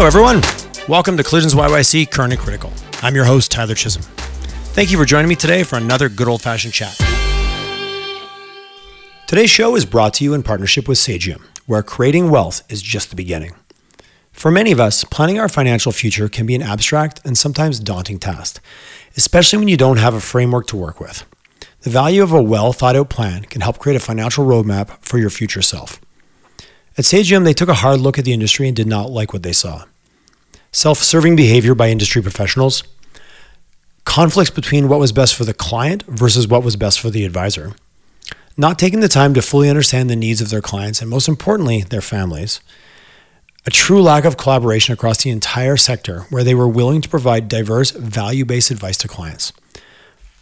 Hello, 0.00 0.06
everyone. 0.06 0.42
Welcome 0.86 1.16
to 1.16 1.24
Collisions 1.24 1.56
YYC 1.56 2.08
Current 2.08 2.32
and 2.32 2.40
Critical. 2.40 2.72
I'm 3.02 3.16
your 3.16 3.24
host, 3.24 3.50
Tyler 3.50 3.74
Chisholm. 3.74 4.04
Thank 4.72 4.92
you 4.92 4.96
for 4.96 5.04
joining 5.04 5.28
me 5.28 5.34
today 5.34 5.64
for 5.64 5.74
another 5.74 6.08
good 6.08 6.28
old 6.28 6.40
fashioned 6.40 6.72
chat. 6.72 6.96
Today's 9.26 9.50
show 9.50 9.74
is 9.74 9.84
brought 9.84 10.14
to 10.14 10.22
you 10.22 10.34
in 10.34 10.44
partnership 10.44 10.86
with 10.86 10.98
Sagium, 10.98 11.44
where 11.66 11.82
creating 11.82 12.30
wealth 12.30 12.62
is 12.70 12.80
just 12.80 13.10
the 13.10 13.16
beginning. 13.16 13.56
For 14.30 14.52
many 14.52 14.70
of 14.70 14.78
us, 14.78 15.02
planning 15.02 15.40
our 15.40 15.48
financial 15.48 15.90
future 15.90 16.28
can 16.28 16.46
be 16.46 16.54
an 16.54 16.62
abstract 16.62 17.20
and 17.24 17.36
sometimes 17.36 17.80
daunting 17.80 18.20
task, 18.20 18.62
especially 19.16 19.58
when 19.58 19.66
you 19.66 19.76
don't 19.76 19.96
have 19.96 20.14
a 20.14 20.20
framework 20.20 20.68
to 20.68 20.76
work 20.76 21.00
with. 21.00 21.26
The 21.80 21.90
value 21.90 22.22
of 22.22 22.32
a 22.32 22.40
well 22.40 22.72
thought 22.72 22.94
out 22.94 23.10
plan 23.10 23.46
can 23.46 23.62
help 23.62 23.80
create 23.80 23.96
a 23.96 23.98
financial 23.98 24.46
roadmap 24.46 24.96
for 25.00 25.18
your 25.18 25.30
future 25.30 25.60
self. 25.60 26.00
At 26.98 27.04
Sagium, 27.04 27.44
they 27.44 27.54
took 27.54 27.68
a 27.68 27.74
hard 27.74 28.00
look 28.00 28.18
at 28.18 28.24
the 28.24 28.32
industry 28.32 28.66
and 28.66 28.76
did 28.76 28.88
not 28.88 29.10
like 29.10 29.32
what 29.32 29.44
they 29.44 29.52
saw. 29.52 29.84
Self 30.72 30.98
serving 30.98 31.36
behavior 31.36 31.76
by 31.76 31.90
industry 31.90 32.20
professionals, 32.20 32.82
conflicts 34.04 34.50
between 34.50 34.88
what 34.88 34.98
was 34.98 35.12
best 35.12 35.36
for 35.36 35.44
the 35.44 35.54
client 35.54 36.02
versus 36.08 36.48
what 36.48 36.64
was 36.64 36.74
best 36.74 36.98
for 36.98 37.08
the 37.08 37.24
advisor, 37.24 37.74
not 38.56 38.80
taking 38.80 38.98
the 38.98 39.08
time 39.08 39.32
to 39.34 39.42
fully 39.42 39.70
understand 39.70 40.10
the 40.10 40.16
needs 40.16 40.40
of 40.40 40.50
their 40.50 40.60
clients 40.60 41.00
and, 41.00 41.08
most 41.08 41.28
importantly, 41.28 41.82
their 41.82 42.00
families, 42.00 42.60
a 43.64 43.70
true 43.70 44.02
lack 44.02 44.24
of 44.24 44.36
collaboration 44.36 44.92
across 44.92 45.22
the 45.22 45.30
entire 45.30 45.76
sector 45.76 46.22
where 46.30 46.42
they 46.42 46.54
were 46.54 46.68
willing 46.68 47.00
to 47.00 47.08
provide 47.08 47.48
diverse, 47.48 47.92
value 47.92 48.44
based 48.44 48.72
advice 48.72 48.98
to 48.98 49.06
clients. 49.06 49.52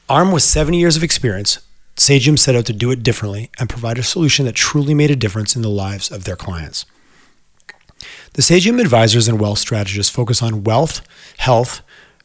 Armed 0.09 0.33
with 0.33 0.43
70 0.43 0.79
years 0.79 0.97
of 0.97 1.03
experience, 1.03 1.59
Sagium 1.97 2.37
set 2.37 2.55
out 2.55 2.67
to 2.67 2.73
do 2.73 2.91
it 2.91 3.03
differently 3.03 3.51
and 3.59 3.69
provide 3.69 3.99
a 3.99 4.03
solution 4.03 4.45
that 4.45 4.55
truly 4.55 4.95
made 4.95 5.11
a 5.11 5.17
difference 5.17 5.57
in 5.57 5.63
the 5.63 5.71
lives 5.71 6.11
of 6.11 6.25
their 6.25 6.37
clients. 6.37 6.85
The 8.35 8.43
Sagium 8.43 8.79
advisors 8.79 9.29
and 9.29 9.41
wealth 9.41 9.59
strategists 9.59 10.15
focus 10.15 10.43
on 10.43 10.63
wealth, 10.65 11.01
health, 11.39 11.81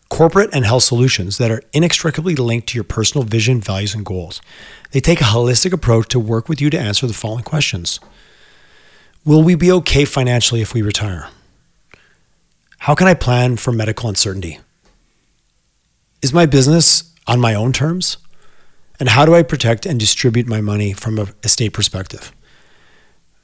corporate, 0.09 0.49
and 0.53 0.66
health 0.66 0.83
solutions 0.83 1.38
that 1.38 1.52
are 1.52 1.64
inextricably 1.72 2.36
linked 2.36 2.67
to 2.67 2.75
your 2.75 2.83
personal 2.83 3.23
vision, 3.23 3.61
values, 3.61 3.95
and 3.95 4.05
goals. 4.05 4.42
They 4.92 4.99
take 4.99 5.22
a 5.22 5.25
holistic 5.25 5.72
approach 5.72 6.09
to 6.09 6.19
work 6.19 6.49
with 6.49 6.59
you 6.59 6.69
to 6.69 6.80
answer 6.80 7.08
the 7.08 7.14
following 7.14 7.45
questions 7.45 7.99
Will 9.23 9.42
we 9.42 9.55
be 9.55 9.72
okay 9.72 10.03
financially 10.03 10.61
if 10.61 10.73
we 10.73 10.81
retire? 10.81 11.30
How 12.80 12.95
can 12.95 13.08
I 13.08 13.14
plan 13.14 13.55
for 13.55 13.72
medical 13.72 14.09
uncertainty? 14.09 14.59
Is 16.22 16.33
my 16.33 16.45
business 16.45 17.14
on 17.25 17.39
my 17.39 17.53
own 17.53 17.72
terms? 17.72 18.17
And 19.02 19.09
how 19.09 19.25
do 19.25 19.33
I 19.33 19.41
protect 19.41 19.88
and 19.88 19.99
distribute 19.99 20.45
my 20.45 20.61
money 20.61 20.94
from 20.94 21.17
a 21.17 21.25
estate 21.44 21.73
perspective? 21.73 22.31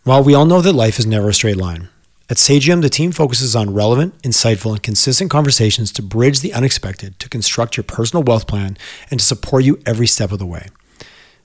While 0.04 0.24
we 0.24 0.36
all 0.36 0.46
know 0.46 0.62
that 0.62 0.74
life 0.74 1.00
is 1.00 1.08
never 1.08 1.30
a 1.30 1.34
straight 1.34 1.58
line, 1.58 1.90
at 2.30 2.38
Sagium, 2.38 2.82
the 2.82 2.90
team 2.90 3.12
focuses 3.12 3.56
on 3.56 3.74
relevant, 3.74 4.22
insightful, 4.22 4.74
and 4.74 4.84
consistent 4.84 5.32
conversations 5.32 5.92
to 5.94 6.04
bridge 6.04 6.42
the 6.42 6.54
unexpected, 6.54 7.18
to 7.18 7.28
construct 7.28 7.76
your 7.76 7.86
personal 7.86 8.22
wealth 8.22 8.46
plan, 8.46 8.78
and 9.10 9.20
to 9.20 9.26
support 9.26 9.64
you 9.64 9.82
every 9.84 10.06
step 10.06 10.32
of 10.32 10.38
the 10.38 10.46
way. 10.46 10.68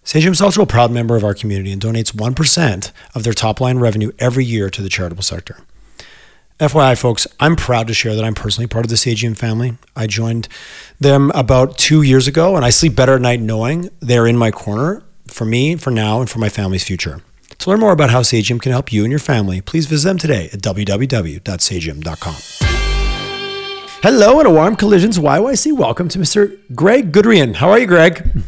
Sagium 0.05 0.33
is 0.33 0.43
also 0.43 0.61
a 0.61 0.67
proud 0.67 0.93
member 0.93 1.17
of 1.17 1.25
our 1.25 1.33
community 1.33 1.73
and 1.73 1.81
donates 1.81 2.13
1% 2.13 2.93
of 3.15 3.25
their 3.25 3.33
top 3.33 3.63
line 3.63 3.79
revenue 3.79 4.13
every 4.19 4.45
year 4.45 4.69
to 4.69 4.83
the 4.83 4.91
charitable 4.91 5.23
sector. 5.23 5.57
FYI, 6.63 6.97
folks, 6.97 7.27
I'm 7.41 7.57
proud 7.57 7.89
to 7.89 7.95
share 7.95 8.15
that 8.15 8.25
I'm 8.25 8.35
personally 8.35 8.69
part 8.69 8.85
of 8.85 8.89
the 8.89 8.97
Sagium 8.97 9.35
family. 9.35 9.79
I 9.97 10.07
joined 10.07 10.47
them 11.01 11.33
about 11.35 11.77
two 11.77 12.03
years 12.03 12.29
ago, 12.29 12.55
and 12.55 12.65
I 12.65 12.71
sleep 12.71 12.95
better 12.95 13.17
at 13.17 13.21
night 13.21 13.41
knowing 13.41 13.91
they're 13.99 14.29
in 14.29 14.37
my 14.37 14.53
corner 14.53 15.03
for 15.27 15.45
me, 15.45 15.75
for 15.75 15.91
now, 15.91 16.21
and 16.21 16.31
for 16.31 16.39
my 16.39 16.49
family's 16.49 16.85
future. 16.85 17.21
To 17.59 17.71
learn 17.71 17.81
more 17.81 17.91
about 17.91 18.11
how 18.11 18.23
Sagium 18.23 18.61
can 18.61 18.71
help 18.71 18.93
you 18.93 19.03
and 19.03 19.11
your 19.11 19.19
family, 19.19 19.61
please 19.61 19.87
visit 19.87 20.07
them 20.07 20.19
today 20.19 20.51
at 20.53 20.61
www.sagium.com. 20.61 22.37
Hello 24.05 24.39
and 24.39 24.47
a 24.47 24.51
warm 24.53 24.77
collisions 24.77 25.19
YYC. 25.19 25.77
Welcome 25.77 26.09
to 26.11 26.19
Mr. 26.21 26.61
Greg 26.77 27.11
Goodrian. 27.11 27.55
How 27.55 27.71
are 27.71 27.79
you, 27.81 27.89
Greg? 27.89 28.45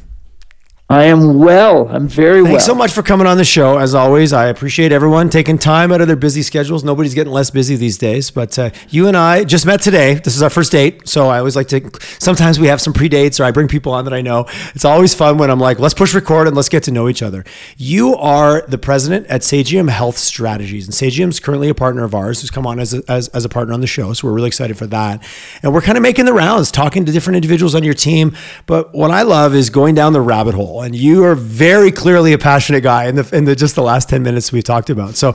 I 0.91 1.05
am 1.05 1.39
well. 1.39 1.89
I'm 1.89 2.09
very 2.09 2.43
well. 2.43 2.53
Thanks 2.53 2.69
well. 2.69 2.75
so 2.75 2.79
much 2.79 2.93
for 2.93 3.03
coming 3.03 3.27
on 3.27 3.39
the 3.39 3.45
show. 3.45 3.79
As 3.79 3.95
always, 3.95 4.35
I 4.35 4.49
appreciate 4.49 4.93
everyone 4.93 5.31
taking 5.31 5.57
time 5.57 5.91
out 5.91 6.03
of 6.03 6.09
their 6.09 6.17
busy 6.17 6.43
schedules. 6.43 6.85
Nobody's 6.85 7.15
getting 7.15 7.33
less 7.33 7.49
busy 7.49 7.75
these 7.75 7.97
days, 7.97 8.31
but 8.31 8.59
uh, 8.59 8.69
you 8.91 9.09
and 9.09 9.17
I 9.17 9.45
just 9.45 9.65
met 9.65 9.81
today. 9.81 10.17
This 10.17 10.37
is 10.37 10.43
our 10.43 10.51
first 10.51 10.71
date, 10.73 11.09
so 11.09 11.29
I 11.29 11.39
always 11.39 11.57
like 11.57 11.69
to. 11.69 11.91
Sometimes 12.19 12.61
we 12.61 12.67
have 12.67 12.83
some 12.83 12.93
pre 12.93 13.09
dates, 13.09 13.41
or 13.41 13.45
I 13.45 13.51
bring 13.51 13.67
people 13.67 13.93
on 13.93 14.05
that 14.05 14.13
I 14.13 14.21
know. 14.21 14.45
It's 14.75 14.85
always 14.85 15.15
fun 15.15 15.39
when 15.39 15.51
I'm 15.51 15.59
like, 15.59 15.79
let's 15.79 15.95
push 15.95 16.15
record 16.15 16.49
and 16.49 16.55
let's 16.55 16.69
get 16.69 16.83
to 16.83 16.91
know 16.91 17.09
each 17.09 17.23
other. 17.23 17.45
You 17.79 18.15
are 18.17 18.61
the 18.69 18.77
president 18.77 19.27
at 19.29 19.43
Sagium 19.43 19.89
Health 19.89 20.19
Strategies, 20.19 20.85
and 20.85 20.93
Sagium's 20.93 21.41
currently 21.41 21.71
a 21.71 21.75
partner 21.75 22.05
of 22.05 22.15
ours 22.15 22.43
who's 22.43 22.51
come 22.51 22.67
on 22.67 22.79
as 22.79 22.93
a, 22.93 23.03
as, 23.09 23.29
as 23.29 23.47
a 23.47 23.49
partner 23.49 23.73
on 23.73 23.81
the 23.81 23.87
show, 23.87 24.13
so 24.13 24.29
we're 24.29 24.35
really 24.35 24.49
excited 24.49 24.77
for 24.77 24.87
that. 24.89 25.27
And 25.63 25.73
we're 25.73 25.81
kind 25.81 25.97
of 25.97 26.03
making 26.03 26.27
the 26.27 26.35
rounds, 26.35 26.71
talking 26.71 27.07
to 27.07 27.11
different 27.11 27.37
individuals 27.37 27.75
on 27.75 27.85
your 27.85 27.95
team. 27.95 28.37
But 28.67 28.95
what 28.95 29.11
I 29.11 29.23
love 29.23 29.55
is 29.55 29.71
going 29.71 29.95
down 29.95 30.13
the 30.13 30.21
rabbit 30.21 30.55
hole, 30.55 30.74
and 30.83 30.95
you 30.95 31.25
are 31.25 31.35
very 31.35 31.91
clearly 31.91 32.33
a 32.33 32.39
passionate 32.39 32.83
guy 32.83 33.07
in 33.07 33.17
the 33.17 33.29
in 33.37 33.45
the 33.45 33.55
just 33.55 33.75
the 33.75 33.83
last 33.83 34.09
10 34.09 34.23
minutes 34.23 34.53
we've 34.53 34.65
talked 34.65 34.91
about. 34.91 35.15
So 35.15 35.35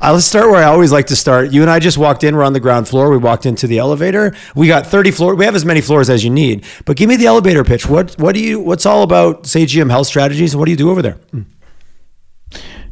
uh, 0.00 0.12
let's 0.12 0.26
start 0.26 0.50
where 0.50 0.62
I 0.62 0.64
always 0.64 0.92
like 0.92 1.06
to 1.06 1.16
start. 1.16 1.52
You 1.52 1.62
and 1.62 1.70
I 1.70 1.78
just 1.78 1.98
walked 1.98 2.24
in, 2.24 2.36
we're 2.36 2.42
on 2.42 2.52
the 2.52 2.60
ground 2.60 2.88
floor. 2.88 3.10
We 3.10 3.18
walked 3.18 3.46
into 3.46 3.66
the 3.66 3.78
elevator. 3.78 4.34
We 4.54 4.68
got 4.68 4.86
30 4.86 5.10
floors. 5.10 5.38
We 5.38 5.44
have 5.44 5.54
as 5.54 5.64
many 5.64 5.80
floors 5.80 6.10
as 6.10 6.24
you 6.24 6.30
need. 6.30 6.64
But 6.84 6.96
give 6.96 7.08
me 7.08 7.16
the 7.16 7.26
elevator 7.26 7.64
pitch. 7.64 7.86
What 7.88 8.14
what 8.18 8.34
do 8.34 8.40
you 8.40 8.60
what's 8.60 8.86
all 8.86 9.02
about 9.02 9.46
Sagium 9.46 9.88
Health 9.88 10.06
Strategies 10.06 10.54
what 10.54 10.66
do 10.66 10.70
you 10.70 10.76
do 10.76 10.90
over 10.90 11.02
there? 11.02 11.18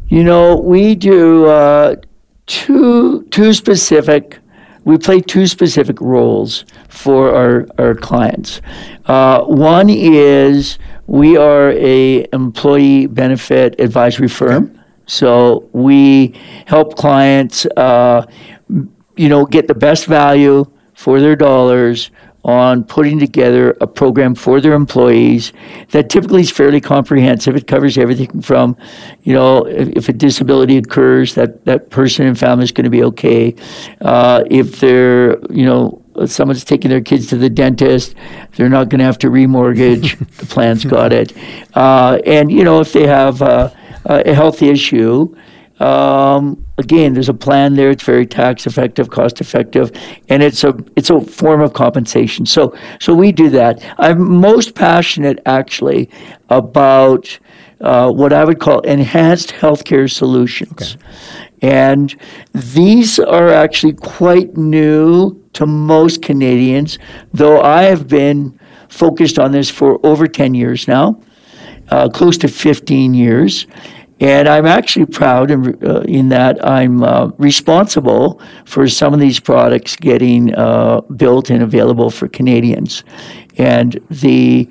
You 0.09 0.23
know, 0.23 0.57
we 0.57 0.95
do 0.95 1.47
uh, 1.47 1.97
two 2.47 3.25
two 3.31 3.53
specific. 3.53 4.39
We 4.85 4.99
play 4.99 5.21
two 5.21 5.47
specific 5.47 6.01
roles 6.01 6.65
for 6.89 7.35
our 7.35 7.67
our 7.79 7.95
clients. 7.95 8.61
Uh, 9.07 9.43
one 9.45 9.89
is 9.89 10.79
we 11.07 11.37
are 11.37 11.71
a 11.73 12.27
employee 12.33 13.07
benefit 13.07 13.79
advisory 13.81 14.29
firm. 14.29 14.81
So 15.07 15.69
we 15.73 16.35
help 16.67 16.97
clients, 16.97 17.67
uh, 17.77 18.27
you 18.69 19.29
know, 19.29 19.45
get 19.45 19.69
the 19.69 19.75
best 19.75 20.07
value 20.07 20.65
for 20.95 21.21
their 21.21 21.37
dollars 21.37 22.11
on 22.45 22.85
putting 22.85 23.19
together 23.19 23.75
a 23.81 23.87
program 23.87 24.35
for 24.35 24.61
their 24.61 24.75
employees 24.75 25.53
that 25.91 26.11
typically 26.11 26.43
is 26.43 26.51
fairly 26.51 26.81
comprehensive. 26.81 27.57
It 27.57 27.67
covers 27.67 27.97
everything 27.97 28.43
from, 28.43 28.77
you 29.23 29.33
know, 29.33 29.65
if, 29.67 29.89
if 29.89 30.09
a 30.11 30.13
disability 30.13 30.77
occurs, 30.77 31.35
that 31.35 31.65
that 31.65 31.89
person 31.89 32.27
and 32.27 32.39
family 32.39 32.65
is 32.65 32.73
going 32.73 32.85
to 32.85 32.91
be 32.91 33.03
okay. 33.05 33.55
Uh, 34.03 34.45
if 34.51 34.79
they're, 34.79 35.39
you 35.51 35.65
know, 35.65 36.04
someone's 36.27 36.65
taking 36.65 36.91
their 36.91 37.01
kids 37.01 37.27
to 37.29 37.37
the 37.37 37.51
dentist, 37.51 38.15
they're 38.57 38.69
not 38.69 38.89
going 38.89 38.99
to 38.99 39.05
have 39.05 39.19
to 39.19 39.29
remortgage. 39.29 40.19
the 40.39 40.47
plan's 40.47 40.85
got 40.85 41.13
it. 41.13 41.33
Uh, 41.75 42.19
and 42.27 42.51
you 42.51 42.65
know, 42.65 42.81
if 42.81 42.93
they 42.93 43.07
have 43.07 43.43
uh, 43.43 43.71
a 44.05 44.35
health 44.35 44.63
issue, 44.63 45.35
um, 45.81 46.65
again, 46.79 47.15
there's 47.15 47.29
a 47.29 47.35
plan 47.35 47.75
there. 47.75 47.91
It's 47.91 48.05
very 48.05 48.27
tax 48.27 48.67
effective, 48.67 49.11
cost 49.11 49.41
effective, 49.41 49.91
and 50.29 50.43
it's 50.43 50.63
a 50.63 50.77
it's 50.97 51.11
a 51.11 51.21
form 51.21 51.61
of 51.61 51.73
compensation. 51.73 52.47
So 52.47 52.77
so 53.01 53.15
we 53.15 53.33
do 53.33 53.51
that. 53.51 53.85
I'm 53.99 54.41
most 54.41 54.75
passionate 54.75 55.41
actually 55.47 56.11
about 56.49 57.39
uh, 57.81 58.11
what 58.11 58.33
I 58.33 58.45
would 58.45 58.61
call 58.61 58.81
enhanced 58.81 59.51
healthcare 59.51 60.11
solutions. 60.11 60.97
And 61.65 62.15
these 62.53 63.19
are 63.19 63.49
actually 63.49 63.95
quite 63.95 64.55
new 64.55 65.43
to 65.55 65.65
most 65.65 66.21
Canadians, 66.21 66.99
though 67.33 67.63
I 67.63 67.85
have 67.85 68.07
been 68.07 68.61
focused 68.91 69.39
on 69.39 69.53
this 69.53 69.71
for 69.71 69.99
over 70.05 70.27
10 70.27 70.53
years 70.53 70.87
now, 70.87 71.23
uh, 71.89 72.11
close 72.11 72.37
to 72.39 72.49
15 72.49 73.15
years. 73.15 73.67
And 74.21 74.47
I'm 74.47 74.67
actually 74.67 75.07
proud 75.07 75.51
in, 75.51 75.83
uh, 75.83 76.01
in 76.01 76.29
that 76.29 76.63
I'm 76.63 77.03
uh, 77.03 77.29
responsible 77.39 78.43
for 78.67 78.87
some 78.87 79.15
of 79.15 79.21
these 79.21 79.41
products 79.41 79.97
getting 79.97 80.55
uh, 80.55 81.01
built 81.17 81.49
and 81.49 81.63
available 81.63 82.11
for 82.11 82.29
Canadians. 82.29 83.05
And 83.57 83.99
the 84.11 84.69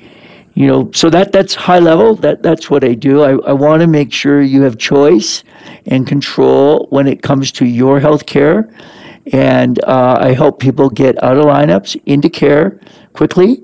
you 0.53 0.67
know, 0.67 0.91
so 0.93 1.09
that 1.09 1.31
that's 1.31 1.55
high 1.55 1.79
level. 1.79 2.15
That 2.15 2.43
that's 2.43 2.69
what 2.69 2.83
I 2.83 2.93
do. 2.93 3.23
I, 3.23 3.31
I 3.49 3.53
want 3.53 3.81
to 3.81 3.87
make 3.87 4.13
sure 4.13 4.41
you 4.41 4.61
have 4.61 4.77
choice 4.77 5.43
and 5.85 6.05
control 6.07 6.87
when 6.89 7.07
it 7.07 7.23
comes 7.23 7.51
to 7.53 7.65
your 7.65 7.99
health 7.99 8.25
care. 8.25 8.73
And 9.31 9.83
uh, 9.85 10.17
I 10.19 10.33
help 10.33 10.59
people 10.59 10.89
get 10.89 11.21
out 11.23 11.37
of 11.37 11.45
lineups 11.45 11.99
into 12.05 12.29
care 12.29 12.79
quickly. 13.13 13.63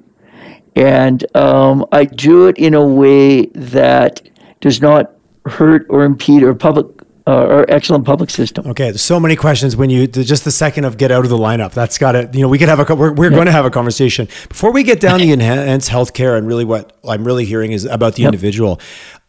And 0.75 1.25
um, 1.36 1.86
I 1.91 2.06
do 2.06 2.47
it 2.47 2.57
in 2.57 2.74
a 2.74 2.86
way 2.86 3.47
that 3.47 4.27
does 4.62 4.81
not 4.81 5.12
hurt 5.45 5.85
or 5.89 6.03
impede 6.03 6.44
our 6.44 6.53
public 6.53 6.88
uh, 7.30 7.34
our 7.56 7.66
excellent 7.70 8.06
public 8.06 8.30
system. 8.30 8.66
Okay, 8.68 8.86
there's 8.86 9.02
so 9.02 9.20
many 9.20 9.36
questions 9.36 9.76
when 9.76 9.90
you 9.90 10.08
just 10.08 10.44
the 10.44 10.52
second 10.52 10.86
of 10.86 10.98
get 10.98 11.12
out 11.12 11.24
of 11.24 11.30
the 11.30 11.38
lineup. 11.38 11.74
That's 11.74 11.98
got 11.98 12.16
it. 12.16 12.34
You 12.34 12.42
know, 12.42 12.48
we 12.48 12.58
could 12.58 12.70
have 12.70 12.80
a 12.90 12.96
we're, 12.96 13.14
we're 13.14 13.30
going 13.30 13.46
to 13.46 13.52
have 13.52 13.66
a 13.66 13.70
conversation 13.72 14.28
before 14.50 14.72
we 14.72 14.84
get 14.84 15.00
down 15.00 15.20
the 15.20 15.31
enhanced 15.38 15.90
healthcare 15.90 16.38
and 16.38 16.48
really 16.48 16.66
what 16.66 16.98
I'm 17.08 17.24
really 17.24 17.46
hearing 17.46 17.72
is 17.72 17.86
about 17.86 18.16
the 18.16 18.24
Yep. 18.24 18.34
individual. 18.34 18.80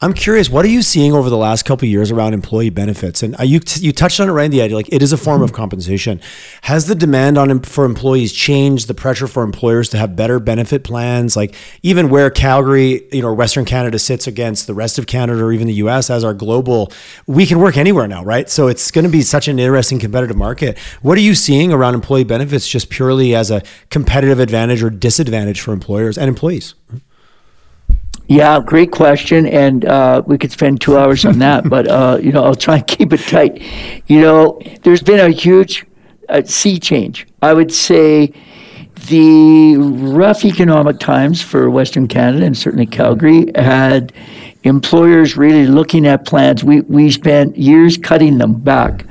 I'm 0.02 0.14
curious, 0.14 0.48
what 0.48 0.64
are 0.64 0.68
you 0.68 0.80
seeing 0.80 1.12
over 1.12 1.28
the 1.28 1.36
last 1.36 1.66
couple 1.66 1.84
of 1.84 1.90
years 1.90 2.10
around 2.10 2.32
employee 2.32 2.70
benefits? 2.70 3.22
And 3.22 3.38
uh, 3.38 3.42
you 3.42 3.60
you 3.74 3.92
touched 3.92 4.18
on 4.18 4.30
it 4.30 4.32
right 4.32 4.46
in 4.46 4.50
the 4.50 4.62
idea, 4.62 4.74
like 4.74 4.88
it 4.90 5.02
is 5.02 5.12
a 5.12 5.18
form 5.18 5.42
of 5.42 5.52
compensation. 5.52 6.22
Has 6.62 6.86
the 6.86 6.94
demand 6.94 7.36
on 7.36 7.60
for 7.60 7.84
employees 7.84 8.32
changed? 8.32 8.88
The 8.88 8.94
pressure 8.94 9.26
for 9.26 9.42
employers 9.42 9.90
to 9.90 9.98
have 9.98 10.16
better 10.16 10.40
benefit 10.40 10.84
plans, 10.84 11.36
like 11.36 11.54
even 11.82 12.08
where 12.08 12.30
Calgary, 12.30 13.06
you 13.12 13.20
know, 13.20 13.34
Western 13.34 13.66
Canada 13.66 13.98
sits 13.98 14.26
against 14.26 14.66
the 14.66 14.72
rest 14.72 14.98
of 14.98 15.06
Canada 15.06 15.44
or 15.44 15.52
even 15.52 15.66
the 15.66 15.74
U.S. 15.74 16.08
as 16.08 16.24
our 16.24 16.32
global, 16.32 16.90
we 17.26 17.44
can 17.44 17.60
work 17.60 17.76
anywhere 17.76 18.08
now, 18.08 18.24
right? 18.24 18.48
So 18.48 18.68
it's 18.68 18.90
going 18.90 19.04
to 19.04 19.10
be 19.10 19.20
such 19.20 19.48
an 19.48 19.58
interesting 19.58 19.98
competitive 19.98 20.36
market. 20.36 20.78
What 21.02 21.18
are 21.18 21.22
you 21.22 21.34
seeing 21.34 21.74
around 21.74 21.94
employee 21.94 22.24
benefits, 22.24 22.66
just 22.66 22.88
purely 22.88 23.34
as 23.34 23.50
a 23.50 23.62
competitive 23.90 24.40
advantage 24.40 24.82
or 24.82 24.88
disadvantage 24.88 25.60
for 25.60 25.74
employers 25.74 26.16
and 26.16 26.26
employees? 26.26 26.74
Yeah, 28.30 28.60
great 28.64 28.92
question, 28.92 29.44
and 29.44 29.84
uh, 29.84 30.22
we 30.24 30.38
could 30.38 30.52
spend 30.52 30.80
two 30.80 30.96
hours 30.96 31.24
on 31.24 31.40
that. 31.40 31.68
but 31.68 31.88
uh, 31.88 32.20
you 32.22 32.30
know, 32.30 32.44
I'll 32.44 32.54
try 32.54 32.76
and 32.76 32.86
keep 32.86 33.12
it 33.12 33.18
tight. 33.18 33.60
You 34.06 34.20
know, 34.20 34.60
there's 34.84 35.02
been 35.02 35.18
a 35.18 35.30
huge 35.30 35.84
uh, 36.28 36.42
sea 36.44 36.78
change. 36.78 37.26
I 37.42 37.52
would 37.52 37.72
say 37.72 38.32
the 39.08 39.74
rough 39.78 40.44
economic 40.44 41.00
times 41.00 41.42
for 41.42 41.68
Western 41.70 42.06
Canada 42.06 42.46
and 42.46 42.56
certainly 42.56 42.86
Calgary 42.86 43.50
had 43.56 44.12
employers 44.62 45.36
really 45.36 45.66
looking 45.66 46.06
at 46.06 46.24
plans. 46.24 46.62
We 46.62 46.82
we 46.82 47.10
spent 47.10 47.56
years 47.56 47.98
cutting 47.98 48.38
them 48.38 48.60
back 48.60 49.06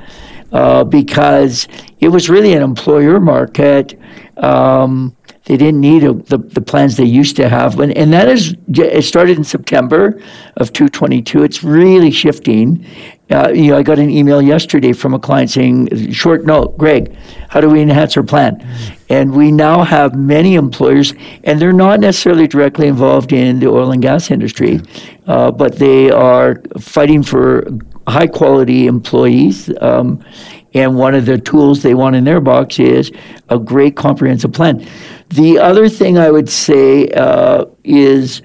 uh, 0.50 0.84
because 0.84 1.68
it 1.98 2.08
was 2.08 2.30
really 2.30 2.54
an 2.54 2.62
employer 2.62 3.20
market. 3.20 4.00
Um, 4.38 5.14
they 5.46 5.56
didn't 5.56 5.80
need 5.80 6.04
a, 6.04 6.12
the, 6.12 6.38
the 6.38 6.60
plans 6.60 6.96
they 6.96 7.04
used 7.04 7.36
to 7.36 7.48
have. 7.48 7.80
And, 7.80 7.96
and 7.96 8.12
that 8.12 8.28
is, 8.28 8.54
it 8.68 9.02
started 9.04 9.38
in 9.38 9.44
September 9.44 10.20
of 10.56 10.72
222. 10.72 11.42
It's 11.42 11.64
really 11.64 12.10
shifting. 12.10 12.84
Uh, 13.30 13.48
you 13.48 13.70
know, 13.70 13.78
I 13.78 13.82
got 13.82 13.98
an 13.98 14.10
email 14.10 14.42
yesterday 14.42 14.92
from 14.92 15.14
a 15.14 15.18
client 15.18 15.50
saying, 15.50 16.12
short 16.12 16.44
note, 16.44 16.76
Greg, 16.76 17.16
how 17.48 17.60
do 17.60 17.70
we 17.70 17.80
enhance 17.80 18.16
our 18.16 18.22
plan? 18.22 18.66
And 19.08 19.34
we 19.34 19.50
now 19.50 19.82
have 19.82 20.14
many 20.14 20.56
employers, 20.56 21.14
and 21.44 21.60
they're 21.60 21.72
not 21.72 22.00
necessarily 22.00 22.46
directly 22.46 22.88
involved 22.88 23.32
in 23.32 23.60
the 23.60 23.68
oil 23.68 23.92
and 23.92 24.02
gas 24.02 24.30
industry, 24.30 24.80
uh, 25.26 25.50
but 25.50 25.76
they 25.76 26.10
are 26.10 26.60
fighting 26.78 27.22
for 27.22 27.66
high 28.06 28.26
quality 28.26 28.86
employees. 28.86 29.70
Um, 29.80 30.24
and 30.74 30.96
one 30.96 31.14
of 31.14 31.26
the 31.26 31.38
tools 31.38 31.82
they 31.82 31.94
want 31.94 32.16
in 32.16 32.24
their 32.24 32.40
box 32.40 32.78
is 32.78 33.10
a 33.48 33.58
great 33.58 33.96
comprehensive 33.96 34.52
plan. 34.52 34.86
The 35.28 35.58
other 35.58 35.88
thing 35.88 36.18
I 36.18 36.30
would 36.30 36.48
say 36.48 37.08
uh, 37.08 37.66
is 37.84 38.42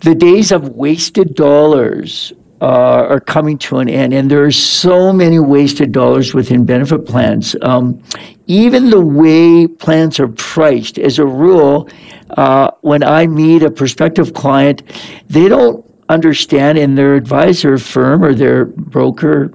the 0.00 0.14
days 0.14 0.52
of 0.52 0.70
wasted 0.70 1.34
dollars 1.34 2.32
uh, 2.60 3.06
are 3.08 3.20
coming 3.20 3.58
to 3.58 3.78
an 3.78 3.88
end, 3.88 4.14
and 4.14 4.30
there 4.30 4.44
are 4.44 4.50
so 4.50 5.12
many 5.12 5.38
wasted 5.38 5.92
dollars 5.92 6.32
within 6.32 6.64
benefit 6.64 7.04
plans. 7.04 7.54
Um, 7.60 8.02
even 8.46 8.90
the 8.90 9.00
way 9.00 9.66
plans 9.66 10.18
are 10.20 10.28
priced, 10.28 10.98
as 10.98 11.18
a 11.18 11.26
rule, 11.26 11.88
uh, 12.30 12.70
when 12.80 13.02
I 13.02 13.26
meet 13.26 13.62
a 13.62 13.70
prospective 13.70 14.32
client, 14.32 14.82
they 15.28 15.48
don't 15.48 15.84
understand, 16.08 16.78
and 16.78 16.96
their 16.96 17.14
advisor 17.14 17.76
firm 17.78 18.24
or 18.24 18.32
their 18.32 18.64
broker 18.64 19.52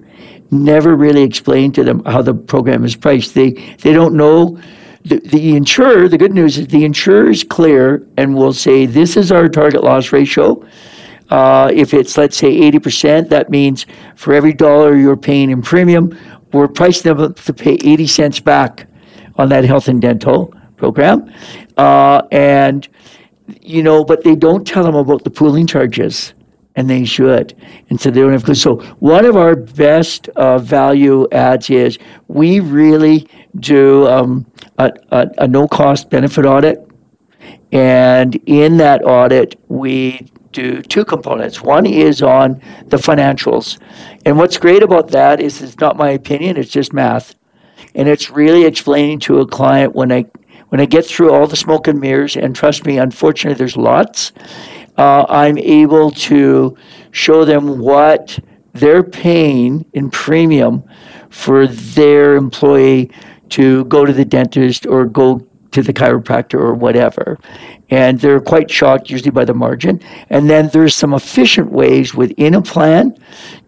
never 0.51 0.95
really 0.95 1.23
explain 1.23 1.71
to 1.71 1.83
them 1.83 2.03
how 2.05 2.21
the 2.21 2.33
program 2.33 2.83
is 2.83 2.95
priced. 2.95 3.33
They 3.33 3.51
they 3.81 3.93
don't 3.93 4.15
know 4.15 4.59
the, 5.03 5.19
the 5.19 5.55
insurer, 5.55 6.07
the 6.07 6.17
good 6.17 6.33
news 6.33 6.57
is 6.57 6.67
the 6.67 6.85
insurer 6.85 7.29
is 7.29 7.43
clear 7.43 8.07
and 8.17 8.35
will 8.35 8.53
say, 8.53 8.85
this 8.85 9.17
is 9.17 9.31
our 9.31 9.47
target 9.47 9.83
loss 9.83 10.11
ratio. 10.11 10.63
Uh, 11.29 11.71
if 11.73 11.93
it's, 11.93 12.17
let's 12.17 12.37
say, 12.37 12.71
80%, 12.71 13.29
that 13.29 13.49
means 13.49 13.85
for 14.15 14.33
every 14.33 14.53
dollar 14.53 14.95
you're 14.95 15.17
paying 15.17 15.49
in 15.49 15.61
premium, 15.61 16.17
we're 16.51 16.67
pricing 16.67 17.15
them 17.15 17.33
to 17.33 17.53
pay 17.53 17.75
80 17.75 18.07
cents 18.07 18.39
back 18.39 18.87
on 19.37 19.49
that 19.49 19.63
health 19.63 19.87
and 19.87 20.01
dental 20.01 20.53
program. 20.75 21.33
Uh, 21.77 22.23
and, 22.31 22.87
you 23.61 23.81
know, 23.81 24.03
but 24.03 24.23
they 24.23 24.35
don't 24.35 24.67
tell 24.67 24.83
them 24.83 24.95
about 24.95 25.23
the 25.23 25.29
pooling 25.31 25.65
charges 25.65 26.33
and 26.81 26.89
they 26.89 27.05
should. 27.05 27.55
And 27.91 28.01
so 28.01 28.09
they 28.09 28.21
don't 28.21 28.31
have. 28.31 28.57
So 28.57 28.77
one 28.99 29.23
of 29.25 29.37
our 29.37 29.55
best 29.55 30.29
uh, 30.29 30.57
value 30.57 31.27
adds 31.31 31.69
is 31.69 31.99
we 32.27 32.59
really 32.59 33.27
do 33.59 34.07
um, 34.07 34.51
a, 34.79 34.91
a, 35.11 35.29
a 35.37 35.47
no 35.47 35.67
cost 35.67 36.09
benefit 36.09 36.43
audit. 36.43 36.79
And 37.71 38.35
in 38.47 38.77
that 38.77 39.05
audit, 39.05 39.59
we 39.69 40.31
do 40.51 40.81
two 40.81 41.05
components. 41.05 41.61
One 41.61 41.85
is 41.85 42.23
on 42.23 42.59
the 42.87 42.97
financials. 42.97 43.79
And 44.25 44.37
what's 44.39 44.57
great 44.57 44.81
about 44.81 45.09
that 45.11 45.39
is 45.39 45.61
it's 45.61 45.79
not 45.79 45.97
my 45.97 46.09
opinion, 46.09 46.57
it's 46.57 46.71
just 46.71 46.93
math. 46.93 47.35
And 47.93 48.09
it's 48.09 48.31
really 48.31 48.65
explaining 48.65 49.19
to 49.19 49.39
a 49.39 49.47
client 49.47 49.93
when 49.93 50.11
I 50.11 50.25
when 50.69 50.79
I 50.79 50.85
get 50.85 51.05
through 51.05 51.33
all 51.33 51.47
the 51.47 51.57
smoke 51.57 51.89
and 51.89 51.99
mirrors, 51.99 52.37
and 52.37 52.55
trust 52.55 52.85
me, 52.85 52.97
unfortunately, 52.97 53.57
there's 53.57 53.75
lots, 53.75 54.31
uh, 54.97 55.25
I'm 55.29 55.57
able 55.57 56.11
to 56.11 56.77
show 57.11 57.45
them 57.45 57.79
what 57.79 58.39
they're 58.73 59.03
paying 59.03 59.85
in 59.93 60.09
premium 60.09 60.83
for 61.29 61.67
their 61.67 62.35
employee 62.35 63.11
to 63.49 63.85
go 63.85 64.05
to 64.05 64.13
the 64.13 64.25
dentist 64.25 64.85
or 64.85 65.05
go 65.05 65.45
to 65.71 65.81
the 65.81 65.93
chiropractor 65.93 66.55
or 66.55 66.73
whatever. 66.73 67.39
And 67.89 68.19
they're 68.19 68.39
quite 68.39 68.71
shocked 68.71 69.09
usually 69.09 69.31
by 69.31 69.45
the 69.45 69.53
margin. 69.53 70.01
And 70.29 70.49
then 70.49 70.69
there's 70.69 70.95
some 70.95 71.13
efficient 71.13 71.71
ways 71.71 72.13
within 72.13 72.53
a 72.53 72.61
plan 72.61 73.17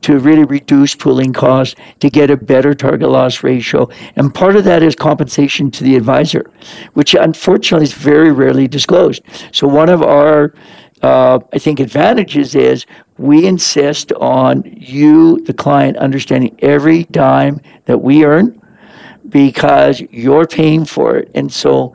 to 0.01 0.19
really 0.19 0.45
reduce 0.45 0.95
pooling 0.95 1.33
costs 1.33 1.75
to 1.99 2.09
get 2.09 2.29
a 2.29 2.37
better 2.37 2.73
target 2.73 3.09
loss 3.09 3.43
ratio. 3.43 3.89
And 4.15 4.33
part 4.33 4.55
of 4.55 4.63
that 4.65 4.83
is 4.83 4.95
compensation 4.95 5.71
to 5.71 5.83
the 5.83 5.95
advisor, 5.95 6.49
which 6.93 7.15
unfortunately 7.15 7.85
is 7.85 7.93
very 7.93 8.31
rarely 8.31 8.67
disclosed. 8.67 9.23
So 9.51 9.67
one 9.67 9.89
of 9.89 10.01
our 10.01 10.53
uh, 11.03 11.39
I 11.51 11.59
think 11.59 11.79
advantages 11.81 12.55
is 12.55 12.85
we 13.17 13.45
insist 13.45 14.13
on 14.13 14.63
you, 14.65 15.41
the 15.41 15.53
client, 15.53 15.97
understanding 15.97 16.55
every 16.59 17.03
dime 17.05 17.59
that 17.85 17.99
we 17.99 18.23
earn 18.23 18.59
because 19.27 20.01
you're 20.11 20.47
paying 20.47 20.85
for 20.85 21.17
it. 21.17 21.29
And 21.35 21.51
so 21.51 21.93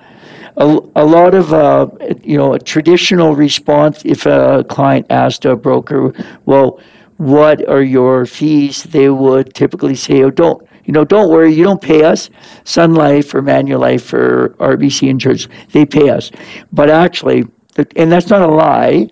a, 0.58 0.78
a 0.94 1.04
lot 1.04 1.34
of, 1.34 1.54
uh, 1.54 1.88
you 2.22 2.36
know, 2.36 2.52
a 2.52 2.58
traditional 2.58 3.34
response 3.34 4.02
if 4.04 4.26
a 4.26 4.64
client 4.68 5.06
asked 5.08 5.46
a 5.46 5.56
broker, 5.56 6.12
well, 6.44 6.78
what 7.16 7.66
are 7.66 7.82
your 7.82 8.26
fees? 8.26 8.82
They 8.82 9.08
would 9.08 9.54
typically 9.54 9.94
say, 9.94 10.22
oh, 10.22 10.30
don't, 10.30 10.66
you 10.84 10.92
know, 10.92 11.04
don't 11.04 11.30
worry, 11.30 11.54
you 11.54 11.64
don't 11.64 11.82
pay 11.82 12.04
us. 12.04 12.28
Sun 12.64 12.94
Life 12.94 13.34
or 13.34 13.42
Manulife 13.42 14.12
or 14.12 14.50
RBC 14.58 15.08
Insurance, 15.08 15.48
they 15.72 15.86
pay 15.86 16.10
us. 16.10 16.30
But 16.72 16.90
actually, 16.90 17.44
and 17.96 18.10
that's 18.10 18.28
not 18.28 18.42
a 18.42 18.46
lie. 18.46 19.08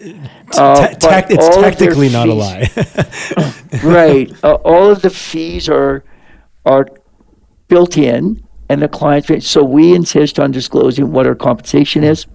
Uh, 0.56 0.88
it's 0.90 1.56
technically 1.56 2.08
not 2.08 2.28
a 2.28 2.34
lie. 2.34 2.70
right. 3.84 4.32
Uh, 4.44 4.54
all 4.64 4.90
of 4.90 5.02
the 5.02 5.10
fees 5.10 5.68
are 5.68 6.04
are 6.64 6.86
built 7.68 7.96
in, 7.96 8.44
and 8.68 8.82
the 8.82 8.88
client. 8.88 9.42
So 9.42 9.62
we 9.62 9.94
insist 9.94 10.38
on 10.38 10.50
disclosing 10.50 11.12
what 11.12 11.26
our 11.26 11.34
compensation 11.34 12.04
is, 12.04 12.26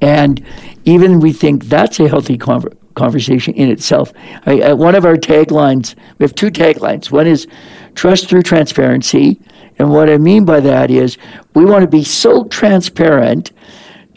and 0.00 0.44
even 0.84 1.20
we 1.20 1.32
think 1.32 1.64
that's 1.64 1.98
a 2.00 2.08
healthy 2.08 2.38
conver- 2.38 2.76
conversation 2.94 3.54
in 3.54 3.70
itself. 3.70 4.12
I, 4.46 4.60
I, 4.60 4.72
one 4.72 4.94
of 4.94 5.04
our 5.04 5.16
taglines. 5.16 5.94
We 6.18 6.24
have 6.24 6.34
two 6.34 6.50
taglines. 6.50 7.10
One 7.10 7.26
is 7.26 7.46
trust 7.94 8.28
through 8.28 8.42
transparency, 8.42 9.40
and 9.78 9.90
what 9.90 10.08
I 10.08 10.18
mean 10.18 10.44
by 10.44 10.60
that 10.60 10.90
is 10.90 11.16
we 11.54 11.64
want 11.64 11.82
to 11.82 11.88
be 11.88 12.04
so 12.04 12.44
transparent 12.44 13.52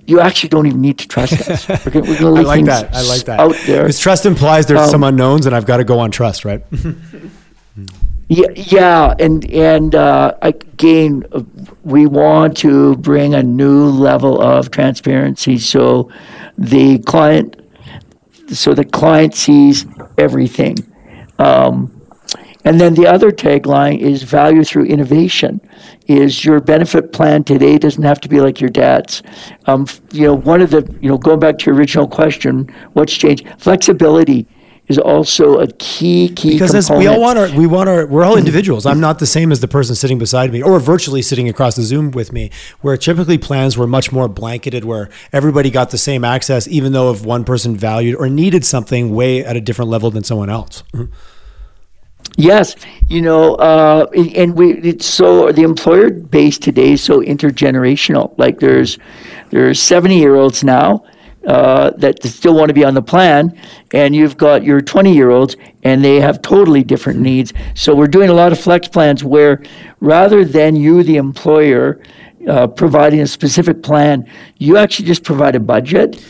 you 0.08 0.22
actually 0.22 0.50
don't 0.50 0.66
even 0.66 0.82
need 0.82 0.98
to 1.00 1.08
trust 1.08 1.34
us. 1.50 1.68
We're 1.86 1.92
going, 1.92 2.06
we're 2.08 2.40
I 2.40 2.42
like 2.42 2.66
that. 2.66 2.96
I 2.96 3.02
like 3.02 3.26
that. 3.26 3.40
Out 3.42 3.56
there. 3.66 3.84
Because 3.84 4.00
trust 4.00 4.26
implies 4.26 4.66
there's 4.66 4.80
um, 4.80 4.90
some 4.90 5.04
unknowns, 5.04 5.46
and 5.46 5.56
I've 5.56 5.66
got 5.66 5.78
to 5.78 5.84
go 5.84 6.00
on 6.00 6.12
trust, 6.12 6.46
right? 6.46 6.64
yeah, 8.30 8.48
yeah, 8.56 9.14
and 9.20 9.50
and 9.52 9.94
uh, 9.94 10.34
again, 10.42 11.26
we 11.84 12.06
want 12.06 12.56
to 12.58 12.96
bring 12.96 13.36
a 13.36 13.44
new 13.44 13.90
level 13.90 14.42
of 14.42 14.72
transparency, 14.72 15.58
so 15.58 16.10
the 16.58 17.00
client, 17.00 17.62
so 18.50 18.74
the 18.74 18.86
client 18.86 19.36
sees 19.36 19.86
everything. 20.18 20.78
Um, 21.38 21.97
and 22.68 22.82
then 22.82 22.96
the 22.96 23.08
other 23.08 23.32
tagline 23.32 23.98
is 23.98 24.24
value 24.24 24.62
through 24.62 24.84
innovation. 24.88 25.62
Is 26.08 26.44
your 26.44 26.60
benefit 26.60 27.14
plan 27.14 27.46
today 27.46 27.78
doesn't 27.78 28.04
have 28.04 28.20
to 28.20 28.28
be 28.28 28.42
like 28.42 28.60
your 28.60 28.70
dad's. 28.70 29.24
Um, 29.68 29.88
you 30.12 30.24
know, 30.24 30.34
one 30.34 30.60
of 30.60 30.72
the 30.72 30.82
you 31.00 31.08
know 31.08 31.18
going 31.18 31.40
back 31.40 31.60
to 31.60 31.66
your 31.68 31.76
original 31.76 32.10
question, 32.10 32.68
what's 32.92 33.14
changed? 33.14 33.48
Flexibility 33.58 34.48
is 34.90 34.98
also 34.98 35.60
a 35.60 35.68
key 35.80 36.28
key 36.30 36.52
because 36.52 36.76
as 36.76 36.90
we 36.90 37.08
all 37.08 37.22
want 37.22 37.40
our 37.40 37.50
we 37.58 37.68
want 37.68 37.90
our 37.90 38.06
we're 38.06 38.24
all 38.24 38.38
individuals 38.38 38.86
i'm 38.86 39.02
not 39.02 39.20
the 39.20 39.26
same 39.26 39.52
as 39.52 39.60
the 39.60 39.68
person 39.68 39.94
sitting 39.94 40.18
beside 40.18 40.50
me 40.50 40.64
or 40.64 40.80
virtually 40.80 41.22
sitting 41.22 41.50
across 41.50 41.76
the 41.76 41.82
zoom 41.82 42.10
with 42.12 42.32
me 42.32 42.50
where 42.80 42.96
typically 42.96 43.38
plans 43.38 43.78
were 43.78 43.86
much 43.86 44.14
more 44.14 44.30
blanketed 44.30 44.86
where 44.86 45.10
everybody 45.34 45.70
got 45.70 45.90
the 45.90 45.98
same 45.98 46.24
access 46.24 46.70
even 46.70 46.94
though 46.94 47.12
if 47.12 47.26
one 47.26 47.44
person 47.44 47.76
valued 47.76 48.16
or 48.16 48.30
needed 48.30 48.64
something 48.64 49.14
way 49.14 49.44
at 49.44 49.58
a 49.58 49.62
different 49.62 49.92
level 49.92 50.10
than 50.10 50.24
someone 50.24 50.50
else 50.50 50.84
Yes, 52.40 52.76
you 53.08 53.22
know, 53.24 53.56
uh, 53.56 54.06
and 54.36 54.56
we 54.56 54.74
it's 54.74 55.08
so 55.08 55.52
the 55.52 55.64
employer 55.64 56.12
base 56.12 56.60
today 56.60 56.92
is 56.92 57.02
so 57.04 57.22
intergenerational. 57.22 58.38
Like 58.38 58.60
there's 58.60 59.00
there's 59.50 59.82
seventy 59.82 60.20
year 60.20 60.36
olds 60.36 60.64
now 60.64 61.04
uh, 61.48 61.92
that 61.98 62.24
still 62.24 62.54
want 62.54 62.68
to 62.68 62.76
be 62.76 62.86
on 62.86 62.94
the 62.94 63.02
plan, 63.02 63.60
and 63.92 64.16
you've 64.16 64.38
got 64.38 64.64
your 64.64 64.82
twenty 64.82 65.16
year 65.16 65.32
olds, 65.32 65.56
and 65.82 66.06
they 66.06 66.20
have 66.20 66.44
totally 66.44 66.84
different 66.84 67.20
needs. 67.20 67.54
So 67.74 67.96
we're 67.96 68.06
doing 68.06 68.30
a 68.30 68.36
lot 68.36 68.52
of 68.52 68.60
flex 68.60 68.88
plans 68.88 69.24
where 69.24 69.64
rather 70.00 70.46
than 70.46 70.76
you, 70.76 71.02
the 71.02 71.16
employer, 71.18 72.00
uh, 72.48 72.68
providing 72.68 73.22
a 73.22 73.28
specific 73.28 73.82
plan, 73.82 74.30
you 74.58 74.78
actually 74.78 75.08
just 75.08 75.24
provide 75.24 75.56
a 75.56 75.60
budget 75.60 76.24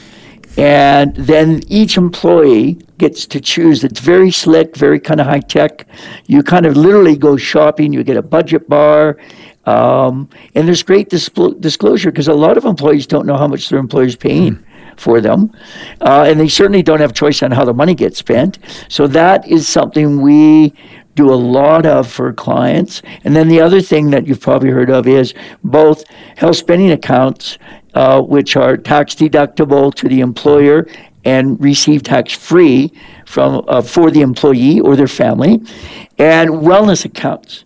and 0.58 1.16
then 1.16 1.62
each 1.68 1.98
employee 1.98 2.80
gets 2.98 3.28
to 3.28 3.40
choose. 3.40 3.84
It's 3.84 4.00
very 4.00 4.32
slick, 4.32 4.76
very 4.76 5.00
kind 5.00 5.22
of 5.22 5.28
high 5.28 5.40
tech. 5.40 5.88
You 6.26 6.42
kind 6.42 6.66
of 6.66 6.76
literally 6.76 7.16
go 7.16 7.38
shopping, 7.38 7.94
you 7.94 8.04
get 8.04 8.18
a 8.18 8.24
budget 8.24 8.68
bar. 8.68 9.18
Um, 9.66 10.30
and 10.56 10.68
there's 10.68 10.82
great 10.82 11.10
displ- 11.10 11.60
disclosure 11.60 12.10
because 12.10 12.28
a 12.28 12.34
lot 12.34 12.58
of 12.58 12.66
employees 12.66 13.06
don't 13.06 13.28
know 13.28 13.38
how 13.38 13.48
much 13.48 13.70
their 13.70 13.80
employer's 13.80 14.16
paying 14.16 14.66
for 14.96 15.22
them. 15.22 15.52
Uh, 16.02 16.26
and 16.28 16.40
they 16.40 16.48
certainly 16.48 16.82
don't 16.82 17.02
have 17.02 17.14
choice 17.14 17.44
on 17.44 17.52
how 17.52 17.64
the 17.64 17.74
money 17.74 17.94
gets 17.94 18.18
spent. 18.18 18.58
So 18.90 19.06
that 19.08 19.48
is 19.48 19.68
something 19.68 20.22
we 20.22 20.74
do 21.16 21.32
a 21.32 21.36
lot 21.36 21.86
of 21.86 22.10
for 22.10 22.32
clients. 22.32 23.02
And 23.24 23.36
then 23.36 23.48
the 23.48 23.60
other 23.60 23.82
thing 23.82 24.12
that 24.12 24.28
you've 24.28 24.42
probably 24.42 24.70
heard 24.70 24.90
of 24.90 25.08
is 25.08 25.34
both 25.64 26.04
health 26.38 26.58
spending 26.58 26.92
accounts, 26.92 27.58
uh, 27.98 28.22
which 28.22 28.56
are 28.56 28.78
tax 28.78 29.16
deductible 29.16 29.92
to 29.92 30.08
the 30.08 30.20
employer 30.20 30.88
and 31.26 31.60
receive 31.60 32.04
tax 32.04 32.32
free 32.32 32.94
from 33.26 33.66
uh, 33.68 33.82
for 33.82 34.12
the 34.12 34.22
employee 34.22 34.80
or 34.80 34.96
their 34.96 35.08
family, 35.08 35.54
and 36.20 36.52
wellness 36.70 37.06
accounts 37.06 37.66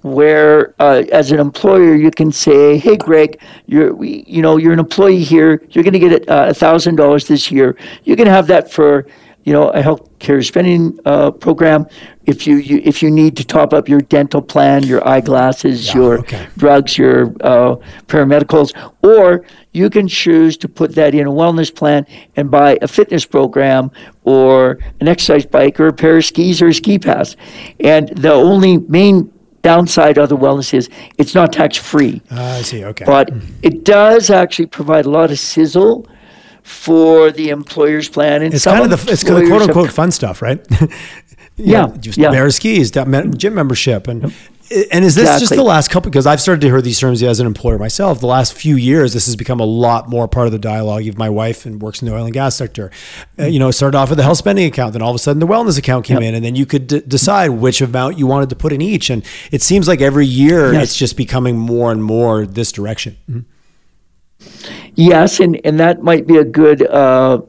where 0.00 0.74
uh, 0.80 1.02
as 1.12 1.30
an 1.30 1.38
employer 1.38 1.94
you 1.94 2.10
can 2.10 2.32
say, 2.32 2.78
"Hey, 2.78 2.96
Greg, 2.96 3.38
you're 3.66 4.02
you 4.02 4.40
know 4.40 4.56
you're 4.56 4.72
an 4.72 4.78
employee 4.78 5.22
here. 5.22 5.62
You're 5.70 5.84
going 5.84 6.00
to 6.00 6.04
get 6.08 6.24
a 6.26 6.54
thousand 6.54 6.96
dollars 6.96 7.28
this 7.28 7.50
year. 7.50 7.76
You 8.04 8.16
can 8.16 8.26
have 8.26 8.46
that 8.46 8.72
for." 8.72 9.06
You 9.46 9.52
know, 9.52 9.68
a 9.70 9.80
health 9.80 10.02
care 10.18 10.42
spending 10.42 10.98
uh, 11.04 11.30
program. 11.30 11.86
If 12.32 12.48
you, 12.48 12.56
you 12.56 12.80
if 12.84 13.00
you 13.02 13.10
need 13.12 13.36
to 13.36 13.44
top 13.44 13.72
up 13.72 13.88
your 13.88 14.00
dental 14.16 14.42
plan, 14.42 14.82
your 14.82 15.06
eyeglasses, 15.06 15.78
Yeah, 15.86 15.94
your 15.98 16.18
okay. 16.18 16.48
drugs, 16.56 16.98
your 16.98 17.18
uh, 17.52 17.76
paramedicals, 18.08 18.70
or 19.02 19.44
you 19.72 19.88
can 19.88 20.08
choose 20.08 20.56
to 20.58 20.68
put 20.68 20.96
that 20.96 21.14
in 21.14 21.28
a 21.28 21.30
wellness 21.30 21.72
plan 21.72 22.06
and 22.36 22.50
buy 22.50 22.70
a 22.82 22.88
fitness 22.88 23.24
program 23.24 23.92
or 24.24 24.78
an 25.00 25.06
exercise 25.06 25.46
bike 25.46 25.78
or 25.78 25.86
a 25.86 25.92
pair 25.92 26.16
of 26.16 26.24
skis 26.24 26.60
or 26.60 26.68
a 26.68 26.74
ski 26.74 26.98
pass. 26.98 27.36
And 27.78 28.08
the 28.08 28.32
only 28.32 28.78
main 28.78 29.30
downside 29.62 30.18
of 30.18 30.28
the 30.28 30.36
wellness 30.36 30.74
is 30.74 30.88
it's 31.18 31.34
not 31.36 31.52
tax 31.52 31.76
free, 31.76 32.20
Ah, 32.30 32.56
i 32.58 32.62
see 32.62 32.84
okay 32.84 33.04
but 33.04 33.30
it 33.62 33.84
does 33.84 34.30
actually 34.30 34.66
provide 34.66 35.04
a 35.06 35.10
lot 35.10 35.30
of 35.30 35.38
sizzle 35.38 36.06
for 36.66 37.30
the 37.30 37.50
employer's 37.50 38.08
plan. 38.08 38.42
And 38.42 38.52
it's 38.52 38.64
some 38.64 38.76
kind 38.78 38.92
of 38.92 39.04
the 39.06 39.12
it's 39.12 39.22
kind 39.22 39.36
of 39.36 39.42
employers 39.44 39.48
quote 39.48 39.60
have 39.68 39.76
unquote 39.76 39.92
fun 39.94 40.10
stuff 40.10 40.42
right 40.42 40.60
Yeah, 41.58 41.86
know, 41.86 41.96
just 41.96 42.18
yeah. 42.18 42.30
bear 42.30 42.50
skis 42.50 42.90
gym 42.90 43.54
membership 43.54 44.08
and 44.08 44.24
and 44.92 45.04
is 45.04 45.14
this 45.14 45.40
just 45.40 45.54
the 45.54 45.62
last 45.62 45.88
couple 45.90 46.10
because 46.10 46.26
i've 46.26 46.40
started 46.40 46.60
to 46.60 46.66
hear 46.66 46.82
these 46.82 46.98
terms 47.00 47.22
as 47.22 47.40
an 47.40 47.46
employer 47.46 47.78
myself 47.78 48.20
the 48.20 48.26
last 48.26 48.52
few 48.52 48.76
years 48.76 49.14
this 49.14 49.24
has 49.24 49.36
become 49.36 49.58
a 49.60 49.64
lot 49.64 50.06
more 50.10 50.26
part 50.28 50.46
of 50.46 50.52
the 50.52 50.58
dialogue 50.58 51.06
of 51.06 51.16
my 51.16 51.30
wife 51.30 51.64
and 51.64 51.80
works 51.80 52.02
in 52.02 52.08
the 52.08 52.14
oil 52.14 52.24
and 52.26 52.34
gas 52.34 52.56
sector 52.56 52.90
uh, 53.38 53.44
you 53.46 53.58
know 53.58 53.70
started 53.70 53.96
off 53.96 54.10
with 54.10 54.18
the 54.18 54.24
health 54.24 54.36
spending 54.38 54.66
account 54.66 54.92
then 54.92 55.00
all 55.00 55.10
of 55.10 55.16
a 55.16 55.18
sudden 55.18 55.40
the 55.40 55.46
wellness 55.46 55.78
account 55.78 56.04
came 56.04 56.16
Yep. 56.20 56.28
in 56.28 56.34
and 56.34 56.44
then 56.44 56.56
you 56.56 56.66
could 56.66 56.88
d- 56.88 57.00
decide 57.06 57.50
which 57.50 57.80
amount 57.80 58.18
you 58.18 58.26
wanted 58.26 58.50
to 58.50 58.56
put 58.56 58.72
in 58.72 58.82
each 58.82 59.08
and 59.08 59.24
it 59.50 59.62
seems 59.62 59.88
like 59.88 60.02
every 60.02 60.26
year 60.26 60.72
Yes. 60.74 60.82
it's 60.82 60.96
just 60.96 61.16
becoming 61.16 61.56
more 61.56 61.90
and 61.92 62.02
more 62.04 62.44
this 62.44 62.70
direction 62.72 63.16
Yes, 64.94 65.40
and, 65.40 65.60
and 65.64 65.78
that 65.80 66.02
might 66.02 66.26
be 66.26 66.38
a 66.38 66.44
good 66.44 66.86
uh, 66.86 67.42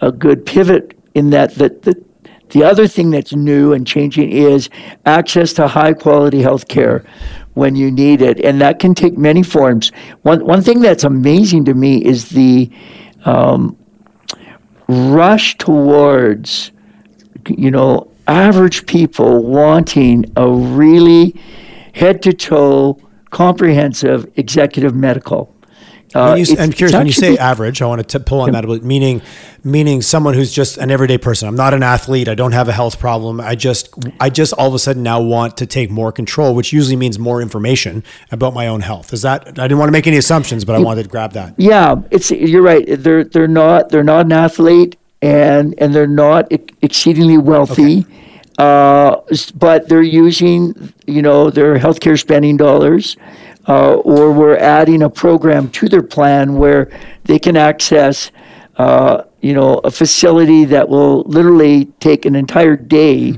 a 0.00 0.12
good 0.12 0.44
pivot 0.46 0.98
in 1.14 1.30
that 1.30 1.54
that 1.56 1.82
the, 1.82 2.02
the 2.50 2.64
other 2.64 2.86
thing 2.86 3.10
that's 3.10 3.34
new 3.34 3.72
and 3.72 3.86
changing 3.86 4.30
is 4.30 4.70
access 5.04 5.52
to 5.54 5.68
high 5.68 5.92
quality 5.92 6.42
health 6.42 6.68
care 6.68 7.04
when 7.54 7.74
you 7.76 7.90
need 7.90 8.22
it, 8.22 8.38
and 8.40 8.60
that 8.60 8.78
can 8.78 8.94
take 8.94 9.18
many 9.18 9.42
forms. 9.42 9.90
One 10.22 10.44
one 10.44 10.62
thing 10.62 10.80
that's 10.80 11.04
amazing 11.04 11.64
to 11.66 11.74
me 11.74 12.04
is 12.04 12.30
the 12.30 12.70
um, 13.24 13.76
rush 14.88 15.58
towards 15.58 16.72
you 17.48 17.70
know 17.70 18.10
average 18.26 18.86
people 18.86 19.42
wanting 19.42 20.24
a 20.36 20.48
really 20.48 21.34
head 21.94 22.22
to 22.22 22.32
toe 22.32 22.98
comprehensive 23.30 24.30
executive 24.36 24.94
medical. 24.94 25.54
Uh, 26.14 26.34
you, 26.38 26.56
I'm 26.58 26.72
curious 26.72 26.94
when 26.94 27.06
you 27.06 27.12
say 27.12 27.36
average. 27.36 27.82
I 27.82 27.86
want 27.86 28.08
to 28.08 28.20
pull 28.20 28.40
on 28.40 28.52
that. 28.52 28.64
Meaning, 28.82 29.22
meaning 29.62 30.02
someone 30.02 30.34
who's 30.34 30.52
just 30.52 30.78
an 30.78 30.90
everyday 30.90 31.18
person. 31.18 31.48
I'm 31.48 31.56
not 31.56 31.74
an 31.74 31.82
athlete. 31.82 32.28
I 32.28 32.34
don't 32.34 32.52
have 32.52 32.68
a 32.68 32.72
health 32.72 32.98
problem. 32.98 33.40
I 33.40 33.54
just, 33.54 33.90
I 34.20 34.30
just 34.30 34.52
all 34.54 34.68
of 34.68 34.74
a 34.74 34.78
sudden 34.78 35.02
now 35.02 35.20
want 35.20 35.56
to 35.58 35.66
take 35.66 35.90
more 35.90 36.12
control, 36.12 36.54
which 36.54 36.72
usually 36.72 36.96
means 36.96 37.18
more 37.18 37.42
information 37.42 38.02
about 38.30 38.54
my 38.54 38.66
own 38.66 38.80
health. 38.80 39.12
Is 39.12 39.22
that? 39.22 39.46
I 39.46 39.68
didn't 39.68 39.78
want 39.78 39.88
to 39.88 39.92
make 39.92 40.06
any 40.06 40.16
assumptions, 40.16 40.64
but 40.64 40.76
I 40.76 40.78
wanted 40.78 41.04
to 41.04 41.08
grab 41.08 41.32
that. 41.32 41.54
Yeah, 41.56 41.96
it's 42.10 42.30
you're 42.30 42.62
right. 42.62 42.84
They're 42.88 43.24
they're 43.24 43.48
not 43.48 43.90
they're 43.90 44.04
not 44.04 44.26
an 44.26 44.32
athlete 44.32 44.96
and 45.20 45.74
and 45.78 45.94
they're 45.94 46.06
not 46.06 46.50
exceedingly 46.82 47.38
wealthy. 47.38 48.06
Uh, 48.58 49.20
but 49.54 49.88
they're 49.88 50.02
using, 50.02 50.92
you 51.06 51.22
know, 51.22 51.48
their 51.48 51.78
healthcare 51.78 52.18
spending 52.18 52.56
dollars, 52.56 53.16
uh, 53.68 53.94
or 53.96 54.32
we're 54.32 54.56
adding 54.56 55.02
a 55.02 55.10
program 55.10 55.68
to 55.70 55.88
their 55.88 56.02
plan 56.02 56.54
where 56.54 56.90
they 57.24 57.38
can 57.38 57.56
access, 57.56 58.30
uh, 58.76 59.22
you 59.40 59.52
know, 59.52 59.78
a 59.84 59.90
facility 59.90 60.64
that 60.64 60.88
will 60.88 61.22
literally 61.24 61.86
take 62.00 62.24
an 62.24 62.34
entire 62.34 62.76
day 62.76 63.34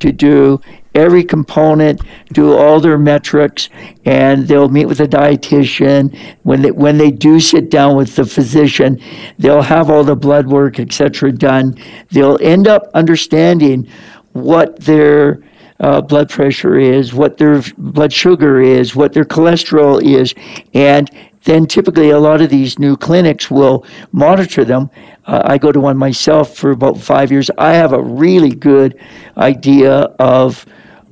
to 0.00 0.10
do 0.10 0.60
every 0.94 1.24
component, 1.24 2.00
do 2.32 2.56
all 2.56 2.80
their 2.80 2.98
metrics, 2.98 3.68
and 4.04 4.46
they'll 4.46 4.68
meet 4.68 4.86
with 4.86 5.00
a 5.00 5.08
dietitian. 5.08 6.16
When 6.42 6.62
they 6.62 6.70
when 6.70 6.98
they 6.98 7.10
do 7.10 7.40
sit 7.40 7.70
down 7.70 7.96
with 7.96 8.16
the 8.16 8.24
physician, 8.24 9.00
they'll 9.38 9.62
have 9.62 9.90
all 9.90 10.04
the 10.04 10.16
blood 10.16 10.46
work, 10.46 10.78
et 10.78 10.92
cetera, 10.92 11.32
done. 11.32 11.76
They'll 12.10 12.38
end 12.40 12.68
up 12.68 12.90
understanding 12.94 13.88
what 14.32 14.80
their 14.80 15.42
uh, 15.80 16.00
blood 16.00 16.28
pressure 16.30 16.76
is, 16.78 17.12
what 17.12 17.36
their 17.38 17.62
blood 17.76 18.12
sugar 18.12 18.60
is, 18.60 18.94
what 18.94 19.12
their 19.12 19.24
cholesterol 19.24 20.02
is, 20.02 20.34
and 20.72 21.10
then 21.44 21.66
typically 21.66 22.10
a 22.10 22.18
lot 22.18 22.40
of 22.40 22.48
these 22.48 22.78
new 22.78 22.96
clinics 22.96 23.50
will 23.50 23.84
monitor 24.12 24.64
them. 24.64 24.88
Uh, 25.26 25.42
I 25.44 25.58
go 25.58 25.72
to 25.72 25.80
one 25.80 25.96
myself 25.96 26.56
for 26.56 26.70
about 26.70 26.98
five 26.98 27.30
years. 27.30 27.50
I 27.58 27.74
have 27.74 27.92
a 27.92 28.00
really 28.02 28.50
good 28.50 28.98
idea 29.36 29.92
of 30.18 30.64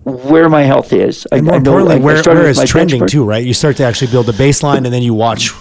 where 0.04 0.48
my 0.48 0.62
health 0.62 0.92
is. 0.92 1.26
I, 1.30 1.36
And 1.36 1.46
more 1.46 1.54
I 1.54 1.58
know- 1.58 1.78
importantly, 1.78 1.94
I- 1.96 1.98
I 1.98 2.02
where, 2.02 2.16
started 2.22 2.40
where 2.40 2.48
with 2.48 2.66
trending 2.66 3.02
benchmark. 3.02 3.08
too, 3.10 3.24
right? 3.24 3.44
You 3.44 3.54
start 3.54 3.76
to 3.76 3.84
actually 3.84 4.10
build 4.10 4.28
a 4.28 4.32
baseline 4.32 4.78
and 4.78 4.86
then 4.86 5.02
you 5.02 5.14
watch. 5.14 5.52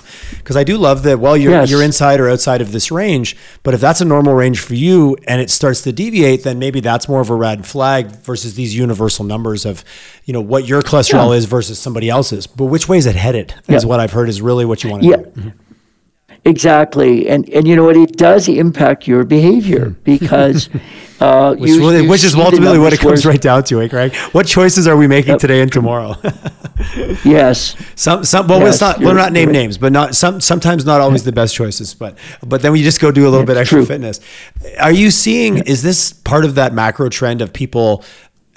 Because 0.44 0.58
I 0.58 0.64
do 0.64 0.78
love 0.78 1.04
that, 1.04 1.20
well, 1.20 1.38
you're, 1.38 1.52
Yes. 1.52 1.70
you're 1.70 1.82
inside 1.84 2.20
or 2.20 2.30
outside 2.30 2.62
of 2.62 2.72
this 2.72 2.92
range, 2.92 3.36
but 3.64 3.74
if 3.74 3.80
that's 3.82 4.02
a 4.02 4.06
normal 4.06 4.34
range 4.34 4.60
for 4.60 4.74
you 4.76 5.16
and 5.28 5.40
it 5.42 5.50
starts 5.50 5.82
to 5.84 5.92
deviate, 5.92 6.44
then 6.44 6.60
maybe 6.60 6.80
that's 6.80 7.08
more 7.08 7.22
of 7.22 7.30
a 7.30 7.36
red 7.36 7.66
flag 7.66 8.08
versus 8.24 8.56
these 8.56 8.76
universal 8.76 9.24
numbers 9.24 9.66
of, 9.66 9.84
you 10.26 10.34
know, 10.34 10.42
what 10.42 10.68
your 10.68 10.82
cholesterol 10.82 11.30
Yeah. 11.32 11.38
is 11.38 11.46
versus 11.46 11.80
somebody 11.80 12.10
else's. 12.10 12.48
But 12.48 12.66
which 12.66 12.90
way 12.90 12.98
is 12.98 13.06
it 13.06 13.16
headed 13.16 13.54
is 13.68 13.84
Yeah. 13.84 13.88
what 13.90 14.00
I've 14.00 14.12
heard 14.14 14.30
is 14.30 14.42
really 14.42 14.66
what 14.66 14.84
you 14.84 14.90
want 14.90 15.04
to 15.04 15.10
Yeah. 15.10 15.16
do. 15.18 15.24
Mm-hmm. 15.24 15.50
Exactly, 16.44 17.30
and 17.30 17.48
and 17.50 17.68
you 17.68 17.76
know 17.76 17.84
what? 17.84 17.96
It 17.96 18.18
does 18.18 18.48
impact 18.50 19.08
your 19.08 19.24
behavior 19.24 19.92
because 20.04 20.70
uh, 21.20 21.54
Which, 21.54 21.70
you, 21.70 21.92
you 21.92 22.10
which 22.10 22.24
is 22.24 22.34
ultimately 22.34 22.80
what 22.80 22.94
it 22.94 23.00
comes 23.00 23.28
right 23.28 23.40
down 23.40 23.64
to, 23.66 23.80
eh, 23.82 23.88
Greg? 23.88 24.16
What 24.32 24.48
choices 24.48 24.88
are 24.88 24.98
we 24.98 25.06
making 25.08 25.38
today 25.38 25.62
and 25.62 25.72
tomorrow? 25.72 26.16
Yes, 27.24 27.76
Some, 27.96 28.24
some. 28.24 28.48
Well, 28.48 28.60
Yes, 28.62 28.74
it's 28.74 28.82
not. 28.82 29.00
We're 29.00 29.14
not 29.14 29.32
name 29.34 29.50
right. 29.50 29.54
names, 29.54 29.78
but 29.78 29.92
not 29.92 30.16
some. 30.16 30.42
Sometimes 30.42 30.84
not 30.84 31.00
always 31.00 31.24
the 31.24 31.32
best 31.32 31.54
choices. 31.54 31.94
But 31.94 32.18
but 32.44 32.64
then 32.64 32.72
we 32.72 32.82
just 32.82 33.00
go 33.00 33.12
do 33.12 33.22
a 33.22 33.30
little 33.30 33.42
Yeah, 33.42 33.46
bit 33.46 33.58
extra 33.58 33.78
true. 33.80 33.86
fitness. 33.86 34.20
Are 34.80 34.92
you 34.92 35.12
seeing? 35.12 35.60
Is 35.60 35.84
this 35.84 36.12
part 36.12 36.44
of 36.44 36.56
that 36.56 36.74
macro 36.74 37.08
trend 37.10 37.40
of 37.42 37.54
people? 37.54 38.04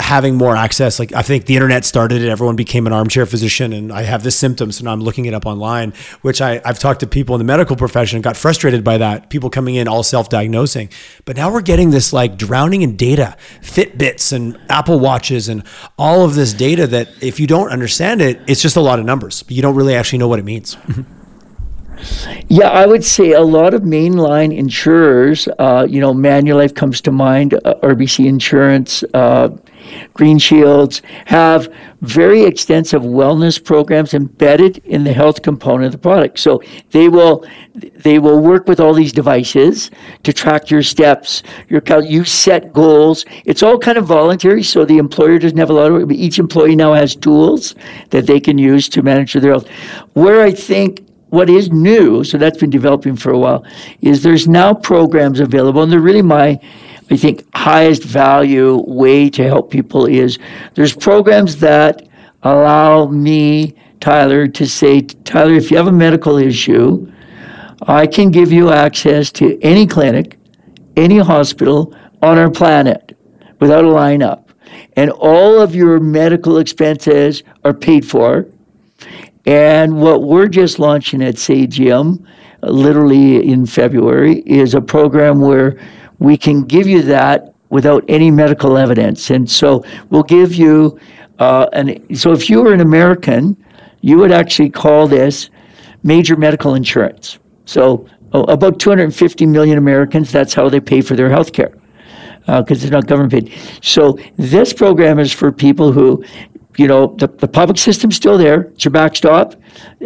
Having 0.00 0.34
more 0.34 0.56
access. 0.56 0.98
Like 0.98 1.12
I 1.12 1.22
think 1.22 1.46
the 1.46 1.54
internet 1.54 1.84
started 1.84 2.20
it. 2.22 2.28
Everyone 2.28 2.56
became 2.56 2.86
an 2.86 2.92
armchair 2.92 3.26
physician, 3.26 3.72
and 3.72 3.92
I 3.92 4.02
have 4.02 4.22
this 4.22 4.36
symptom, 4.36 4.72
so 4.72 4.84
now 4.84 4.92
I'm 4.92 5.00
looking 5.00 5.26
it 5.26 5.34
up 5.34 5.46
online. 5.46 5.92
Which 6.22 6.40
I, 6.40 6.60
I've 6.64 6.78
talked 6.78 7.00
to 7.00 7.06
people 7.06 7.34
in 7.34 7.38
the 7.38 7.44
medical 7.44 7.76
profession, 7.76 8.20
got 8.20 8.36
frustrated 8.36 8.82
by 8.82 8.98
that. 8.98 9.30
People 9.30 9.50
coming 9.50 9.76
in 9.76 9.88
all 9.88 10.02
self-diagnosing, 10.02 10.90
but 11.24 11.36
now 11.36 11.52
we're 11.52 11.62
getting 11.62 11.90
this 11.90 12.12
like 12.12 12.36
drowning 12.36 12.82
in 12.82 12.96
data, 12.96 13.36
Fitbits 13.60 14.32
and 14.32 14.58
Apple 14.68 14.98
Watches, 14.98 15.48
and 15.48 15.62
all 15.96 16.24
of 16.24 16.34
this 16.34 16.52
data 16.52 16.86
that 16.88 17.08
if 17.22 17.38
you 17.38 17.46
don't 17.46 17.70
understand 17.70 18.20
it, 18.20 18.40
it's 18.46 18.62
just 18.62 18.76
a 18.76 18.80
lot 18.80 18.98
of 18.98 19.04
numbers, 19.04 19.42
but 19.42 19.52
you 19.52 19.62
don't 19.62 19.74
really 19.74 19.94
actually 19.94 20.18
know 20.18 20.28
what 20.28 20.38
it 20.38 20.44
means. 20.44 20.76
Mm-hmm. 20.76 21.23
Yeah, 22.48 22.68
I 22.68 22.86
would 22.86 23.04
say 23.04 23.32
a 23.32 23.40
lot 23.40 23.74
of 23.74 23.82
mainline 23.82 24.56
insurers, 24.56 25.48
uh, 25.58 25.86
you 25.88 26.00
know, 26.00 26.12
Manulife 26.12 26.74
comes 26.74 27.00
to 27.02 27.10
mind, 27.10 27.54
uh, 27.54 27.74
RBC 27.82 28.26
Insurance, 28.26 29.04
uh, 29.14 29.50
Green 30.14 30.38
Shields, 30.38 31.02
have 31.26 31.72
very 32.00 32.44
extensive 32.44 33.02
wellness 33.02 33.62
programs 33.62 34.14
embedded 34.14 34.78
in 34.84 35.04
the 35.04 35.12
health 35.12 35.42
component 35.42 35.86
of 35.86 35.92
the 35.92 35.98
product. 35.98 36.38
So 36.38 36.62
they 36.90 37.08
will 37.08 37.44
they 37.74 38.18
will 38.18 38.40
work 38.40 38.68
with 38.68 38.80
all 38.80 38.94
these 38.94 39.12
devices 39.12 39.90
to 40.22 40.32
track 40.32 40.70
your 40.70 40.82
steps, 40.82 41.42
your 41.68 41.82
you 42.02 42.24
set 42.24 42.72
goals. 42.72 43.24
It's 43.44 43.62
all 43.62 43.78
kind 43.78 43.98
of 43.98 44.06
voluntary, 44.06 44.62
so 44.62 44.84
the 44.84 44.98
employer 44.98 45.38
doesn't 45.38 45.58
have 45.58 45.70
a 45.70 45.72
lot 45.72 45.90
of. 45.90 46.10
Each 46.12 46.38
employee 46.38 46.76
now 46.76 46.94
has 46.94 47.16
tools 47.16 47.74
that 48.10 48.26
they 48.26 48.40
can 48.40 48.58
use 48.58 48.88
to 48.90 49.02
manage 49.02 49.32
their 49.34 49.50
health. 49.50 49.68
Where 50.12 50.42
I 50.42 50.52
think 50.52 51.04
what 51.34 51.50
is 51.50 51.70
new, 51.70 52.24
so 52.24 52.38
that's 52.38 52.58
been 52.58 52.70
developing 52.70 53.16
for 53.16 53.32
a 53.32 53.38
while, 53.38 53.66
is 54.00 54.22
there's 54.22 54.46
now 54.46 54.72
programs 54.72 55.40
available, 55.40 55.82
and 55.82 55.90
they're 55.90 56.00
really 56.00 56.22
my, 56.22 56.60
I 57.10 57.16
think, 57.16 57.44
highest 57.54 58.04
value 58.04 58.82
way 58.86 59.28
to 59.30 59.42
help 59.42 59.70
people 59.70 60.06
is 60.06 60.38
there's 60.74 60.94
programs 60.94 61.58
that 61.58 62.06
allow 62.42 63.06
me, 63.06 63.74
Tyler, 64.00 64.46
to 64.46 64.66
say, 64.66 65.00
Tyler, 65.00 65.54
if 65.54 65.70
you 65.70 65.76
have 65.76 65.88
a 65.88 65.92
medical 65.92 66.38
issue, 66.38 67.10
I 67.82 68.06
can 68.06 68.30
give 68.30 68.52
you 68.52 68.70
access 68.70 69.32
to 69.32 69.60
any 69.60 69.86
clinic, 69.86 70.38
any 70.96 71.18
hospital 71.18 71.94
on 72.22 72.38
our 72.38 72.50
planet 72.50 73.18
without 73.60 73.84
a 73.84 73.88
lineup. 73.88 74.50
And 74.96 75.10
all 75.10 75.60
of 75.60 75.74
your 75.74 75.98
medical 75.98 76.58
expenses 76.58 77.42
are 77.64 77.74
paid 77.74 78.06
for 78.06 78.46
and 79.46 80.00
what 80.00 80.22
we're 80.22 80.48
just 80.48 80.78
launching 80.78 81.22
at 81.22 81.38
Sagium, 81.38 82.26
uh, 82.62 82.70
literally 82.70 83.46
in 83.46 83.66
February, 83.66 84.38
is 84.46 84.74
a 84.74 84.80
program 84.80 85.40
where 85.40 85.78
we 86.18 86.36
can 86.36 86.62
give 86.62 86.86
you 86.86 87.02
that 87.02 87.54
without 87.68 88.04
any 88.08 88.30
medical 88.30 88.76
evidence. 88.76 89.30
And 89.30 89.50
so 89.50 89.84
we'll 90.08 90.22
give 90.22 90.54
you, 90.54 90.98
uh, 91.38 91.66
an, 91.72 92.16
so 92.16 92.32
if 92.32 92.48
you 92.48 92.62
were 92.62 92.72
an 92.72 92.80
American, 92.80 93.62
you 94.00 94.18
would 94.18 94.32
actually 94.32 94.70
call 94.70 95.08
this 95.08 95.50
major 96.02 96.36
medical 96.36 96.74
insurance. 96.74 97.38
So 97.66 98.06
uh, 98.32 98.44
about 98.44 98.78
250 98.78 99.46
million 99.46 99.76
Americans, 99.76 100.30
that's 100.30 100.54
how 100.54 100.68
they 100.68 100.80
pay 100.80 101.00
for 101.00 101.16
their 101.16 101.30
health 101.30 101.52
care 101.52 101.74
because 102.46 102.82
uh, 102.82 102.86
it's 102.86 102.90
not 102.90 103.06
government 103.06 103.32
paid. 103.32 103.52
So 103.82 104.18
this 104.36 104.72
program 104.72 105.18
is 105.18 105.32
for 105.32 105.50
people 105.50 105.92
who 105.92 106.22
you 106.76 106.88
know, 106.88 107.14
the, 107.18 107.28
the 107.28 107.48
public 107.48 107.78
system's 107.78 108.16
still 108.16 108.38
there. 108.38 108.62
It's 108.62 108.84
your 108.84 108.92
backstop. 108.92 109.54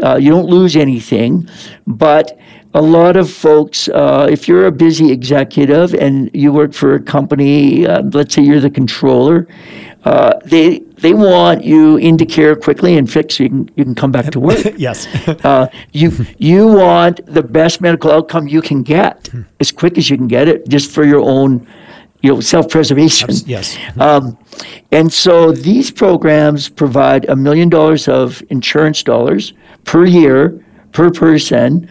Uh, 0.03 0.17
you 0.17 0.31
don't 0.31 0.47
lose 0.47 0.77
anything. 0.77 1.49
But 1.87 2.39
a 2.75 2.83
lot 2.83 3.17
of 3.17 3.31
folks, 3.31 3.89
uh, 3.89 4.29
if 4.31 4.47
you're 4.47 4.67
a 4.67 4.73
busy 4.73 5.11
executive 5.11 5.95
and 5.95 6.31
you 6.35 6.53
work 6.53 6.73
for 6.73 6.95
a 6.95 7.01
company, 7.01 7.87
uh, 7.87 8.03
let's 8.13 8.35
say 8.35 8.43
you're 8.43 8.61
the 8.61 8.71
controller, 8.71 9.49
uh, 10.05 10.39
they 10.45 10.81
they 10.99 11.13
want 11.13 11.65
you 11.65 11.97
into 11.97 12.25
care 12.25 12.55
quickly 12.55 12.97
and 12.97 13.11
fix 13.11 13.37
so 13.37 13.45
you 13.45 13.49
can 13.49 13.71
you 13.75 13.85
can 13.85 13.95
come 13.95 14.13
back 14.13 14.31
to 14.31 14.41
work. 14.41 14.59
yes. 14.77 15.07
uh, 15.45 15.69
you 15.93 16.13
you 16.39 16.67
want 16.67 17.25
the 17.27 17.43
best 17.43 17.81
medical 17.81 18.11
outcome 18.11 18.47
you 18.47 18.63
can 18.63 18.83
get 18.83 19.29
as 19.61 19.73
quick 19.73 19.99
as 19.99 20.11
you 20.11 20.17
can 20.17 20.29
get 20.29 20.47
it, 20.47 20.69
just 20.69 20.91
for 20.91 21.05
your 21.05 21.21
own 21.21 21.67
you 22.21 22.33
know, 22.33 22.41
self-preservation. 22.41 23.31
Yes. 23.47 23.77
Um, 23.99 24.39
and 24.93 25.13
so 25.13 25.53
these 25.53 25.91
programs 25.91 26.69
provide 26.69 27.29
a 27.29 27.37
million 27.37 27.69
dollars 27.69 28.09
of 28.09 28.43
insurance 28.49 29.03
dollars 29.03 29.53
per 29.85 30.05
year 30.05 30.65
per 30.93 31.11
person. 31.11 31.89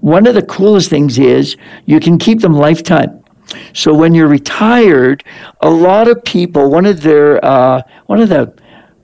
One 0.00 0.26
of 0.26 0.34
the 0.34 0.42
coolest 0.42 0.88
things 0.88 1.18
is 1.18 1.56
you 1.84 2.00
can 2.00 2.18
keep 2.18 2.40
them 2.40 2.54
lifetime. 2.54 3.22
So 3.72 3.92
when 3.92 4.14
you're 4.14 4.28
retired, 4.28 5.24
a 5.60 5.70
lot 5.70 6.08
of 6.08 6.22
people, 6.24 6.70
one 6.70 6.86
of 6.86 7.02
their, 7.02 7.44
uh, 7.44 7.82
one 8.06 8.20
of 8.20 8.28
the, 8.28 8.54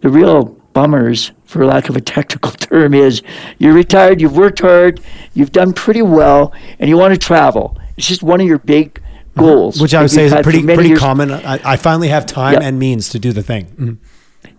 the 0.00 0.08
real 0.08 0.44
bummers, 0.72 1.32
for 1.44 1.64
lack 1.64 1.88
of 1.88 1.96
a 1.96 2.00
technical 2.00 2.52
term, 2.68 2.94
is 2.94 3.22
you're 3.58 3.74
retired, 3.74 4.20
you've 4.20 4.36
worked 4.36 4.60
hard, 4.60 5.00
you've 5.34 5.52
done 5.52 5.72
pretty 5.72 6.02
well, 6.02 6.52
and 6.78 6.88
you 6.88 6.96
want 6.96 7.12
to 7.12 7.18
travel. 7.18 7.78
It's 7.96 8.06
just 8.06 8.22
one 8.22 8.40
of 8.40 8.46
your 8.46 8.58
big 8.58 9.02
goals. 9.38 9.80
Which 9.80 9.94
I 9.94 10.02
would 10.02 10.10
say 10.10 10.24
is 10.24 10.34
pretty 10.42 10.62
pretty 10.62 10.90
years. 10.90 10.98
common. 10.98 11.30
I, 11.30 11.60
I, 11.64 11.76
finally 11.76 12.08
have 12.08 12.26
time 12.26 12.60
and 12.60 12.78
means 12.78 13.08
to 13.10 13.18
do 13.18 13.32
the 13.32 13.42
thing. 13.42 13.66
Mm-hmm. 13.66 13.94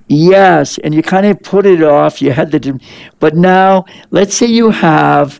Yes, 0.07 0.79
and 0.79 0.93
you 0.93 1.03
kind 1.03 1.25
of 1.27 1.41
put 1.43 1.65
it 1.65 1.83
off. 1.83 2.21
You 2.21 2.31
had 2.31 2.51
the, 2.51 2.79
but 3.19 3.35
now 3.35 3.85
let's 4.09 4.35
say 4.35 4.47
you 4.47 4.71
have 4.71 5.39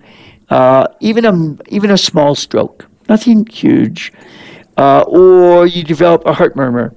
uh, 0.50 0.88
even 1.00 1.26
a 1.26 1.58
even 1.70 1.90
a 1.90 1.98
small 1.98 2.36
stroke, 2.36 2.86
nothing 3.08 3.48
huge, 3.48 4.14
uh, 4.78 5.02
or 5.08 5.66
you 5.66 5.84
develop 5.84 6.26
a 6.26 6.34
heart 6.34 6.56
murmur, 6.56 6.94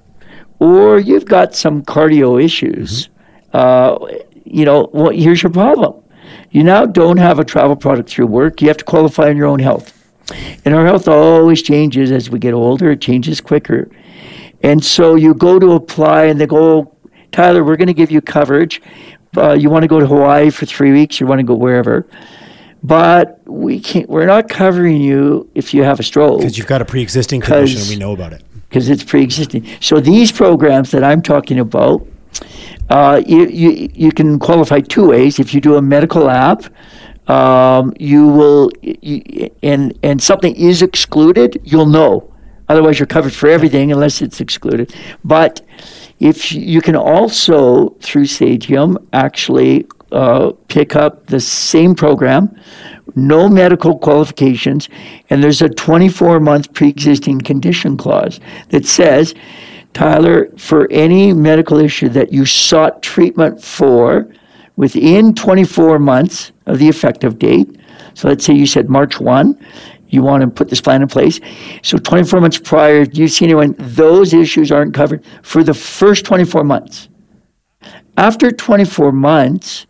or 0.59 0.98
you've 0.98 1.24
got 1.24 1.55
some 1.55 1.83
cardio 1.83 2.42
issues. 2.42 3.09
Mm-hmm. 3.55 3.57
Uh, 3.57 4.18
you 4.44 4.64
know, 4.64 4.90
well, 4.92 5.11
here's 5.11 5.42
your 5.42 5.52
problem. 5.52 6.02
You 6.50 6.62
now 6.62 6.85
don't 6.85 7.16
have 7.16 7.38
a 7.38 7.44
travel 7.44 7.76
product 7.76 8.11
through 8.11 8.26
work. 8.26 8.61
You 8.61 8.68
have 8.68 8.76
to 8.78 8.85
qualify 8.85 9.31
on 9.31 9.37
your 9.37 9.46
own 9.46 9.59
health. 9.59 10.01
And 10.64 10.74
our 10.74 10.86
health 10.86 11.08
always 11.08 11.62
changes 11.62 12.10
as 12.10 12.30
we 12.30 12.38
get 12.38 12.54
older, 12.54 12.90
it 12.90 13.00
changes 13.00 13.40
quicker. 13.40 13.90
And 14.62 14.84
so 14.84 15.16
you 15.16 15.34
go 15.34 15.58
to 15.58 15.72
apply, 15.72 16.24
and 16.24 16.40
they 16.40 16.46
go, 16.46 16.94
Tyler, 17.32 17.64
we're 17.64 17.76
going 17.76 17.88
to 17.88 17.94
give 17.94 18.10
you 18.10 18.20
coverage. 18.20 18.80
Uh, 19.36 19.52
you 19.52 19.70
want 19.70 19.82
to 19.82 19.88
go 19.88 19.98
to 19.98 20.06
Hawaii 20.06 20.50
for 20.50 20.66
three 20.66 20.92
weeks, 20.92 21.18
you 21.18 21.26
want 21.26 21.38
to 21.38 21.44
go 21.44 21.54
wherever. 21.54 22.06
But 22.82 23.40
we 23.46 23.80
can't, 23.80 24.08
we're 24.08 24.26
not 24.26 24.48
covering 24.48 25.00
you 25.00 25.48
if 25.54 25.72
you 25.72 25.84
have 25.84 26.00
a 26.00 26.02
stroke. 26.02 26.40
Because 26.40 26.58
you've 26.58 26.66
got 26.66 26.82
a 26.82 26.84
pre 26.84 27.00
existing 27.00 27.40
condition 27.40 27.80
and 27.80 27.88
we 27.88 27.96
know 27.96 28.12
about 28.12 28.32
it. 28.32 28.42
Because 28.68 28.88
it's 28.88 29.04
pre 29.04 29.22
existing. 29.22 29.66
So 29.80 30.00
these 30.00 30.32
programs 30.32 30.90
that 30.90 31.04
I'm 31.04 31.22
talking 31.22 31.60
about, 31.60 32.06
uh, 32.90 33.22
you, 33.24 33.46
you, 33.46 33.90
you 33.94 34.12
can 34.12 34.38
qualify 34.38 34.80
two 34.80 35.08
ways. 35.08 35.38
If 35.38 35.54
you 35.54 35.60
do 35.60 35.76
a 35.76 35.82
medical 35.82 36.28
app, 36.28 36.64
um, 37.28 37.92
you 37.98 38.26
will, 38.26 38.70
you, 38.82 39.50
and 39.62 39.98
and 40.02 40.22
something 40.22 40.54
is 40.56 40.82
excluded, 40.82 41.61
you'll 41.64 41.87
know. 41.87 42.32
Otherwise, 42.68 42.98
you're 42.98 43.06
covered 43.06 43.32
for 43.32 43.48
everything 43.48 43.92
unless 43.92 44.22
it's 44.22 44.40
excluded. 44.40 44.94
But 45.24 45.61
if 46.18 46.52
you 46.52 46.80
can 46.80 46.96
also 46.96 47.90
through 48.00 48.26
Sagium 48.26 48.98
actually 49.12 49.87
uh, 50.11 50.52
pick 50.68 50.94
up 50.94 51.26
the 51.26 51.40
same 51.40 51.94
program, 51.94 52.54
no 53.14 53.48
medical 53.48 53.98
qualifications, 53.98 54.88
and 55.30 55.42
there's 55.42 55.62
a 55.62 55.68
24 55.68 56.40
month 56.40 56.72
pre 56.72 56.88
existing 56.88 57.40
condition 57.40 57.96
clause 57.96 58.40
that 58.68 58.87
says, 58.87 59.35
Tyler, 59.94 60.48
for 60.56 60.90
any 60.90 61.32
medical 61.32 61.78
issue 61.78 62.08
that 62.11 62.32
you 62.32 62.46
sought 62.46 63.02
treatment 63.02 63.62
for 63.62 64.32
within 64.76 65.35
24 65.35 65.98
months 65.98 66.51
of 66.72 66.78
the 66.78 66.88
effective 66.88 67.38
date. 67.38 67.78
So 68.14 68.28
let's 68.28 68.44
say 68.44 68.54
you 68.54 68.66
said 68.66 68.88
March 68.88 69.20
1, 69.20 69.66
you 70.08 70.22
want 70.22 70.42
to 70.42 70.48
put 70.48 70.68
this 70.68 70.80
plan 70.80 71.02
in 71.02 71.08
place. 71.08 71.40
So 71.82 71.98
24 71.98 72.40
months 72.40 72.58
prior, 72.58 73.06
you've 73.12 73.30
seen 73.30 73.50
it 73.50 73.54
when 73.54 73.74
those 73.78 74.35
issues 74.35 74.72
aren't 74.72 74.94
covered 74.94 75.24
for 75.42 75.62
the 75.62 75.74
first 75.74 76.24
24 76.24 76.64
months. 76.64 77.08
After 78.16 78.50
24 78.50 79.12
months, 79.12 79.87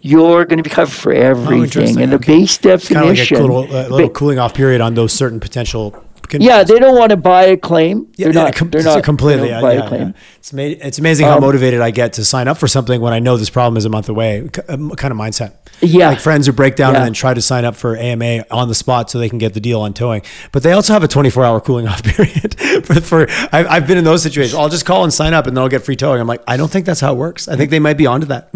you're 0.00 0.44
going 0.44 0.58
to 0.58 0.62
be 0.62 0.70
covered 0.70 0.92
for 0.92 1.14
oh, 1.14 1.20
everything. 1.20 1.98
Oh, 1.98 2.02
and 2.02 2.12
the 2.12 2.16
okay. 2.16 2.38
base 2.38 2.58
definition. 2.58 3.12
It's 3.12 3.30
kind 3.30 3.44
of 3.44 3.50
like 3.50 3.70
a, 3.70 3.74
little, 3.74 3.92
a 3.92 3.94
little 3.94 4.10
cooling 4.10 4.38
off 4.38 4.54
period 4.54 4.80
on 4.80 4.94
those 4.94 5.12
certain 5.12 5.40
potential 5.40 6.04
yeah, 6.40 6.62
they 6.64 6.78
don't 6.78 6.96
want 6.96 7.10
to 7.10 7.16
buy 7.16 7.44
a 7.44 7.56
claim. 7.56 8.10
Yeah, 8.16 8.26
they're 8.26 8.44
not. 8.44 8.54
Com- 8.54 8.70
they're 8.70 8.82
not 8.82 9.04
completely. 9.04 9.48
They 9.48 9.60
buy 9.60 9.74
yeah, 9.74 9.84
a 9.84 9.88
claim. 9.88 10.08
Yeah. 10.08 10.12
It's, 10.38 10.52
ma- 10.52 10.62
it's 10.62 10.98
amazing 10.98 11.26
um, 11.26 11.32
how 11.32 11.40
motivated 11.40 11.80
I 11.80 11.90
get 11.90 12.14
to 12.14 12.24
sign 12.24 12.48
up 12.48 12.58
for 12.58 12.68
something 12.68 13.00
when 13.00 13.12
I 13.12 13.18
know 13.18 13.36
this 13.36 13.50
problem 13.50 13.76
is 13.76 13.84
a 13.84 13.88
month 13.88 14.08
away. 14.08 14.48
kind 14.52 14.70
of 14.90 14.96
mindset. 14.96 15.54
Yeah, 15.80 16.10
like 16.10 16.20
friends 16.20 16.46
who 16.46 16.52
break 16.52 16.76
down 16.76 16.94
and 16.94 17.04
then 17.04 17.12
try 17.12 17.34
to 17.34 17.42
sign 17.42 17.64
up 17.64 17.74
for 17.74 17.96
AMA 17.96 18.44
on 18.50 18.68
the 18.68 18.74
spot 18.74 19.10
so 19.10 19.18
they 19.18 19.28
can 19.28 19.38
get 19.38 19.54
the 19.54 19.60
deal 19.60 19.80
on 19.80 19.92
towing. 19.92 20.22
But 20.52 20.62
they 20.62 20.72
also 20.72 20.92
have 20.92 21.02
a 21.02 21.08
24 21.08 21.44
hour 21.44 21.60
cooling 21.60 21.88
off 21.88 22.02
period. 22.04 22.54
for, 22.84 23.00
for 23.00 23.30
I've, 23.52 23.66
I've, 23.66 23.86
been 23.86 23.98
in 23.98 24.04
those 24.04 24.22
situations. 24.22 24.54
I'll 24.54 24.68
just 24.68 24.86
call 24.86 25.02
and 25.02 25.12
sign 25.12 25.34
up 25.34 25.46
and 25.46 25.56
then 25.56 25.62
I'll 25.62 25.68
get 25.68 25.82
free 25.82 25.96
towing. 25.96 26.20
I'm 26.20 26.28
like, 26.28 26.42
I 26.46 26.56
don't 26.56 26.70
think 26.70 26.86
that's 26.86 27.00
how 27.00 27.12
it 27.12 27.16
works. 27.16 27.48
I 27.48 27.56
think 27.56 27.70
they 27.70 27.80
might 27.80 27.96
be 27.96 28.06
onto 28.06 28.26
that. 28.26 28.50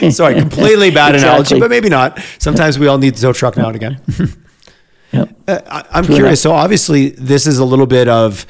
Sorry, 0.10 0.34
completely 0.34 0.90
bad 0.90 1.14
exactly. 1.14 1.28
analogy, 1.28 1.60
but 1.60 1.70
maybe 1.70 1.88
not. 1.88 2.20
Sometimes 2.38 2.78
we 2.78 2.88
all 2.88 2.98
need 2.98 3.14
the 3.14 3.20
tow 3.20 3.32
truck 3.32 3.56
now 3.56 3.68
and 3.68 3.76
again. 3.76 4.00
Yep. 5.14 5.28
Uh, 5.46 5.84
I, 5.90 5.98
am 5.98 6.04
curious. 6.04 6.40
So 6.40 6.52
obviously, 6.52 7.10
this 7.10 7.46
is 7.46 7.58
a 7.58 7.64
little 7.64 7.86
bit 7.86 8.08
of 8.08 8.46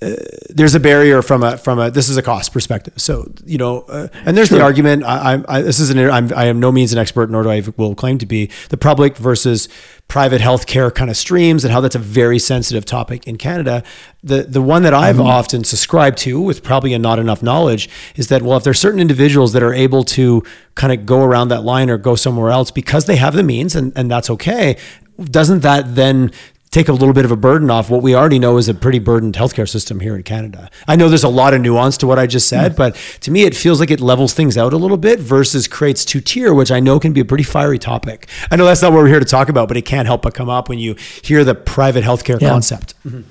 there's 0.00 0.76
a 0.76 0.80
barrier 0.80 1.22
from 1.22 1.42
a 1.42 1.58
from 1.58 1.80
a 1.80 1.90
this 1.90 2.08
is 2.08 2.16
a 2.16 2.22
cost 2.22 2.52
perspective. 2.52 2.94
So 2.98 3.32
you 3.44 3.58
know, 3.58 3.80
uh, 3.82 4.06
and 4.24 4.36
there's 4.36 4.48
the 4.48 4.62
argument. 4.62 5.02
I, 5.02 5.34
I, 5.34 5.58
I 5.58 5.62
this 5.62 5.80
is 5.80 5.90
an 5.90 5.98
I'm, 5.98 6.32
I 6.34 6.44
am 6.44 6.60
no 6.60 6.70
means 6.70 6.92
an 6.92 7.00
expert, 7.00 7.30
nor 7.30 7.42
do 7.42 7.50
I 7.50 7.64
will 7.76 7.96
claim 7.96 8.16
to 8.18 8.26
be 8.26 8.48
the 8.68 8.76
public 8.76 9.16
versus 9.16 9.68
private 10.06 10.40
healthcare 10.40 10.94
kind 10.94 11.10
of 11.10 11.16
streams 11.16 11.64
and 11.64 11.72
how 11.72 11.80
that's 11.80 11.96
a 11.96 11.98
very 11.98 12.38
sensitive 12.38 12.84
topic 12.84 13.26
in 13.26 13.38
Canada. 13.38 13.82
The 14.22 14.44
the 14.44 14.62
one 14.62 14.84
that 14.84 14.94
I've 14.94 15.16
mm-hmm. 15.16 15.26
often 15.26 15.64
subscribed 15.64 16.18
to, 16.18 16.40
with 16.40 16.62
probably 16.62 16.94
a 16.94 16.98
not 16.98 17.18
enough 17.18 17.42
knowledge, 17.42 17.90
is 18.14 18.28
that 18.28 18.42
well, 18.42 18.56
if 18.56 18.62
there's 18.62 18.78
certain 18.78 19.00
individuals 19.00 19.52
that 19.54 19.64
are 19.64 19.74
able 19.74 20.04
to 20.04 20.44
kind 20.76 20.92
of 20.92 21.06
go 21.06 21.24
around 21.24 21.48
that 21.48 21.64
line 21.64 21.90
or 21.90 21.98
go 21.98 22.14
somewhere 22.14 22.50
else 22.50 22.70
because 22.70 23.06
they 23.06 23.16
have 23.16 23.34
the 23.34 23.42
means, 23.42 23.74
and 23.74 23.92
and 23.96 24.08
that's 24.08 24.30
okay. 24.30 24.76
Doesn't 25.18 25.60
that 25.60 25.94
then 25.94 26.30
take 26.70 26.88
a 26.88 26.92
little 26.92 27.14
bit 27.14 27.24
of 27.24 27.30
a 27.30 27.36
burden 27.36 27.70
off 27.70 27.88
what 27.88 28.02
we 28.02 28.14
already 28.14 28.38
know 28.38 28.58
is 28.58 28.68
a 28.68 28.74
pretty 28.74 28.98
burdened 28.98 29.34
healthcare 29.34 29.68
system 29.68 30.00
here 30.00 30.14
in 30.14 30.22
Canada. 30.22 30.70
I 30.86 30.96
know 30.96 31.08
there's 31.08 31.24
a 31.24 31.28
lot 31.28 31.54
of 31.54 31.60
nuance 31.60 31.96
to 31.98 32.06
what 32.06 32.18
I 32.18 32.26
just 32.26 32.46
said, 32.46 32.76
but 32.76 32.94
to 33.20 33.30
me, 33.30 33.44
it 33.44 33.56
feels 33.56 33.80
like 33.80 33.90
it 33.90 34.00
levels 34.00 34.34
things 34.34 34.58
out 34.58 34.72
a 34.72 34.76
little 34.76 34.98
bit 34.98 35.18
versus 35.18 35.66
creates 35.66 36.04
two 36.04 36.20
tier, 36.20 36.52
which 36.52 36.70
I 36.70 36.80
know 36.80 37.00
can 37.00 37.12
be 37.12 37.20
a 37.20 37.24
pretty 37.24 37.44
fiery 37.44 37.78
topic. 37.78 38.28
I 38.50 38.56
know 38.56 38.66
that's 38.66 38.82
not 38.82 38.92
what 38.92 38.98
we're 38.98 39.08
here 39.08 39.18
to 39.18 39.24
talk 39.24 39.48
about, 39.48 39.68
but 39.68 39.76
it 39.76 39.82
can't 39.82 40.06
help 40.06 40.22
but 40.22 40.34
come 40.34 40.50
up 40.50 40.68
when 40.68 40.78
you 40.78 40.94
hear 41.22 41.42
the 41.42 41.54
private 41.54 42.04
healthcare 42.04 42.40
yeah. 42.40 42.50
concept. 42.50 42.94
Mm-hmm. 43.06 43.22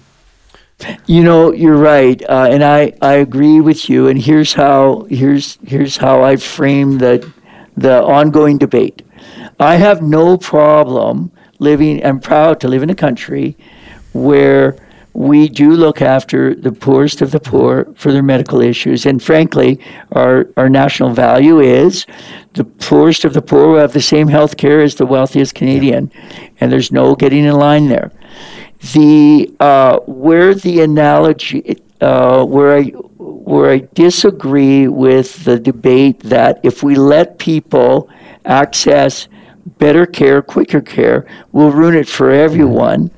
You 1.08 1.24
know, 1.24 1.52
you're 1.52 1.78
right, 1.78 2.22
uh, 2.30 2.50
and 2.52 2.64
I, 2.64 2.94
I 3.02 3.14
agree 3.14 3.62
with 3.62 3.90
you. 3.90 4.08
And 4.08 4.22
here's 4.22 4.54
how 4.54 5.08
here's 5.10 5.58
here's 5.66 5.98
how 5.98 6.22
I 6.22 6.36
frame 6.36 7.00
the 7.00 7.32
the 7.76 8.04
ongoing 8.04 8.60
debate. 8.60 9.02
I 9.60 9.78
have 9.78 10.04
no 10.04 10.38
problem 10.38 11.32
living, 11.60 12.04
I'm 12.06 12.20
proud 12.20 12.60
to 12.62 12.68
live 12.68 12.84
in 12.84 12.90
a 12.90 12.96
country 12.96 13.58
where 14.14 14.78
we 15.14 15.50
do 15.50 15.72
look 15.72 16.00
after 16.00 16.54
the 16.54 16.72
poorest 16.72 17.22
of 17.22 17.32
the 17.32 17.40
poor 17.40 17.92
for 17.96 18.12
their 18.12 18.22
medical 18.22 18.62
issues. 18.62 19.06
And 19.08 19.22
frankly, 19.22 19.80
our, 20.12 20.48
our 20.58 20.70
national 20.70 21.10
value 21.10 21.60
is 21.60 22.06
the 22.54 22.64
poorest 22.64 23.26
of 23.26 23.34
the 23.34 23.42
poor 23.42 23.70
will 23.70 23.80
have 23.80 23.94
the 23.94 24.02
same 24.02 24.28
health 24.28 24.58
care 24.58 24.82
as 24.82 24.96
the 24.96 25.08
wealthiest 25.08 25.56
Canadian. 25.56 26.12
And 26.60 26.72
there's 26.72 26.92
no 26.92 27.16
getting 27.16 27.46
in 27.46 27.56
line 27.56 27.90
there. 27.90 28.12
The 28.92 29.52
uh, 29.60 30.00
where 30.02 30.54
the 30.54 30.82
analogy 30.82 31.82
uh, 32.00 32.46
where 32.46 32.78
I 32.78 32.84
where 33.18 33.72
I 33.72 33.88
disagree 33.96 34.88
with 34.88 35.46
the 35.46 35.60
debate 35.60 36.20
that 36.22 36.60
if 36.62 36.84
we 36.84 36.94
let 36.94 37.40
people 37.40 38.08
access 38.46 39.28
better 39.78 40.06
care, 40.06 40.42
quicker 40.42 40.82
care 40.82 41.26
will 41.52 41.72
ruin 41.72 41.96
it 41.96 42.08
for 42.08 42.32
everyone 42.32 43.12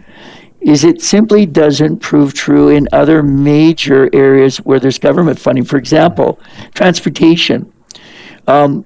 is 0.62 0.84
it 0.84 1.02
simply 1.02 1.46
doesn't 1.46 2.00
prove 2.00 2.34
true 2.34 2.70
in 2.70 2.88
other 2.92 3.24
major 3.24 4.10
areas 4.14 4.58
where 4.58 4.80
there's 4.80 5.00
government 5.00 5.40
funding. 5.40 5.64
For 5.64 5.78
example, 5.78 6.40
transportation. 6.74 7.72
Um, 8.48 8.86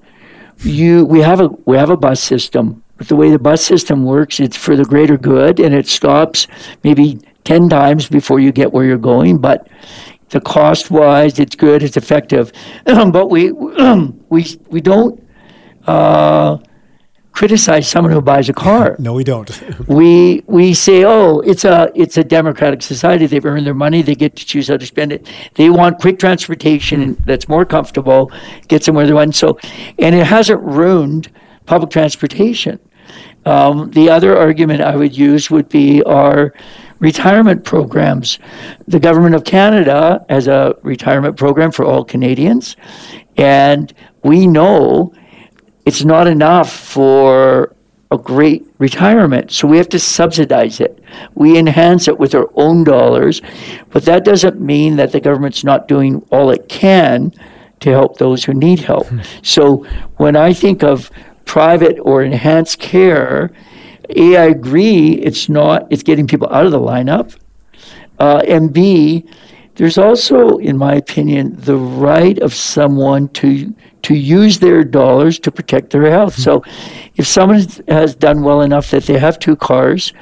you 0.60 1.06
we 1.06 1.21
have 1.21 1.39
a 1.39 1.47
we 1.65 1.78
have 1.78 1.89
a 1.89 1.97
bus 1.97 2.21
system. 2.21 2.84
But 2.97 3.08
the 3.08 3.15
way 3.15 3.32
the 3.32 3.39
bus 3.39 3.63
system 3.63 4.06
works, 4.06 4.39
it's 4.39 4.56
for 4.56 4.76
the 4.76 4.86
greater 4.86 5.17
good, 5.17 5.60
and 5.60 5.73
it 5.73 5.88
stops 5.88 6.47
maybe 6.84 7.19
ten 7.43 7.67
times 7.69 8.08
before 8.08 8.39
you 8.39 8.52
get 8.52 8.71
where 8.71 8.86
you're 8.86 8.97
going. 8.97 9.39
But 9.39 9.67
the 10.30 10.39
cost 10.39 10.91
wise, 10.91 11.39
it's 11.39 11.56
good, 11.56 11.82
it's 11.82 11.97
effective. 11.97 12.52
but 12.86 13.32
we 13.32 13.52
we 14.30 14.45
we 14.67 14.80
don't. 14.80 15.21
Uh, 15.88 16.60
criticize 17.34 17.89
someone 17.89 18.13
who 18.13 18.22
buys 18.22 18.48
a 18.48 18.54
car. 18.54 18.96
no, 19.00 19.13
we 19.13 19.24
don't. 19.24 19.50
we 19.88 20.43
we 20.48 20.74
say, 20.74 21.04
oh, 21.04 21.39
it's 21.39 21.65
a 21.65 21.91
it's 21.93 22.17
a 22.17 22.24
democratic 22.24 22.82
society. 22.82 23.26
They've 23.26 23.46
earned 23.46 23.65
their 23.65 23.74
money. 23.74 24.02
They 24.02 24.15
get 24.15 24.36
to 24.38 24.46
choose 24.46 24.69
how 24.69 24.78
to 24.78 24.86
spend 24.86 25.12
it. 25.12 25.28
They 25.56 25.69
want 25.69 26.00
quick 26.00 26.19
transportation 26.19 27.15
that's 27.26 27.50
more 27.50 27.65
comfortable, 27.65 28.32
gets 28.67 28.86
them 28.86 28.96
where 28.96 29.06
they 29.06 29.13
want. 29.13 29.36
So, 29.36 29.60
and 30.00 30.15
it 30.15 30.26
hasn't 30.26 30.62
ruined 30.62 31.32
public 31.65 31.91
transportation. 31.91 32.80
Um, 33.46 33.91
the 33.91 34.10
other 34.10 34.38
argument 34.38 34.82
I 34.82 34.96
would 34.96 35.17
use 35.17 35.52
would 35.52 35.67
be 35.67 36.02
our 36.04 36.54
retirement 37.00 37.65
programs. 37.65 38.39
The 38.88 39.00
government 39.00 39.36
of 39.36 39.43
Canada 39.43 40.26
has 40.30 40.48
a 40.48 40.76
retirement 40.82 41.36
program 41.36 41.72
for 41.72 41.84
all 41.84 42.06
Canadians, 42.06 42.78
and 43.36 43.93
we 44.24 44.48
know 44.48 45.13
it's 45.86 46.04
not 46.04 46.28
enough 46.28 46.72
for 46.72 47.76
a 48.12 48.17
great 48.17 48.65
retirement. 48.78 49.52
So 49.52 49.67
we 49.67 49.78
have 49.78 49.89
to 49.89 50.00
subsidize 50.00 50.80
it. 50.80 51.04
We 51.34 51.58
enhance 51.58 52.08
it 52.08 52.19
with 52.19 52.36
our 52.36 52.50
own 52.54 52.84
dollars, 52.84 53.41
but 53.89 54.06
that 54.06 54.24
doesn't 54.24 54.62
mean 54.62 54.98
that 54.98 55.12
the 55.12 55.19
government's 55.19 55.63
not 55.63 55.88
doing 55.88 56.26
all 56.32 56.52
it 56.52 56.69
can 56.69 57.32
to 57.80 57.89
help 57.89 58.17
those 58.17 58.46
who 58.46 58.54
need 58.54 58.82
help. 58.82 59.08
Hmm. 59.08 59.22
So 59.41 59.86
when 60.17 60.36
I 60.36 60.54
think 60.54 60.84
of 60.84 61.10
private 61.46 61.98
or 62.00 62.24
enhanced 62.24 62.80
care, 62.80 63.52
A, 64.15 64.38
I 64.38 64.46
agree 64.46 65.13
it's 65.13 65.50
not, 65.50 65.88
it's 65.89 66.04
getting 66.04 66.28
people 66.28 66.48
out 66.52 66.65
of 66.65 66.72
the 66.72 66.80
lineup. 66.80 67.38
Uh, 68.19 68.41
and 68.48 68.72
B, 68.72 69.26
there's 69.76 69.98
also, 69.98 70.58
in 70.58 70.78
my 70.78 70.94
opinion, 70.94 71.56
the 71.58 71.76
right 71.76 72.38
of 72.40 72.54
someone 72.54 73.30
to 73.30 73.74
to 74.04 74.16
use 74.16 74.60
their 74.60 74.84
dollars 74.84 75.40
to 75.40 75.50
protect 75.50 75.92
their 75.92 76.10
health. 76.10 76.36
So, 76.36 76.64
if 77.16 77.26
someone 77.26 77.66
has 77.88 78.16
done 78.16 78.44
well 78.44 78.62
enough 78.62 78.90
that 78.90 79.04
they 79.04 79.18
have 79.18 79.40
two 79.40 79.56
cars, 79.56 80.14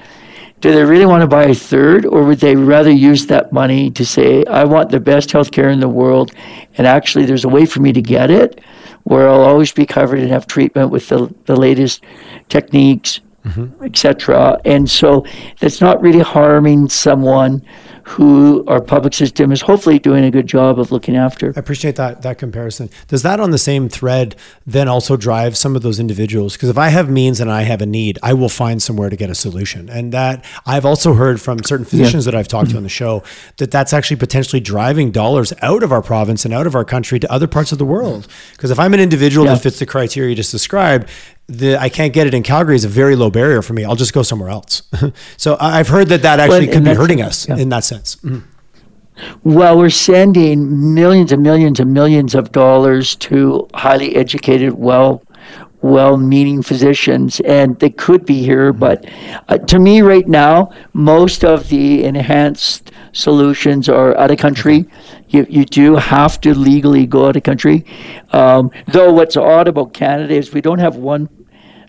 do 0.62 0.72
they 0.72 0.84
really 0.84 1.08
want 1.08 1.22
to 1.22 1.28
buy 1.28 1.46
a 1.46 1.56
third, 1.56 2.06
or 2.06 2.24
would 2.24 2.40
they 2.40 2.56
rather 2.56 2.92
use 2.92 3.26
that 3.26 3.52
money 3.52 3.90
to 3.92 4.06
say, 4.06 4.46
"I 4.46 4.64
want 4.66 4.92
the 4.92 5.00
best 5.00 5.32
health 5.32 5.52
care 5.52 5.70
in 5.70 5.80
the 5.80 5.90
world, 5.90 6.32
and 6.78 6.86
actually, 6.88 7.26
there's 7.26 7.44
a 7.44 7.50
way 7.50 7.66
for 7.66 7.82
me 7.82 7.92
to 7.94 8.02
get 8.02 8.30
it, 8.30 8.62
where 9.04 9.28
I'll 9.28 9.42
always 9.42 9.72
be 9.72 9.86
covered 9.86 10.20
and 10.20 10.30
have 10.30 10.48
treatment 10.48 10.92
with 10.92 11.10
the 11.10 11.34
the 11.46 11.56
latest 11.56 12.04
techniques." 12.50 13.20
Mm-hmm. 13.44 13.84
etc. 13.86 14.60
And 14.66 14.88
so 14.88 15.26
that's 15.60 15.82
not 15.82 16.00
really 16.00 16.20
harming 16.20 16.90
someone 16.90 17.64
who 18.04 18.64
our 18.68 18.82
public 18.82 19.14
system 19.14 19.52
is 19.52 19.62
hopefully 19.62 20.00
doing 20.00 20.24
a 20.24 20.32
good 20.32 20.48
job 20.48 20.80
of 20.80 20.92
looking 20.92 21.16
after. 21.16 21.54
I 21.56 21.60
appreciate 21.60 21.96
that 21.96 22.22
that 22.22 22.38
comparison. 22.38 22.90
Does 23.08 23.24
that 23.24 23.40
on 23.40 23.52
the 23.52 23.58
same 23.58 23.90
thread 23.90 24.36
then 24.66 24.88
also 24.88 25.18
drive 25.18 25.58
some 25.58 25.76
of 25.76 25.82
those 25.82 26.00
individuals? 26.00 26.54
Because 26.54 26.70
if 26.70 26.78
I 26.78 26.90
have 26.90 27.10
means 27.10 27.40
and 27.40 27.52
I 27.52 27.64
have 27.64 27.82
a 27.82 27.86
need, 27.86 28.20
I 28.24 28.34
will 28.34 28.50
find 28.50 28.82
somewhere 28.82 29.10
to 29.10 29.16
get 29.16 29.30
a 29.30 29.36
solution. 29.36 29.90
And 29.90 30.12
that 30.14 30.46
I've 30.66 30.86
also 30.86 31.14
heard 31.14 31.42
from 31.42 31.64
certain 31.64 31.86
physicians 31.86 32.26
yeah. 32.26 32.32
that 32.32 32.38
I've 32.38 32.48
talked 32.48 32.68
mm-hmm. 32.68 32.74
to 32.74 32.78
on 32.78 32.84
the 32.84 32.90
show 32.90 33.24
that 33.58 33.72
that's 33.72 33.94
actually 33.94 34.18
potentially 34.18 34.60
driving 34.60 35.12
dollars 35.12 35.54
out 35.62 35.84
of 35.84 35.92
our 35.92 36.02
province 36.02 36.46
and 36.46 36.54
out 36.54 36.68
of 36.68 36.76
our 36.76 36.86
country 36.86 37.20
to 37.20 37.32
other 37.32 37.48
parts 37.48 37.72
of 37.72 37.78
the 37.78 37.86
world. 37.86 38.28
Because 38.54 38.72
if 38.72 38.80
I'm 38.80 38.94
an 38.94 39.00
individual 39.00 39.46
yeah. 39.46 39.54
that 39.54 39.62
fits 39.62 39.80
the 39.80 39.86
criteria 39.86 40.30
you 40.30 40.36
just 40.36 40.52
described, 40.52 41.10
the 41.52 41.78
I 41.80 41.90
can't 41.90 42.14
get 42.14 42.28
it 42.28 42.34
in 42.34 42.44
Calgary 42.44 42.76
is 42.76 42.84
a 42.84 42.90
very 42.90 43.16
low 43.16 43.30
barrier 43.30 43.62
for 43.62 43.74
me. 43.74 43.84
I'll 43.84 43.96
just 43.96 44.14
go 44.14 44.24
somewhere 44.24 44.50
else. 44.50 44.84
so 45.38 45.58
I've 45.60 45.90
heard 45.90 46.08
that 46.10 46.22
that 46.22 46.40
actually 46.40 46.68
well, 46.68 46.76
could 46.76 46.84
be 46.86 46.94
hurting 46.94 47.22
us 47.22 47.48
yeah. 47.48 47.58
in 47.58 47.70
that 47.70 47.84
sense. 47.84 48.16
Mm-hmm. 48.18 48.48
Well, 49.44 49.78
we're 49.78 49.90
sending 49.90 50.96
millions 50.96 51.32
and 51.32 51.44
millions 51.44 51.80
and 51.80 51.94
millions 51.94 52.34
of 52.34 52.52
dollars 52.52 53.16
to 53.18 53.68
highly 53.74 54.16
educated, 54.16 54.74
well 54.74 55.24
well-meaning 55.82 56.62
physicians, 56.62 57.40
and 57.42 57.80
they 57.80 57.90
could 57.90 58.26
be 58.26 58.44
here. 58.44 58.72
Mm-hmm. 58.72 58.80
But 58.80 59.10
uh, 59.50 59.58
to 59.66 59.80
me, 59.80 60.02
right 60.02 60.28
now, 60.28 60.72
most 60.94 61.44
of 61.44 61.70
the 61.70 62.04
enhanced 62.04 62.92
solutions 63.14 63.90
are 63.90 64.16
out 64.18 64.32
of 64.32 64.38
country. 64.38 64.86
You, 65.30 65.46
you 65.50 65.66
do 65.66 65.96
have 65.96 66.40
to 66.42 66.54
legally 66.54 67.06
go 67.06 67.28
out 67.28 67.36
of 67.36 67.44
country. 67.44 67.86
Um, 68.32 68.72
though 68.88 69.12
what's 69.12 69.36
odd 69.36 69.68
about 69.68 69.94
Canada 69.94 70.36
is 70.36 70.54
we 70.54 70.62
don't 70.62 70.80
have 70.80 70.98
one 70.98 71.30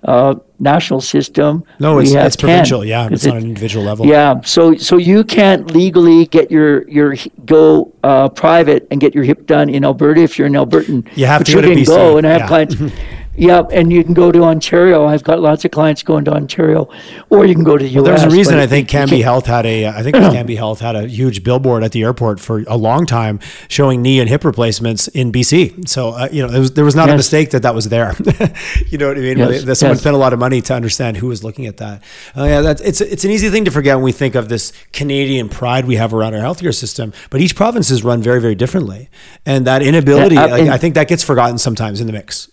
uh, 0.05 0.35
national 0.59 1.01
system. 1.01 1.65
No, 1.79 1.99
it's, 1.99 2.13
it's 2.13 2.37
provincial. 2.37 2.85
Yeah, 2.85 3.09
it's 3.11 3.27
on 3.27 3.37
an 3.37 3.45
individual 3.45 3.85
level. 3.85 4.07
Yeah, 4.07 4.41
so 4.43 4.77
so 4.77 4.97
you 4.97 5.25
can't 5.25 5.71
legally 5.73 6.27
get 6.27 6.51
your 6.51 6.89
your 6.89 7.17
go 7.45 7.93
uh, 8.03 8.29
private 8.29 8.87
and 8.91 9.01
get 9.01 9.15
your 9.15 9.25
hip 9.25 9.47
done 9.47 9.69
in 9.69 9.85
Alberta 9.85 10.23
if 10.23 10.39
you're 10.39 10.47
an 10.47 10.55
Albertan. 10.55 11.07
You 11.17 11.27
have 11.27 11.41
but 11.41 11.47
to 11.47 11.53
go 11.55 11.69
you 11.69 11.75
can 11.75 11.85
go, 11.85 12.17
and 12.17 12.27
I 12.27 12.31
have 12.31 12.41
yeah. 12.43 12.49
clients. 12.49 12.77
Yep, 13.35 13.71
and 13.73 13.91
you 13.91 14.05
can 14.05 14.13
go 14.13 14.31
to 14.31 14.45
Ontario. 14.45 15.07
I've 15.07 15.25
got 15.25 15.41
lots 15.41 15.65
of 15.65 15.71
clients 15.71 16.03
going 16.03 16.25
to 16.27 16.33
Ontario, 16.33 16.89
or 17.31 17.47
you 17.47 17.55
can 17.55 17.65
go 17.65 17.79
to 17.79 17.85
the 17.85 17.95
well, 17.95 18.11
US. 18.11 18.21
There's 18.21 18.33
a 18.33 18.37
reason 18.37 18.59
I 18.59 18.67
think 18.67 18.89
Cambie 18.89 19.23
Health 19.23 19.47
had 19.47 19.65
a, 19.65 19.87
I 19.87 20.03
think 20.03 20.17
Cambie 20.17 20.57
Health 20.57 20.81
had 20.81 20.97
a 20.97 21.07
huge 21.07 21.43
billboard 21.43 21.83
at 21.83 21.93
the 21.93 22.03
airport 22.03 22.41
for 22.41 22.63
a 22.67 22.77
long 22.77 23.07
time 23.07 23.41
showing 23.69 24.03
knee 24.03 24.21
and 24.21 24.29
hip 24.29 24.45
replacements 24.45 25.09
in 25.09 25.33
BC. 25.33 25.89
So 25.89 26.11
uh, 26.11 26.29
you 26.31 26.43
know, 26.43 26.49
there 26.49 26.61
was, 26.61 26.73
there 26.73 26.85
was 26.85 26.95
not 26.95 27.09
yes. 27.09 27.15
a 27.15 27.17
mistake 27.17 27.51
that 27.51 27.63
that 27.63 27.75
was 27.75 27.89
there. 27.89 28.15
you 28.89 28.99
know 28.99 29.09
what 29.09 29.17
I 29.17 29.21
mean? 29.21 29.39
Yes. 29.39 29.65
That 29.65 29.77
someone 29.77 29.95
yes. 29.95 30.01
spent 30.01 30.15
a 30.15 30.19
lot 30.19 30.35
of 30.35 30.39
money 30.39 30.61
to 30.61 30.75
understand 30.75 31.17
who 31.17 31.29
was 31.29 31.43
looking 31.43 31.67
at 31.67 31.79
that. 31.79 32.03
Uh, 32.37 32.45
yeah, 32.45 32.61
that's 32.61 32.83
it's 32.83 33.01
it's 33.01 33.25
an 33.25 33.31
easy 33.31 33.49
thing 33.49 33.65
to 33.65 33.71
forget 33.71 33.97
when 33.97 34.05
we 34.05 34.13
think 34.13 34.35
of 34.35 34.51
this 34.51 34.73
Canadian 34.93 35.49
pride 35.49 35.87
we 35.87 35.97
have 35.97 36.13
around 36.13 36.35
our 36.35 36.41
healthcare 36.43 36.75
system. 36.75 37.15
But 37.31 37.41
each 37.41 37.57
province 37.57 37.91
is 37.91 38.05
run 38.05 38.21
very 38.21 38.43
very 38.43 38.55
differently, 38.55 39.09
and 39.47 39.67
that 39.67 39.83
inability, 39.83 40.35
yeah, 40.35 40.45
uh, 40.45 40.49
like, 40.49 40.69
I 40.69 40.77
think 40.77 40.95
that 40.97 41.09
gets 41.09 41.25
forgotten 41.25 41.57
sometimes 41.57 42.01
in 42.01 42.07
the 42.07 42.13
mix 42.13 42.49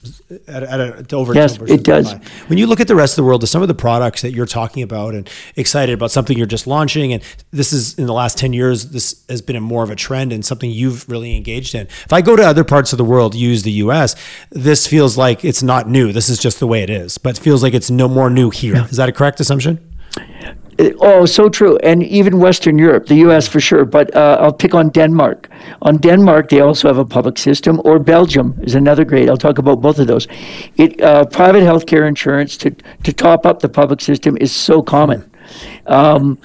at, 0.48 0.64
at 0.70 0.80
a, 0.80 1.04
to 1.04 1.16
over 1.16 1.34
Yes, 1.34 1.58
10% 1.58 1.70
it 1.70 1.84
does. 1.84 2.14
When 2.48 2.58
you 2.58 2.68
look 2.68 2.80
at 2.80 2.88
the 2.88 2.96
rest 2.96 3.14
of 3.14 3.18
the 3.18 3.24
world, 3.24 3.42
to 3.42 3.48
some 3.48 3.62
of 3.62 3.68
the 3.68 3.74
products 3.74 4.22
that 4.22 4.32
you're 4.32 4.46
talking 4.46 4.84
about 4.84 5.16
and 5.16 5.30
excited 5.56 5.94
about 5.94 6.12
something 6.12 6.38
you're 6.38 6.48
just 6.48 6.68
launching, 6.68 7.14
and 7.14 7.24
this 7.52 7.74
is 7.74 7.98
in 7.98 8.06
the 8.06 8.14
last 8.14 8.38
10 8.38 8.54
years, 8.54 8.92
this 8.92 9.24
has 9.30 9.42
been 9.42 9.56
a 9.56 9.62
more 9.62 9.84
of 9.84 9.90
a 9.90 9.96
trend 9.96 10.32
and 10.32 10.46
something 10.46 10.70
you've 10.70 11.10
really 11.10 11.36
engaged 11.36 11.76
in. 11.76 11.88
If 11.88 12.14
I 12.14 12.22
go 12.22 12.36
to 12.36 12.44
other 12.44 12.64
parts 12.64 12.94
of 12.94 12.98
the 12.98 13.06
world, 13.06 13.36
use 13.36 13.64
the 13.64 13.72
US, 13.84 14.16
this 14.52 14.88
feels 14.88 15.18
like 15.18 15.44
it's 15.44 15.64
not 15.64 15.90
new. 15.90 16.12
This 16.12 16.30
is 16.30 16.38
just 16.38 16.60
the 16.60 16.68
way 16.68 16.84
it 16.84 16.90
is, 16.90 17.18
but 17.18 17.38
it 17.38 17.42
feels 17.42 17.64
like 17.64 17.74
it's 17.74 17.90
no 17.90 18.08
more 18.08 18.30
new 18.30 18.50
here. 18.50 18.86
Is 18.90 18.98
that 18.98 19.10
a 19.10 19.12
correct 19.12 19.40
assumption? 19.40 19.86
Oh, 20.80 21.26
so 21.26 21.50
true. 21.50 21.78
And 21.78 22.02
even 22.04 22.40
Western 22.40 22.78
Europe, 22.78 23.08
the 23.08 23.16
US 23.28 23.48
for 23.48 23.60
sure. 23.60 23.84
But 23.84 24.16
uh, 24.16 24.38
I'll 24.40 24.54
pick 24.54 24.74
on 24.74 24.90
Denmark. 24.90 25.50
On 25.82 25.98
Denmark, 25.98 26.50
they 26.50 26.62
also 26.62 26.88
have 26.88 26.98
a 26.98 27.06
public 27.06 27.38
system, 27.38 27.82
or 27.84 28.00
Belgium 28.00 28.58
is 28.62 28.76
another 28.76 29.04
great. 29.04 29.30
I'll 29.30 29.38
talk 29.38 29.58
about 29.58 29.82
both 29.82 30.00
of 30.00 30.08
those. 30.08 30.28
It 30.78 31.02
uh, 31.02 31.26
Private 31.26 31.64
healthcare 31.64 32.08
insurance 32.08 32.56
to, 32.58 32.72
to 33.04 33.12
top 33.12 33.46
up 33.46 33.60
the 33.60 33.70
public 33.70 34.00
system 34.00 34.38
is 34.38 34.54
so 34.54 34.82
common. 34.82 35.30
Um, 35.86 36.38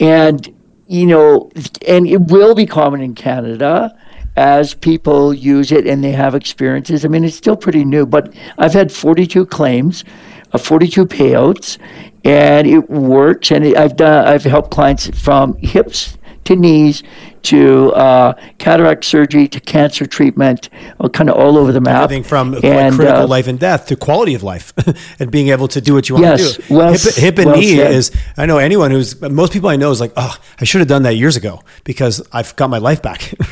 and, 0.00 0.54
you 0.86 1.06
know, 1.06 1.50
and 1.86 2.06
it 2.06 2.30
will 2.30 2.54
be 2.54 2.66
common 2.66 3.02
in 3.02 3.14
Canada 3.14 3.96
as 4.36 4.72
people 4.72 5.34
use 5.34 5.70
it 5.70 5.86
and 5.86 6.02
they 6.02 6.12
have 6.12 6.34
experiences. 6.34 7.04
I 7.04 7.08
mean, 7.08 7.24
it's 7.24 7.36
still 7.36 7.56
pretty 7.56 7.84
new, 7.84 8.06
but 8.06 8.32
I've 8.56 8.72
had 8.72 8.90
42 8.90 9.46
claims, 9.46 10.04
uh, 10.52 10.58
42 10.58 11.06
payouts, 11.06 11.78
and 12.24 12.66
it 12.66 12.88
works. 12.90 13.50
And 13.50 13.64
it, 13.64 13.76
I've 13.76 13.96
done, 13.96 14.26
I've 14.26 14.44
helped 14.44 14.70
clients 14.70 15.08
from 15.18 15.56
hips 15.58 16.16
to 16.44 16.56
knees 16.56 17.02
to 17.42 17.92
uh, 17.94 18.34
cataract 18.58 19.04
surgery 19.04 19.46
to 19.48 19.60
cancer 19.60 20.06
treatment, 20.06 20.68
uh, 21.00 21.08
kind 21.08 21.28
of 21.30 21.36
all 21.36 21.56
over 21.58 21.70
the 21.72 21.80
map. 21.80 22.02
Everything 22.04 22.24
from 22.24 22.52
like, 22.52 22.64
And, 22.64 22.94
critical 22.96 23.22
uh, 23.22 23.26
life 23.26 23.46
and 23.46 23.58
death 23.58 23.86
to 23.86 23.96
quality 23.96 24.34
of 24.34 24.42
life 24.42 24.72
and 25.20 25.30
being 25.30 25.48
able 25.48 25.68
to 25.68 25.80
do 25.80 25.94
what 25.94 26.08
you 26.08 26.16
want 26.16 26.24
Yes, 26.26 26.56
to 26.56 26.62
do. 26.62 26.74
well 26.74 26.92
hip, 26.92 27.00
hip 27.14 27.38
and 27.38 27.46
well 27.46 27.56
knee 27.56 27.76
said. 27.76 27.92
is, 27.92 28.12
I 28.36 28.46
know 28.46 28.58
anyone 28.58 28.90
who's, 28.90 29.20
most 29.20 29.52
people 29.52 29.68
I 29.68 29.76
know 29.76 29.90
is 29.90 30.00
like, 30.00 30.12
oh, 30.16 30.36
I 30.60 30.64
should 30.64 30.80
have 30.80 30.88
done 30.88 31.02
that 31.04 31.14
years 31.16 31.36
ago 31.36 31.62
because 31.84 32.22
I've 32.32 32.54
got 32.56 32.70
my 32.70 32.78
life 32.78 33.02
back. 33.02 33.34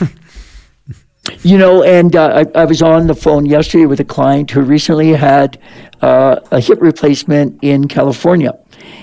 You 1.43 1.59
know, 1.59 1.83
and 1.83 2.17
uh, 2.17 2.45
I, 2.55 2.61
I 2.63 2.65
was 2.65 2.83
on 2.83 3.07
the 3.07 3.15
phone 3.15 3.45
yesterday 3.47 3.87
with 3.87 4.01
a 4.01 4.05
client 4.05 4.51
who 4.51 4.63
recently 4.63 5.13
had 5.13 5.59
uh, 6.01 6.41
a 6.51 6.61
hip 6.61 6.81
replacement 6.81 7.59
in 7.63 7.89
California. 7.89 8.59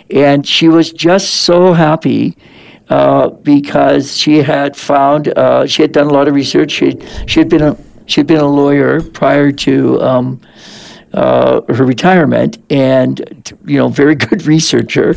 And 0.10 0.46
she 0.46 0.68
was 0.68 0.92
just 0.92 1.42
so 1.42 1.74
happy 1.74 2.38
uh, 2.90 3.30
because 3.30 4.18
she 4.18 4.38
had 4.38 4.76
found, 4.76 5.28
uh, 5.38 5.68
she 5.68 5.82
had 5.84 5.92
done 5.92 6.08
a 6.08 6.14
lot 6.14 6.28
of 6.28 6.34
research. 6.34 6.72
She, 6.72 6.98
she, 7.28 7.40
had, 7.40 7.50
been 7.50 7.62
a, 7.62 7.78
she 8.08 8.22
had 8.22 8.28
been 8.28 8.40
a 8.40 8.48
lawyer 8.48 9.02
prior 9.02 9.52
to 9.52 10.02
um, 10.02 10.42
uh, 11.14 11.62
her 11.70 11.84
retirement 11.84 12.58
and, 12.70 13.54
you 13.66 13.78
know, 13.78 13.90
very 13.90 14.16
good 14.30 14.46
researcher 14.46 15.16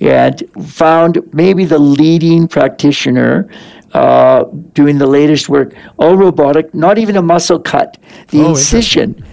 and 0.00 0.42
found 0.64 1.18
maybe 1.32 1.64
the 1.64 1.78
leading 1.78 2.48
practitioner 2.48 3.48
uh, 3.92 4.44
doing 4.72 4.98
the 4.98 5.06
latest 5.06 5.48
work, 5.48 5.74
all 5.98 6.16
robotic, 6.16 6.74
not 6.74 6.98
even 6.98 7.16
a 7.16 7.22
muscle 7.22 7.58
cut. 7.58 7.98
The 8.28 8.42
Oh, 8.42 8.50
incision. 8.50 9.24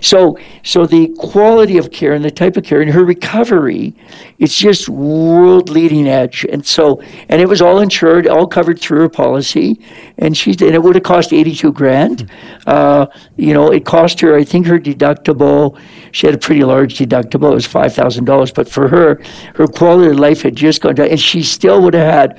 So, 0.00 0.38
so 0.64 0.86
the 0.86 1.14
quality 1.18 1.78
of 1.78 1.90
care 1.92 2.14
and 2.14 2.24
the 2.24 2.30
type 2.30 2.56
of 2.56 2.64
care 2.64 2.80
and 2.80 2.90
her 2.90 3.04
recovery, 3.04 3.94
it's 4.38 4.58
just 4.58 4.88
world 4.88 5.68
leading 5.70 6.08
edge. 6.08 6.44
And 6.50 6.66
so, 6.66 7.00
and 7.28 7.40
it 7.40 7.48
was 7.48 7.60
all 7.62 7.78
insured, 7.78 8.26
all 8.26 8.48
covered 8.48 8.80
through 8.80 9.00
her 9.00 9.08
policy. 9.08 9.78
And 10.18 10.36
she 10.36 10.50
and 10.52 10.74
it 10.74 10.82
would 10.82 10.96
have 10.96 11.04
cost 11.04 11.32
eighty 11.32 11.54
two 11.54 11.70
grand. 11.70 12.28
Uh, 12.66 13.06
you 13.36 13.52
know, 13.54 13.70
it 13.70 13.84
cost 13.84 14.20
her, 14.20 14.34
I 14.34 14.42
think, 14.42 14.66
her 14.66 14.80
deductible. 14.80 15.78
She 16.12 16.26
had 16.26 16.34
a 16.34 16.38
pretty 16.38 16.64
large 16.64 16.96
deductible. 16.98 17.50
It 17.52 17.54
was 17.54 17.66
five 17.66 17.94
thousand 17.94 18.24
dollars. 18.24 18.50
But 18.50 18.68
for 18.68 18.88
her, 18.88 19.22
her 19.54 19.66
quality 19.68 20.10
of 20.10 20.18
life 20.18 20.42
had 20.42 20.56
just 20.56 20.80
gone 20.80 20.94
down, 20.94 21.08
and 21.08 21.20
she 21.20 21.42
still 21.42 21.82
would 21.82 21.94
have 21.94 22.12
had 22.12 22.38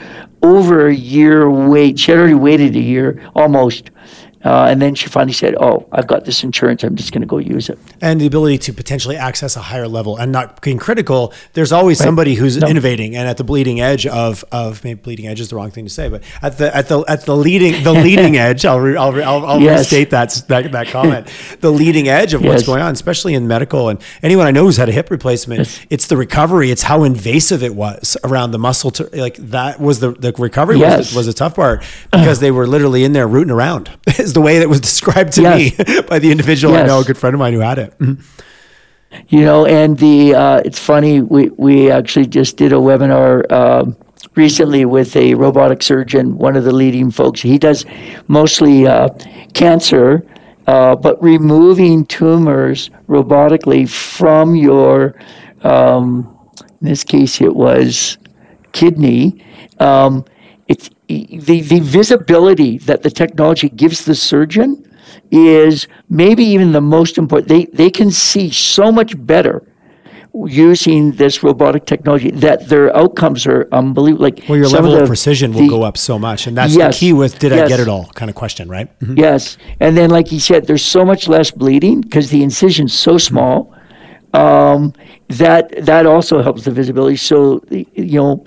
over 0.55 0.87
a 0.87 0.93
year 0.93 1.49
wait. 1.49 1.99
She 1.99 2.11
had 2.11 2.19
already 2.19 2.33
waited 2.35 2.75
a 2.75 2.79
year 2.79 3.29
almost. 3.35 3.91
Uh, 4.47 4.65
and 4.71 4.81
then 4.81 4.95
she 4.95 5.07
finally 5.07 5.33
said, 5.33 5.53
"Oh, 5.59 5.85
I've 5.91 6.07
got 6.07 6.23
this 6.25 6.43
insurance. 6.43 6.83
I'm 6.83 6.95
just 6.95 7.11
going 7.13 7.21
to 7.21 7.27
go 7.27 7.37
use 7.37 7.67
it." 7.69 7.77
and 8.01 8.21
the 8.21 8.27
ability 8.27 8.57
to 8.59 8.71
potentially 8.73 9.15
access 9.29 9.55
a 9.55 9.59
higher 9.71 9.87
level 9.87 10.17
and 10.17 10.31
not 10.31 10.61
being 10.61 10.77
critical. 10.77 11.33
There's 11.53 11.71
always 11.71 11.97
somebody 11.97 12.35
who's 12.35 12.55
innovating 12.57 13.15
and 13.17 13.27
at 13.27 13.37
the 13.37 13.43
bleeding 13.43 13.79
edge 13.81 14.05
of 14.07 14.45
of 14.51 14.83
maybe 14.83 14.99
bleeding 15.01 15.27
edge 15.27 15.39
is 15.41 15.49
the 15.49 15.55
wrong 15.57 15.71
thing 15.71 15.85
to 15.85 15.89
say, 15.99 16.07
but 16.09 16.21
at 16.41 16.57
the 16.59 16.67
at 16.75 16.87
the 16.87 16.99
at 17.07 17.25
the 17.25 17.35
leading 17.35 17.83
the 17.83 17.93
leading 18.07 18.37
edge. 18.37 18.65
I'll 18.65 18.79
re, 18.79 18.95
I'll, 18.95 19.11
re, 19.13 19.23
I'll, 19.23 19.45
I'll 19.45 19.61
Yes. 19.61 19.79
restate 19.79 20.11
that 20.11 20.29
that 20.47 20.71
that 20.71 20.87
comment. 20.87 21.27
the 21.61 21.71
leading 21.71 22.07
edge 22.07 22.33
of 22.33 22.41
what's 22.43 22.63
going 22.65 22.81
on, 22.81 22.93
especially 22.93 23.33
in 23.33 23.47
medical 23.47 23.89
and 23.89 23.99
anyone 24.23 24.45
I 24.47 24.51
know 24.51 24.63
who's 24.65 24.77
had 24.77 24.89
a 24.89 24.91
hip 24.93 25.09
replacement. 25.11 25.85
It's 25.89 26.07
the 26.07 26.17
recovery. 26.17 26.71
It's 26.71 26.83
how 26.83 27.03
invasive 27.03 27.63
it 27.63 27.75
was 27.75 28.15
around 28.23 28.51
the 28.51 28.59
muscle. 28.59 28.91
To 28.91 29.09
like 29.13 29.35
that 29.37 29.79
was 29.81 29.99
the 29.99 30.11
the 30.11 30.31
recovery 30.37 30.75
was 30.77 30.83
Yes. 30.83 31.15
was 31.15 31.25
the 31.25 31.33
tough 31.33 31.55
part 31.55 31.83
because 32.11 32.39
they 32.45 32.51
were 32.51 32.67
literally 32.67 33.03
in 33.03 33.13
there 33.13 33.27
rooting 33.27 33.51
around. 33.51 33.89
The 34.37 34.41
way 34.41 34.59
that 34.59 34.69
was 34.69 34.81
described 34.91 35.33
to 35.33 35.41
Yes. 35.41 35.57
me 35.79 36.01
by 36.11 36.19
the 36.19 36.29
individual 36.31 36.75
I 36.75 36.85
know, 36.85 36.99
a 36.99 37.03
good 37.03 37.17
friend 37.17 37.33
of 37.33 37.39
mine 37.39 37.53
who 37.53 37.59
had 37.61 37.79
it. 37.79 37.97
Mhm. 37.97 38.21
You 39.29 39.41
know, 39.41 39.65
and 39.65 39.97
the 39.97 40.35
uh, 40.35 40.61
it's 40.67 40.77
funny. 40.77 41.21
We 41.21 41.49
we 41.57 41.89
actually 41.89 42.27
just 42.27 42.55
did 42.57 42.71
a 42.71 42.75
webinar 42.75 43.49
um 43.51 43.95
recently 44.35 44.85
with 44.85 45.15
a 45.15 45.33
robotic 45.33 45.81
surgeon, 45.81 46.37
one 46.37 46.55
of 46.55 46.63
the 46.65 46.71
leading 46.83 47.09
folks. 47.09 47.41
He 47.41 47.57
does 47.57 47.83
mostly 48.27 48.85
uh, 48.85 49.09
cancer, 49.53 50.23
uh, 50.67 50.95
but 50.95 51.15
removing 51.23 52.05
tumors 52.05 52.91
robotically 53.09 53.89
from 53.89 54.55
your. 54.55 55.15
Um, 55.63 56.05
in 56.81 56.85
this 56.89 57.03
case, 57.03 57.41
it 57.41 57.55
was 57.55 58.19
kidney. 58.71 59.43
Um, 59.79 60.25
the 61.07 61.61
the 61.61 61.79
visibility 61.79 62.77
that 62.79 63.03
the 63.03 63.09
technology 63.09 63.69
gives 63.69 64.05
the 64.05 64.15
surgeon 64.15 64.83
is 65.31 65.87
maybe 66.09 66.43
even 66.43 66.71
the 66.73 66.81
most 66.81 67.17
important. 67.17 67.47
They 67.49 67.65
they 67.73 67.89
can 67.89 68.11
see 68.11 68.49
so 68.51 68.91
much 68.91 69.13
better 69.25 69.63
using 70.45 71.13
this 71.13 71.41
robotic 71.41 71.85
technology 71.85 72.29
that 72.29 72.67
their 72.69 72.95
outcomes 72.95 73.47
are 73.47 73.67
unbelievable. 73.71 74.23
Like 74.23 74.43
Well, 74.47 74.57
your 74.57 74.67
level 74.67 74.93
of, 74.93 74.99
the- 75.01 75.07
precision 75.07 75.51
will 75.53 75.61
the- 75.61 75.69
go 75.69 75.83
up 75.83 75.97
so 75.97 76.19
much, 76.19 76.45
and 76.47 76.55
that's 76.57 76.75
Yes, 76.75 76.99
the 76.99 76.99
key 77.07 77.13
with 77.13 77.39
"Did 77.39 77.53
I 77.53 77.67
get 77.67 77.79
it 77.79 77.87
all?" 77.87 78.05
kind 78.13 78.29
of 78.29 78.35
question, 78.35 78.69
right? 78.69 78.87
Mhm. 78.99 79.17
Yes, 79.17 79.57
and 79.79 79.97
then 79.97 80.09
like 80.09 80.27
he 80.27 80.39
said, 80.39 80.67
there's 80.67 80.85
so 80.85 81.03
much 81.05 81.27
less 81.27 81.49
bleeding 81.51 82.01
because 82.01 82.29
the 82.29 82.43
incision's 82.43 82.93
so 82.93 83.17
small. 83.17 83.73
Um, 84.33 84.93
that 85.29 85.85
that 85.85 86.05
also 86.05 86.41
helps 86.41 86.63
the 86.65 86.71
visibility. 86.71 87.15
So 87.17 87.63
you 87.69 88.19
know, 88.21 88.45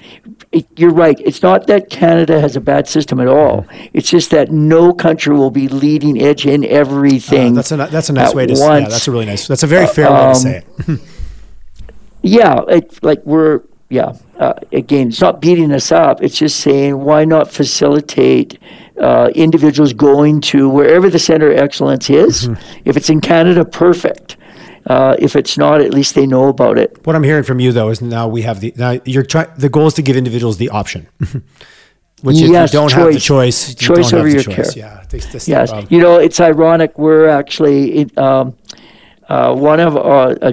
it, 0.52 0.66
you're 0.76 0.92
right. 0.92 1.18
It's 1.20 1.42
not 1.42 1.66
that 1.66 1.90
Canada 1.90 2.40
has 2.40 2.54
a 2.56 2.60
bad 2.60 2.86
system 2.88 3.18
at 3.20 3.26
all. 3.28 3.66
It's 3.92 4.08
just 4.10 4.30
that 4.30 4.50
no 4.50 4.92
country 4.92 5.34
will 5.34 5.50
be 5.50 5.68
leading 5.68 6.20
edge 6.20 6.46
in 6.46 6.64
everything. 6.64 7.52
Uh, 7.52 7.56
that's 7.56 7.72
a 7.72 7.76
that's 7.76 8.08
a 8.10 8.12
nice 8.12 8.34
way 8.34 8.46
to. 8.46 8.52
s- 8.52 8.60
Yeah, 8.82 8.88
that's 8.88 9.08
a 9.08 9.10
really 9.10 9.26
nice. 9.26 9.48
That's 9.48 9.62
a 9.62 9.66
very 9.66 9.86
fair 9.86 10.10
way 10.10 10.32
to 10.32 10.34
say 10.38 10.62
it. 10.88 11.00
Yeah, 12.22 12.60
it's 12.68 13.02
like 13.02 13.20
we're 13.24 13.62
yeah. 13.88 14.12
Uh, 14.38 14.54
again, 14.72 15.08
it's 15.08 15.20
not 15.20 15.40
beating 15.40 15.72
us 15.72 15.90
up. 15.92 16.22
It's 16.22 16.36
just 16.36 16.60
saying 16.60 16.98
why 16.98 17.24
not 17.24 17.50
facilitate 17.50 18.58
uh, 19.00 19.30
individuals 19.34 19.92
going 19.92 20.40
to 20.42 20.68
wherever 20.68 21.10
the 21.10 21.18
center 21.18 21.50
of 21.50 21.58
excellence 21.58 22.08
is. 22.10 22.48
If 22.84 22.96
it's 22.96 23.08
in 23.10 23.20
Canada, 23.20 23.64
perfect. 23.64 24.36
Uh, 24.90 25.14
if 25.26 25.36
it's 25.36 25.56
not, 25.56 25.80
at 25.80 25.92
least 25.94 26.14
they 26.14 26.26
know 26.26 26.48
about 26.48 26.76
it. 26.82 26.90
What 27.06 27.14
I'm 27.16 27.22
hearing 27.30 27.44
from 27.44 27.60
you 27.60 27.70
though 27.70 27.90
is 27.90 28.00
now 28.02 28.26
we 28.36 28.42
have 28.42 28.58
the 28.60 28.72
now 28.76 28.92
you're 29.04 29.22
trying. 29.34 29.48
The 29.56 29.68
goal 29.68 29.86
is 29.86 29.94
to 29.94 30.02
give 30.02 30.16
individuals 30.16 30.56
the 30.56 30.70
option. 30.80 31.06
Which 32.22 32.36
if 32.38 32.50
Yes, 32.50 32.72
you 32.72 32.78
don't 32.80 32.92
have 32.92 33.12
the 33.12 33.20
choice. 33.20 33.74
choice, 33.74 33.74
Choice 33.76 34.12
over 34.12 34.24
have 34.26 34.34
your 34.34 34.42
choice. 34.42 34.74
care. 34.74 34.84
Yeah, 34.84 35.04
this, 35.08 35.26
this 35.32 35.48
Yes, 35.48 35.70
um, 35.72 35.86
you 35.90 36.00
know 36.04 36.16
it's 36.26 36.40
ironic. 36.40 36.98
We're 36.98 37.28
actually 37.28 37.80
in, 38.00 38.10
um, 38.18 38.56
uh, 39.28 39.54
one 39.54 39.80
of 39.80 39.96
uh, 39.96 40.34
a, 40.42 40.52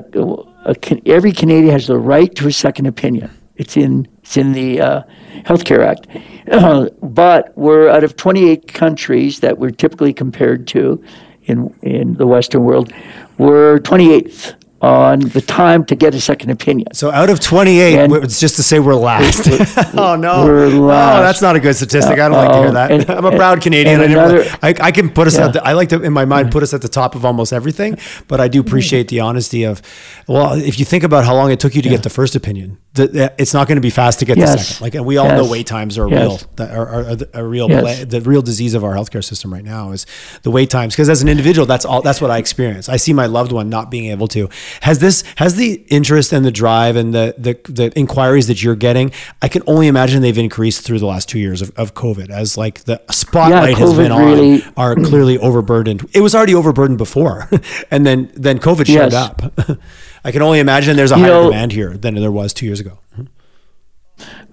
a, 0.71 0.75
Can- 0.75 1.01
every 1.07 1.31
Canadian 1.31 1.71
has 1.71 1.87
the 1.87 1.97
right 1.97 2.33
to 2.35 2.47
a 2.47 2.51
second 2.53 2.85
opinion. 2.85 3.29
It's 3.55 3.75
in 3.75 4.07
it's 4.21 4.37
in 4.37 4.53
the 4.53 4.69
uh, 4.81 5.01
Healthcare 5.49 5.83
Act, 5.91 6.03
but 7.01 7.57
we're 7.57 7.89
out 7.89 8.03
of 8.03 8.15
28 8.15 8.71
countries 8.73 9.39
that 9.39 9.57
we're 9.57 9.71
typically 9.71 10.13
compared 10.13 10.67
to 10.67 11.03
in 11.49 11.73
in 11.81 12.13
the 12.21 12.27
Western 12.27 12.63
world. 12.63 12.93
We're 13.37 13.77
28th 13.77 14.55
on 14.81 15.19
the 15.19 15.41
time 15.41 15.83
to 15.85 15.95
get 15.95 16.13
a 16.13 16.21
second 16.21 16.51
opinion. 16.51 16.87
So 16.93 17.09
out 17.11 17.29
of 17.29 17.39
28, 17.39 17.95
And- 17.97 18.13
it's 18.23 18.39
just 18.39 18.55
to 18.57 18.63
say 18.63 18.79
we're 18.79 18.93
last. 18.95 19.47
oh 19.97 20.15
no, 20.15 20.45
We're 20.45 20.65
Oh, 20.67 20.87
that's 21.21 21.41
not 21.41 21.55
a 21.55 21.59
good 21.59 21.75
statistic. 21.75 22.13
I 22.19 22.29
don't 22.29 22.33
like 22.37 22.51
to 22.51 22.57
hear 22.59 22.67
uh, 22.67 22.71
that. 22.73 22.91
And- 22.91 23.09
I'm 23.17 23.25
a 23.25 23.31
proud 23.35 23.61
Canadian. 23.61 24.01
and 24.01 24.11
I, 24.11 24.13
another- 24.13 24.43
I, 24.61 24.75
I 24.87 24.91
can 24.91 25.09
put 25.09 25.25
us 25.27 25.37
Yeah. 25.37 25.47
at 25.47 25.53
the, 25.53 25.65
I 25.65 25.73
like 25.73 25.89
to 25.89 26.01
in 26.03 26.13
my 26.13 26.25
mind 26.25 26.51
put 26.51 26.61
us 26.63 26.73
at 26.73 26.81
the 26.81 26.87
top 26.89 27.15
of 27.15 27.25
almost 27.25 27.53
everything, 27.53 27.97
but 28.27 28.39
I 28.39 28.47
do 28.47 28.59
appreciate 28.61 29.07
the 29.07 29.19
honesty 29.21 29.63
of. 29.63 29.81
Well, 30.27 30.53
if 30.53 30.77
you 30.77 30.85
think 30.85 31.03
about 31.03 31.25
how 31.25 31.33
long 31.35 31.51
it 31.51 31.59
took 31.59 31.73
you 31.73 31.81
to 31.81 31.89
get 31.89 32.03
the 32.03 32.09
first 32.09 32.35
opinion, 32.35 32.77
the, 32.93 33.07
the- 33.07 33.33
it's 33.39 33.53
not 33.53 33.67
going 33.67 33.77
to 33.77 33.81
be 33.81 33.89
fast 33.89 34.19
to 34.19 34.25
get 34.25 34.37
the 34.37 34.45
second. 34.45 34.81
Like, 34.83 34.93
and 34.95 35.05
we 35.05 35.17
all 35.17 35.27
know 35.29 35.49
wait 35.49 35.65
times 35.67 35.97
are 35.97 36.07
Yes. 36.07 36.21
real. 36.43 36.49
That 36.57 36.71
are, 36.75 36.87
are, 36.87 37.05
are 37.11 37.17
a 37.33 37.47
real 37.47 37.67
Yes. 37.69 37.81
play, 37.81 38.03
the 38.03 38.21
real 38.21 38.41
disease 38.43 38.73
of 38.75 38.83
our 38.83 38.93
healthcare 38.93 39.23
system 39.23 39.51
right 39.51 39.65
now 39.65 39.91
is 39.91 40.05
the 40.43 40.51
wait 40.51 40.69
times. 40.69 40.93
Because 40.93 41.09
as 41.09 41.21
an 41.23 41.27
individual, 41.29 41.65
that's 41.65 41.83
all. 41.85 42.01
That's 42.01 42.21
what 42.21 42.29
I 42.29 42.37
experience. 42.37 42.89
I 42.89 42.97
see 42.97 43.13
my 43.13 43.25
loved 43.25 43.51
one 43.51 43.69
not 43.69 43.89
being 43.89 44.11
able 44.11 44.27
to. 44.29 44.49
Has 44.81 44.99
this 44.99 45.23
has 45.37 45.55
the 45.55 45.83
interest 45.87 46.33
and 46.33 46.45
the 46.45 46.51
drive 46.51 46.95
and 46.95 47.13
the 47.13 47.35
the, 47.37 47.59
the 47.71 47.91
inquiries 47.97 48.47
that 48.47 48.61
you're 48.63 48.75
getting? 48.75 49.11
I 49.41 49.47
can 49.47 49.63
only 49.67 49.87
imagine 49.87 50.21
they've 50.21 50.37
increased 50.37 50.81
through 50.81 50.99
the 50.99 51.05
last 51.05 51.29
two 51.29 51.39
years 51.39 51.61
of, 51.61 51.71
of 51.77 51.93
COVID 51.93 52.29
as 52.29 52.57
like 52.57 52.83
the 52.85 53.01
spotlight 53.11 53.77
has 53.77 53.89
COVID 53.91 53.97
been 53.97 54.11
on 54.11 54.73
are 54.77 54.95
clearly 55.09 55.37
overburdened. 55.37 56.07
It 56.13 56.21
was 56.21 56.33
already 56.35 56.55
overburdened 56.55 56.97
before, 56.97 57.49
and 57.91 58.05
then 58.05 58.31
then 58.35 58.59
COVID 58.59 58.87
showed 58.87 59.13
up. 59.13 59.41
I 60.23 60.31
can 60.31 60.41
only 60.41 60.59
imagine 60.59 60.97
there's 60.97 61.11
a 61.11 61.15
You 61.17 61.21
higher 61.23 61.31
know- 61.31 61.49
demand 61.51 61.71
here 61.71 61.95
than 61.95 62.15
there 62.15 62.31
was 62.31 62.53
two 62.53 62.65
years 62.65 62.79
ago. 62.79 62.99
Mm-hmm. 63.13 63.23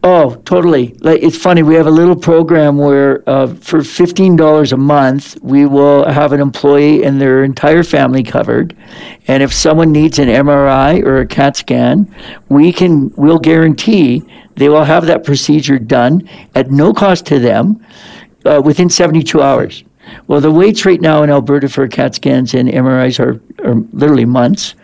Oh, 0.06 0.34
totally. 0.44 0.88
Like 1.00 1.22
it's 1.22 1.38
funny. 1.38 1.62
We 1.62 1.76
have 1.76 1.86
a 1.86 1.90
little 1.90 2.14
program 2.14 2.76
where 2.76 3.26
uh, 3.26 3.46
for 3.46 3.82
fifteen 3.82 4.36
dollars 4.36 4.70
a 4.70 4.76
month, 4.76 5.38
we 5.40 5.64
will 5.64 6.04
have 6.04 6.34
an 6.34 6.42
employee 6.42 7.02
and 7.02 7.18
their 7.18 7.42
entire 7.42 7.82
family 7.82 8.22
covered. 8.22 8.76
And 9.28 9.42
if 9.42 9.50
someone 9.50 9.92
needs 9.92 10.18
an 10.18 10.28
MRI 10.28 11.02
or 11.02 11.20
a 11.20 11.26
CAT 11.26 11.56
scan, 11.56 12.14
we 12.50 12.70
can 12.70 13.14
we'll 13.16 13.38
guarantee 13.38 14.22
they 14.56 14.68
will 14.68 14.84
have 14.84 15.06
that 15.06 15.24
procedure 15.24 15.78
done 15.78 16.28
at 16.54 16.70
no 16.70 16.92
cost 16.92 17.24
to 17.28 17.38
them 17.38 17.82
uh, 18.44 18.60
within 18.62 18.90
seventy 18.90 19.22
two 19.22 19.40
hours. 19.40 19.84
Well, 20.26 20.42
the 20.42 20.52
waits 20.52 20.84
right 20.84 21.00
now 21.00 21.22
in 21.22 21.30
Alberta 21.30 21.70
for 21.70 21.88
CAT 21.88 22.16
scans 22.16 22.52
and 22.52 22.68
MRIs 22.68 23.18
are, 23.18 23.40
are 23.66 23.76
literally 23.94 24.26
months 24.26 24.74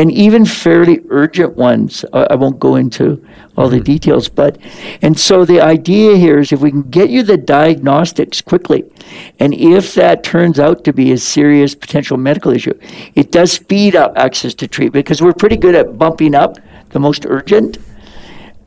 and 0.00 0.10
even 0.10 0.46
fairly 0.46 0.98
urgent 1.10 1.56
ones. 1.56 2.06
I 2.14 2.34
won't 2.34 2.58
go 2.58 2.76
into 2.76 3.22
all 3.54 3.68
the 3.68 3.76
mm-hmm. 3.76 3.84
details, 3.84 4.30
but 4.30 4.56
and 5.02 5.18
so 5.18 5.44
the 5.44 5.60
idea 5.60 6.16
here 6.16 6.38
is 6.38 6.52
if 6.52 6.62
we 6.62 6.70
can 6.70 6.88
get 6.88 7.10
you 7.10 7.22
the 7.22 7.36
diagnostics 7.36 8.40
quickly, 8.40 8.90
and 9.38 9.52
if 9.52 9.92
that 9.92 10.24
turns 10.24 10.58
out 10.58 10.84
to 10.84 10.94
be 10.94 11.12
a 11.12 11.18
serious 11.18 11.74
potential 11.74 12.16
medical 12.16 12.50
issue, 12.50 12.72
it 13.14 13.30
does 13.30 13.52
speed 13.52 13.94
up 13.94 14.16
access 14.16 14.54
to 14.54 14.66
treatment 14.66 15.04
because 15.04 15.20
we're 15.20 15.34
pretty 15.34 15.58
good 15.58 15.74
at 15.74 15.98
bumping 15.98 16.34
up 16.34 16.56
the 16.90 16.98
most 16.98 17.26
urgent. 17.26 17.76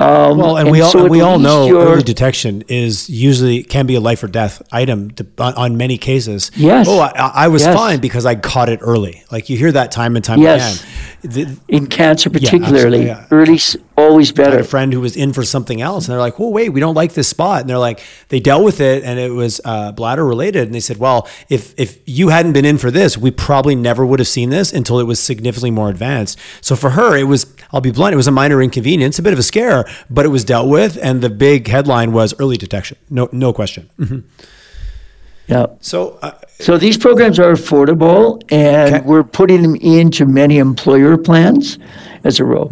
Um, 0.04 0.38
Well, 0.38 0.58
and, 0.58 0.70
we 0.72 0.82
all 0.82 0.92
so 0.92 1.08
we 1.08 1.22
all 1.22 1.40
know 1.40 1.70
early 1.80 2.04
detection 2.04 2.64
is 2.68 3.10
usually 3.10 3.64
can 3.64 3.86
be 3.86 3.96
a 3.96 4.00
life 4.00 4.24
or 4.24 4.28
death 4.28 4.62
item 4.72 5.12
to, 5.12 5.26
on, 5.38 5.54
on 5.54 5.78
many 5.78 5.98
cases. 5.98 6.52
Yes. 6.56 6.88
Oh, 6.90 7.00
I, 7.00 7.12
I 7.46 7.48
was 7.48 7.64
Yes. 7.64 7.76
fine 7.76 8.00
because 8.00 8.26
I 8.26 8.36
caught 8.36 8.70
it 8.70 8.80
early. 8.82 9.24
Like 9.32 9.50
you 9.50 9.58
hear 9.58 9.72
that 9.72 9.92
time 9.92 10.16
and 10.16 10.24
time 10.26 10.42
Yes. 10.42 10.82
again. 10.82 10.90
The- 11.26 11.58
in 11.70 11.88
cancer 11.88 12.30
particularly, 12.30 13.06
yeah. 13.06 13.26
early 13.32 13.54
s- 13.56 13.78
always 13.98 14.32
I 14.38 14.42
had 14.44 14.52
better. 14.52 14.60
a 14.60 14.66
friend 14.66 14.92
who 14.92 15.00
was 15.00 15.16
in 15.16 15.32
for 15.32 15.44
something 15.44 15.80
else, 15.82 16.06
and 16.06 16.12
they're 16.14 16.20
like, 16.20 16.38
"Oh, 16.38 16.50
wait, 16.50 16.70
we 16.70 16.82
don't 16.82 16.96
like 16.96 17.14
this 17.14 17.30
spot." 17.30 17.62
And 17.62 17.70
they're 17.70 17.78
like, 17.78 18.02
they 18.28 18.42
dealt 18.42 18.64
with 18.66 18.82
it, 18.82 19.04
and 19.06 19.18
it 19.20 19.32
was 19.32 19.62
uh, 19.64 19.94
bladder 19.94 20.26
related. 20.26 20.64
And 20.64 20.76
they 20.76 20.82
said, 20.82 20.98
"Well, 20.98 21.26
if 21.48 21.74
if 21.78 22.00
you 22.06 22.28
hadn't 22.30 22.52
been 22.52 22.66
in 22.66 22.78
for 22.78 22.92
this, 22.92 23.18
we 23.18 23.32
probably 23.32 23.74
never 23.76 24.06
would 24.06 24.20
have 24.20 24.28
seen 24.28 24.50
this 24.50 24.74
until 24.74 25.00
it 25.00 25.06
was 25.06 25.18
significantly 25.20 25.72
more 25.72 25.90
advanced." 25.90 26.38
So 26.60 26.76
for 26.76 26.90
her, 26.92 27.16
it 27.16 27.24
was, 27.28 27.46
I'll 27.74 27.82
be 27.82 27.92
blunt, 27.92 28.14
it 28.14 28.18
was 28.18 28.28
a 28.28 28.32
minor 28.32 28.62
inconvenience, 28.62 29.18
a 29.18 29.24
bit 29.24 29.34
of 29.34 29.40
a 29.40 29.44
scare, 29.44 29.84
but 30.10 30.26
it 30.26 30.30
was 30.30 30.44
dealt 30.46 30.70
with, 30.70 30.98
and 31.02 31.22
the 31.22 31.30
big 31.30 31.68
headline 31.68 32.14
was 32.14 32.34
early 32.40 32.56
detection. 32.56 32.98
No, 33.10 33.28
no 33.32 33.52
question. 33.52 33.90
Yeah. 35.48 35.66
So. 35.82 36.20
Uh, 36.22 36.32
So 36.60 36.78
these 36.78 36.98
programs 36.98 37.40
are 37.40 37.52
affordable, 37.52 38.42
and 38.52 38.96
Okay. 38.96 39.06
we're 39.06 39.24
putting 39.24 39.64
them 39.64 39.76
into 39.76 40.26
many 40.26 40.60
employer 40.60 41.18
plans 41.18 41.78
as 42.24 42.40
a 42.40 42.46
role. 42.46 42.72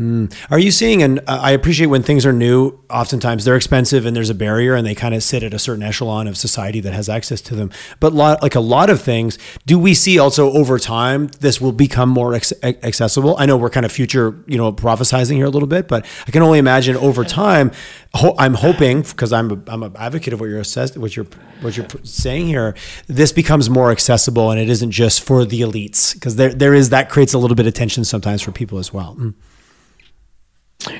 Are 0.49 0.59
you 0.59 0.71
seeing, 0.71 1.03
and 1.03 1.19
uh, 1.19 1.39
I 1.41 1.51
appreciate 1.51 1.87
when 1.87 2.03
things 2.03 2.25
are 2.25 2.31
new, 2.31 2.79
oftentimes 2.89 3.43
they're 3.45 3.55
expensive 3.55 4.05
and 4.05 4.15
there's 4.15 4.29
a 4.29 4.35
barrier 4.35 4.75
and 4.75 4.85
they 4.87 4.95
kind 4.95 5.13
of 5.13 5.23
sit 5.23 5.43
at 5.43 5.53
a 5.53 5.59
certain 5.59 5.83
echelon 5.83 6.27
of 6.27 6.37
society 6.37 6.79
that 6.79 6.93
has 6.93 7.09
access 7.09 7.41
to 7.41 7.55
them. 7.55 7.69
But 7.99 8.13
lot, 8.13 8.41
like 8.41 8.55
a 8.55 8.59
lot 8.61 8.89
of 8.89 9.01
things, 9.01 9.37
do 9.65 9.77
we 9.77 9.93
see 9.93 10.17
also 10.19 10.51
over 10.53 10.79
time 10.79 11.27
this 11.39 11.59
will 11.59 11.71
become 11.73 12.09
more 12.09 12.33
ex- 12.33 12.53
accessible? 12.63 13.35
I 13.37 13.45
know 13.45 13.57
we're 13.57 13.69
kind 13.69 13.85
of 13.85 13.91
future, 13.91 14.41
you 14.47 14.57
know, 14.57 14.71
prophesizing 14.71 15.35
here 15.35 15.45
a 15.45 15.49
little 15.49 15.67
bit, 15.67 15.87
but 15.87 16.05
I 16.27 16.31
can 16.31 16.41
only 16.41 16.59
imagine 16.59 16.95
over 16.97 17.23
time, 17.23 17.71
ho- 18.13 18.35
I'm 18.37 18.53
hoping, 18.53 19.01
because 19.01 19.33
I'm 19.33 19.51
a, 19.51 19.61
I'm 19.67 19.83
an 19.83 19.93
advocate 19.97 20.33
of 20.33 20.39
what 20.39 20.49
you're 20.49 20.59
assess- 20.59 20.97
what 20.97 21.15
you're 21.15 21.27
what 21.61 21.77
you're 21.77 21.87
saying 22.03 22.47
here, 22.47 22.75
this 23.07 23.31
becomes 23.31 23.69
more 23.69 23.91
accessible 23.91 24.49
and 24.51 24.59
it 24.59 24.69
isn't 24.69 24.91
just 24.91 25.21
for 25.21 25.45
the 25.45 25.61
elites 25.61 26.13
because 26.13 26.35
there 26.35 26.53
there 26.53 26.73
is 26.73 26.89
that 26.89 27.09
creates 27.09 27.33
a 27.33 27.37
little 27.37 27.55
bit 27.55 27.67
of 27.67 27.73
tension 27.73 28.03
sometimes 28.03 28.41
for 28.41 28.51
people 28.51 28.79
as 28.79 28.91
well. 28.91 29.15
Mm. 29.19 29.33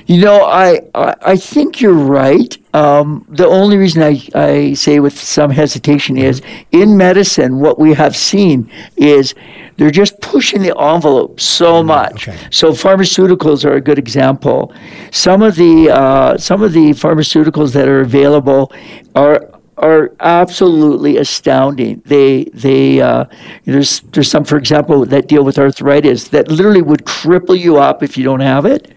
You 0.06 0.20
know, 0.20 0.44
I 0.44 0.80
I, 0.94 1.14
I 1.22 1.36
think 1.36 1.80
you're 1.80 1.92
right. 1.92 2.56
Um, 2.74 3.26
the 3.28 3.46
only 3.46 3.76
reason 3.76 4.02
I, 4.02 4.22
I 4.34 4.74
say 4.74 4.98
with 5.00 5.18
some 5.18 5.50
hesitation 5.50 6.16
is 6.16 6.40
in 6.70 6.96
medicine, 6.96 7.58
what 7.60 7.78
we 7.78 7.94
have 7.94 8.16
seen 8.16 8.70
is 8.96 9.34
they're 9.76 9.90
just 9.90 10.20
pushing 10.20 10.62
the 10.62 10.78
envelope 10.78 11.40
so 11.40 11.82
much. 11.82 12.28
okay. 12.28 12.38
So 12.50 12.72
pharmaceuticals 12.72 13.64
are 13.64 13.72
a 13.74 13.80
good 13.80 13.98
example. 13.98 14.72
Some 15.10 15.42
of 15.42 15.56
the 15.56 15.90
uh, 15.90 16.38
some 16.38 16.62
of 16.62 16.72
the 16.72 16.90
pharmaceuticals 16.90 17.72
that 17.72 17.88
are 17.88 18.00
available 18.00 18.72
are 19.14 19.48
are 19.82 20.12
absolutely 20.20 21.16
astounding. 21.18 22.02
They 22.06 22.44
they 22.54 23.00
uh, 23.00 23.24
there's 23.64 24.00
there's 24.12 24.30
some, 24.30 24.44
for 24.44 24.56
example, 24.56 25.04
that 25.06 25.26
deal 25.28 25.44
with 25.44 25.58
arthritis 25.58 26.28
that 26.28 26.48
literally 26.48 26.82
would 26.82 27.04
cripple 27.04 27.58
you 27.58 27.76
up 27.78 28.02
if 28.02 28.16
you 28.16 28.24
don't 28.24 28.40
have 28.40 28.64
it, 28.64 28.92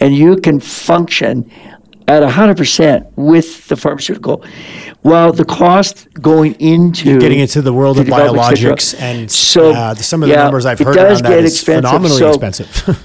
and 0.00 0.14
you 0.14 0.36
can 0.36 0.60
function 0.60 1.50
at 2.06 2.22
hundred 2.22 2.56
percent 2.56 3.06
with 3.16 3.66
the 3.68 3.76
pharmaceutical, 3.76 4.44
while 5.02 5.32
the 5.32 5.44
cost 5.44 6.06
going 6.14 6.54
into 6.60 7.18
getting 7.18 7.40
into 7.40 7.60
the 7.60 7.72
world 7.72 7.96
the 7.96 8.00
of 8.02 8.06
development, 8.06 8.52
et 8.52 8.56
cetera. 8.56 8.72
biologics 8.74 9.00
and 9.00 9.30
So, 9.30 9.72
uh, 9.72 9.94
some 9.96 10.22
of 10.22 10.28
the 10.28 10.34
yeah, 10.34 10.44
numbers 10.44 10.64
I've 10.66 10.78
heard 10.78 10.96
around 10.96 11.22
that 11.24 11.44
is 11.44 11.62
phenomenally 11.62 12.16
So- 12.16 12.28
expensive. 12.28 13.04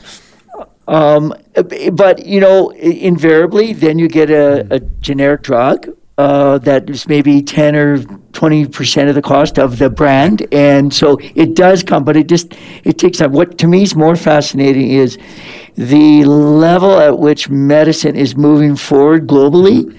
but 1.95 2.25
you 2.25 2.39
know, 2.39 2.69
invariably, 2.71 3.73
then 3.73 3.99
you 3.99 4.07
get 4.07 4.29
a, 4.29 4.67
a 4.75 4.79
generic 4.79 5.41
drug 5.43 5.89
uh, 6.17 6.57
that 6.59 6.89
is 6.89 7.07
maybe 7.07 7.41
ten 7.41 7.75
or 7.75 8.03
twenty 8.33 8.67
percent 8.67 9.09
of 9.09 9.15
the 9.15 9.21
cost 9.21 9.57
of 9.57 9.79
the 9.79 9.89
brand, 9.89 10.45
and 10.51 10.93
so 10.93 11.17
it 11.35 11.55
does 11.55 11.83
come, 11.83 12.03
but 12.03 12.15
it 12.15 12.27
just 12.27 12.53
it 12.83 12.99
takes 12.99 13.17
time. 13.17 13.31
What 13.31 13.57
to 13.59 13.67
me 13.67 13.83
is 13.83 13.95
more 13.95 14.15
fascinating 14.15 14.91
is 14.91 15.17
the 15.75 16.23
level 16.25 16.99
at 16.99 17.17
which 17.17 17.49
medicine 17.49 18.15
is 18.15 18.35
moving 18.35 18.75
forward 18.75 19.27
globally 19.27 19.97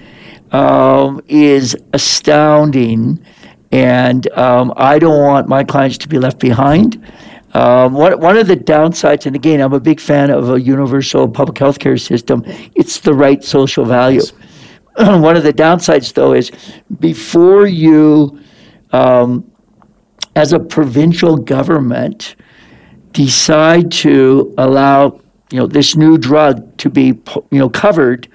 um, 0.53 1.19
is 1.27 1.75
astounding, 1.91 3.23
and 3.71 4.31
um, 4.33 4.73
I 4.77 4.99
don't 4.99 5.21
want 5.21 5.49
my 5.49 5.63
clients 5.65 5.97
to 5.99 6.07
be 6.07 6.17
left 6.17 6.39
behind. 6.39 7.03
Um, 7.53 7.93
one, 7.93 8.19
one 8.19 8.37
of 8.37 8.47
the 8.47 8.57
downsides, 8.57 9.25
and 9.25 9.35
again, 9.35 9.61
I'm 9.61 9.71
a 9.71 9.79
big 9.79 10.01
fan 10.01 10.29
of 10.29 10.49
a 10.49 10.59
universal 10.59 11.29
public 11.29 11.57
health 11.57 11.79
care 11.79 11.97
system, 11.97 12.43
it's 12.75 12.99
the 12.99 13.13
right 13.13 13.41
social 13.41 13.85
value. 13.85 14.21
one 14.97 15.35
of 15.35 15.43
the 15.43 15.51
downsides, 15.51 16.13
though, 16.13 16.33
is 16.33 16.51
before 16.99 17.67
you, 17.67 18.39
um, 18.93 19.51
as 20.37 20.53
a 20.53 20.59
provincial 20.59 21.35
government, 21.35 22.35
decide 23.11 23.91
to 23.91 24.53
allow 24.57 25.19
you 25.51 25.59
know 25.59 25.67
this 25.67 25.97
new 25.97 26.17
drug 26.17 26.77
to 26.77 26.89
be 26.89 27.07
you 27.51 27.59
know 27.59 27.69
covered, 27.69 28.29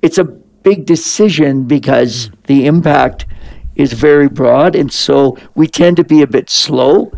it's 0.00 0.18
a 0.18 0.24
big 0.24 0.86
decision 0.86 1.64
because 1.64 2.30
the 2.44 2.66
impact 2.66 3.26
is 3.74 3.92
very 3.92 4.28
broad, 4.28 4.76
and 4.76 4.92
so 4.92 5.36
we 5.56 5.66
tend 5.66 5.96
to 5.96 6.04
be 6.04 6.22
a 6.22 6.26
bit 6.26 6.48
slow 6.48 7.10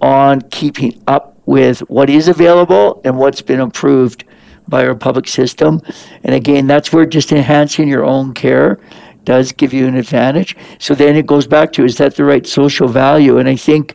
on 0.00 0.40
keeping 0.50 1.02
up 1.08 1.36
with 1.46 1.80
what 1.90 2.08
is 2.08 2.28
available 2.28 3.00
and 3.04 3.16
what's 3.16 3.42
been 3.42 3.60
approved 3.60 4.24
by 4.68 4.86
our 4.86 4.94
public 4.94 5.28
system. 5.28 5.80
And 6.24 6.34
again, 6.34 6.66
that's 6.66 6.92
where 6.92 7.06
just 7.06 7.32
enhancing 7.32 7.88
your 7.88 8.04
own 8.04 8.34
care 8.34 8.80
does 9.24 9.52
give 9.52 9.72
you 9.72 9.86
an 9.86 9.96
advantage. 9.96 10.56
So 10.78 10.94
then 10.94 11.16
it 11.16 11.26
goes 11.26 11.46
back 11.46 11.72
to 11.72 11.84
is 11.84 11.96
that 11.98 12.16
the 12.16 12.24
right 12.24 12.46
social 12.46 12.88
value? 12.88 13.38
And 13.38 13.48
I 13.48 13.56
think, 13.56 13.94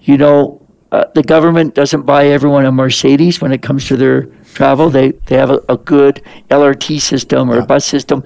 you 0.00 0.16
know, 0.16 0.60
uh, 0.94 1.04
the 1.14 1.24
government 1.24 1.74
doesn't 1.74 2.02
buy 2.02 2.28
everyone 2.28 2.64
a 2.64 2.70
Mercedes 2.70 3.40
when 3.40 3.50
it 3.50 3.62
comes 3.62 3.88
to 3.88 3.96
their 3.96 4.26
travel. 4.54 4.90
They 4.90 5.10
they 5.26 5.36
have 5.36 5.50
a, 5.50 5.60
a 5.68 5.76
good 5.76 6.22
LRT 6.50 7.00
system 7.00 7.50
or 7.50 7.58
a 7.58 7.66
bus 7.66 7.84
system, 7.84 8.22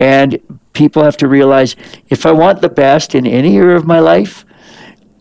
and 0.00 0.40
people 0.72 1.02
have 1.02 1.18
to 1.18 1.28
realize 1.28 1.76
if 2.08 2.24
I 2.24 2.32
want 2.32 2.62
the 2.62 2.70
best 2.70 3.14
in 3.14 3.26
any 3.26 3.58
area 3.58 3.76
of 3.76 3.84
my 3.84 3.98
life, 3.98 4.45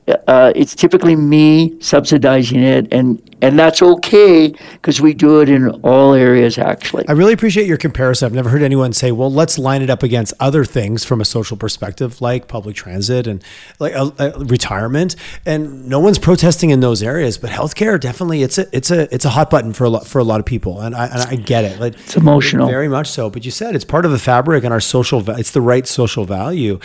uh, 0.08 0.54
it's 0.56 0.76
typically 0.76 1.15
me 1.15 1.80
subsidizing 1.82 2.62
it, 2.62 2.88
and 2.94 3.20
and 3.41 3.58
that's 3.58 3.82
okay 3.82 4.54
because 4.74 5.02
we 5.02 5.15
do 5.15 5.41
it 5.41 5.50
in 5.50 5.70
all 5.82 6.13
areas 6.13 6.60
actually. 6.60 7.08
I 7.08 7.13
really 7.13 7.34
appreciate 7.34 7.65
your 7.65 7.78
comparison. 7.78 8.28
I've 8.28 8.34
never 8.34 8.50
heard 8.50 8.62
anyone 8.62 8.94
say, 8.94 9.12
"Well, 9.12 9.32
let's 9.32 9.58
line 9.58 9.82
it 9.82 9.89
up 9.89 10.04
against 10.04 10.34
other 10.39 10.63
things 10.63 11.04
from 11.04 11.22
a 11.22 11.26
social 11.26 11.58
perspective, 11.58 12.22
like 12.22 12.48
public 12.48 12.76
transit 12.76 13.26
and 13.26 13.44
like 13.80 13.96
uh, 13.96 14.12
uh, 14.20 14.32
retirement." 14.38 15.15
And 15.44 15.88
no 15.89 16.00
one's 16.00 16.20
protesting 16.20 16.70
in 16.70 16.82
those 16.82 17.02
areas, 17.02 17.39
but 17.39 17.50
healthcare 17.50 18.00
definitely 18.00 18.44
it's 18.44 18.60
a 18.60 18.68
it's 18.76 18.91
a 18.91 19.13
it's 19.13 19.26
a 19.26 19.30
hot 19.30 19.50
button 19.50 19.74
for 19.74 19.86
a 19.86 19.89
lot 19.89 20.06
for 20.06 20.20
a 20.20 20.24
lot 20.24 20.39
of 20.39 20.46
people, 20.46 20.82
and 20.82 20.96
I 20.96 21.08
and 21.08 21.22
I 21.24 21.36
get 21.36 21.65
it. 21.65 21.80
Like 21.80 21.96
it's 21.96 22.15
emotional, 22.15 22.68
very 22.68 22.88
much 22.88 23.10
so. 23.10 23.32
But 23.32 23.43
you 23.43 23.49
said 23.49 23.76
it's 23.76 23.86
part 23.86 24.06
of 24.06 24.12
the 24.12 24.20
fabric 24.20 24.64
and 24.64 24.72
our 24.72 24.80
social. 24.80 25.28
It's 25.32 25.51
the 25.51 25.62
right 25.62 25.88
social 25.88 26.26
value, 26.26 26.80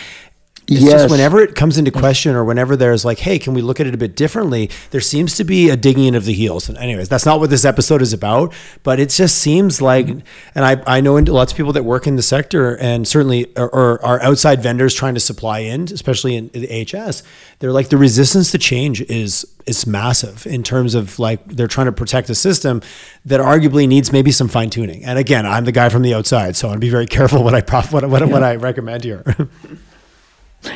it's 0.71 0.83
yes. 0.83 0.93
just 0.93 1.11
whenever 1.11 1.41
it 1.41 1.57
comes 1.57 1.79
into 1.79 1.91
question 1.91 2.37
or 2.37 2.45
whenever 2.45 2.77
there's 2.77 3.05
like, 3.05 3.19
hey, 3.19 3.41
can 3.41 3.55
we 3.55 3.61
look 3.61 3.81
at 3.81 3.89
it 3.89 3.95
a 3.95 3.97
bit 3.97 4.15
differently? 4.15 4.71
There 4.93 5.01
seems 5.01 5.35
to 5.37 5.43
be 5.43 5.69
a 5.69 5.77
digging 5.77 6.05
in 6.05 6.15
of 6.15 6.27
the 6.27 6.33
heels. 6.33 6.69
And 6.69 6.79
anyways, 6.79 7.09
that's 7.09 7.27
not 7.27 7.41
what 7.41 7.51
this 7.51 7.65
episode 7.65 8.01
is 8.01 8.13
about, 8.13 8.55
but 8.85 9.01
it 9.01 9.11
just 9.11 9.39
seems 9.39 9.83
like, 9.83 10.07
and 10.07 10.23
I, 10.55 10.81
I 10.87 11.01
know 11.01 11.15
lots 11.15 11.53
of 11.53 11.57
people 11.57 11.73
that 11.73 11.83
work 11.83 12.07
in 12.07 12.15
the 12.15 12.23
sector 12.23 12.79
and 12.79 13.09
certainly 13.09 13.53
or, 13.57 13.69
or 13.69 14.05
are 14.05 14.23
outside 14.23 14.63
vendors 14.63 14.95
trying 14.95 15.15
to 15.15 15.21
supply 15.21 15.59
in, 15.59 15.83
especially 15.93 16.37
in 16.37 16.51
the 16.51 16.85
HS. 16.85 17.25
They're 17.59 17.73
like 17.73 17.89
the 17.89 17.97
resistance 17.97 18.53
to 18.53 18.59
change 18.59 19.01
is 19.03 19.45
is 19.67 19.87
massive 19.87 20.47
in 20.47 20.63
terms 20.63 20.95
of 20.95 21.19
like 21.19 21.45
they're 21.47 21.67
trying 21.67 21.87
to 21.87 21.93
protect 21.93 22.31
a 22.31 22.35
system 22.35 22.81
that 23.25 23.41
arguably 23.41 23.89
needs 23.89 24.13
maybe 24.13 24.31
some 24.31 24.49
fine 24.49 24.71
tuning. 24.71 25.05
And 25.05 25.19
again, 25.19 25.47
I'm 25.47 25.65
the 25.65 25.73
guy 25.73 25.89
from 25.89 26.03
the 26.03 26.15
outside, 26.15 26.55
so 26.57 26.69
I 26.69 26.71
want 26.71 26.77
to 26.81 26.87
be 26.87 26.91
very 26.91 27.07
careful 27.19 27.43
what 27.43 27.55
I 27.55 27.61
prof- 27.61 27.93
what, 27.93 28.09
what, 28.09 28.23
yeah. 28.23 28.29
what 28.29 28.45
I 28.45 28.55
recommend 28.55 29.03
here. 29.03 29.25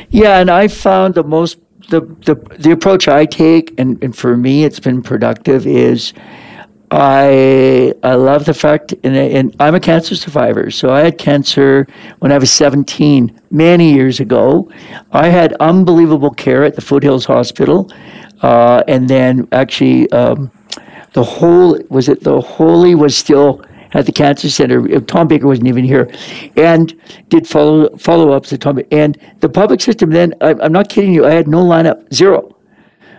Yeah, 0.09 0.39
and 0.39 0.49
I 0.49 0.67
found 0.67 1.15
the 1.15 1.23
most 1.23 1.59
the 1.89 2.01
the, 2.01 2.35
the 2.57 2.71
approach 2.71 3.07
I 3.07 3.25
take, 3.25 3.77
and, 3.79 4.01
and 4.03 4.15
for 4.15 4.35
me, 4.35 4.63
it's 4.63 4.79
been 4.79 5.01
productive. 5.01 5.67
Is 5.67 6.13
I 6.91 7.93
I 8.03 8.15
love 8.15 8.45
the 8.45 8.53
fact, 8.53 8.93
and, 9.03 9.15
and 9.15 9.55
I'm 9.59 9.75
a 9.75 9.79
cancer 9.79 10.15
survivor. 10.15 10.71
So 10.71 10.91
I 10.91 11.01
had 11.01 11.17
cancer 11.17 11.87
when 12.19 12.31
I 12.31 12.37
was 12.37 12.51
17, 12.51 13.39
many 13.51 13.93
years 13.93 14.19
ago. 14.19 14.71
I 15.11 15.29
had 15.29 15.53
unbelievable 15.59 16.31
care 16.31 16.63
at 16.63 16.75
the 16.75 16.81
Foothills 16.81 17.25
Hospital, 17.25 17.91
uh, 18.41 18.83
and 18.87 19.07
then 19.07 19.47
actually 19.51 20.09
um, 20.11 20.51
the 21.13 21.23
whole 21.23 21.79
was 21.89 22.09
it 22.09 22.23
the 22.23 22.41
Holy 22.41 22.95
was 22.95 23.17
still 23.17 23.63
at 23.95 24.05
the 24.05 24.11
cancer 24.11 24.49
center. 24.49 24.99
Tom 24.99 25.27
Baker 25.27 25.47
wasn't 25.47 25.67
even 25.67 25.85
here, 25.85 26.09
and 26.55 26.93
did 27.29 27.47
follow 27.47 27.95
follow 27.97 28.31
ups. 28.31 28.51
And 28.51 29.17
the 29.39 29.49
public 29.49 29.81
system. 29.81 30.11
Then 30.11 30.35
I, 30.41 30.51
am 30.51 30.71
not 30.71 30.89
kidding 30.89 31.13
you. 31.13 31.25
I 31.25 31.31
had 31.31 31.47
no 31.47 31.63
lineup, 31.63 32.13
zero. 32.13 32.55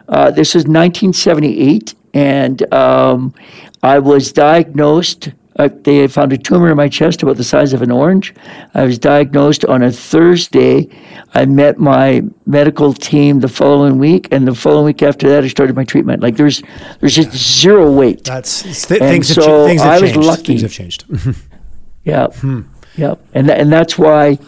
Uh, 0.09 0.31
this 0.31 0.55
was 0.55 0.65
1978, 0.65 1.95
and 2.15 2.73
um, 2.73 3.35
I 3.83 3.99
was 3.99 4.33
diagnosed. 4.33 5.31
Uh, 5.59 5.71
they 5.83 6.07
found 6.07 6.33
a 6.33 6.39
tumor 6.39 6.71
in 6.71 6.77
my 6.77 6.89
chest 6.89 7.23
about 7.23 7.37
the 7.37 7.45
size 7.45 7.73
of 7.73 7.81
an 7.81 7.91
orange. 7.91 8.35
I 8.75 8.85
was 8.85 8.99
diagnosed 8.99 9.65
on 9.65 9.83
a 9.83 9.91
Thursday. 9.91 10.89
I 11.33 11.47
met 11.47 11.79
my 11.79 12.23
medical 12.45 12.93
team 12.93 13.41
the 13.41 13.49
following 13.49 13.99
week, 13.99 14.29
and 14.31 14.47
the 14.47 14.55
following 14.55 14.85
week 14.85 15.03
after 15.03 15.29
that, 15.31 15.45
I 15.45 15.49
started 15.49 15.75
my 15.75 15.85
treatment. 15.85 16.23
Like 16.23 16.37
there's, 16.37 16.63
there's 17.01 17.15
just 17.15 17.31
zero 17.31 17.91
wait. 17.91 18.25
That's 18.25 18.87
th- 18.87 19.01
things, 19.01 19.29
so 19.29 19.61
have, 19.61 19.67
things 19.67 19.81
have 19.81 19.93
I 19.93 20.01
changed. 20.01 20.17
was 20.19 20.27
lucky. 20.27 20.45
Things 20.45 20.63
have 20.63 20.73
changed. 20.73 21.05
yeah, 22.05 22.27
hmm. 22.27 22.63
yeah, 22.97 23.15
and 23.33 23.47
th- 23.47 23.59
and 23.59 23.73
that's 23.73 23.97
why, 23.97 24.39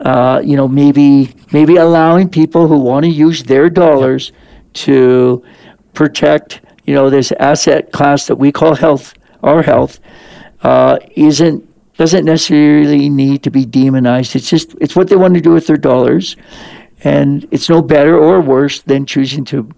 uh, 0.00 0.40
you 0.42 0.56
know, 0.56 0.66
maybe 0.66 1.34
maybe 1.52 1.76
allowing 1.76 2.30
people 2.30 2.66
who 2.66 2.78
want 2.78 3.04
to 3.04 3.10
use 3.10 3.42
their 3.42 3.68
dollars 3.68 4.32
to 4.72 5.44
protect, 5.92 6.62
you 6.84 6.94
know, 6.94 7.10
this 7.10 7.30
asset 7.32 7.92
class 7.92 8.26
that 8.26 8.36
we 8.36 8.50
call 8.50 8.74
health, 8.74 9.12
our 9.42 9.62
health 9.62 10.00
uh, 10.66 10.98
isn't 11.14 11.62
doesn't 11.96 12.24
necessarily 12.24 13.08
need 13.08 13.44
to 13.44 13.50
be 13.50 13.64
demonized. 13.64 14.34
It's 14.34 14.50
just 14.50 14.74
it's 14.80 14.96
what 14.96 15.08
they 15.08 15.14
want 15.14 15.34
to 15.34 15.40
do 15.40 15.52
with 15.52 15.68
their 15.68 15.76
dollars, 15.76 16.36
and 17.04 17.46
it's 17.52 17.68
no 17.68 17.80
better 17.82 18.18
or 18.18 18.40
worse 18.40 18.82
than 18.82 19.06
choosing 19.06 19.44
to 19.46 19.70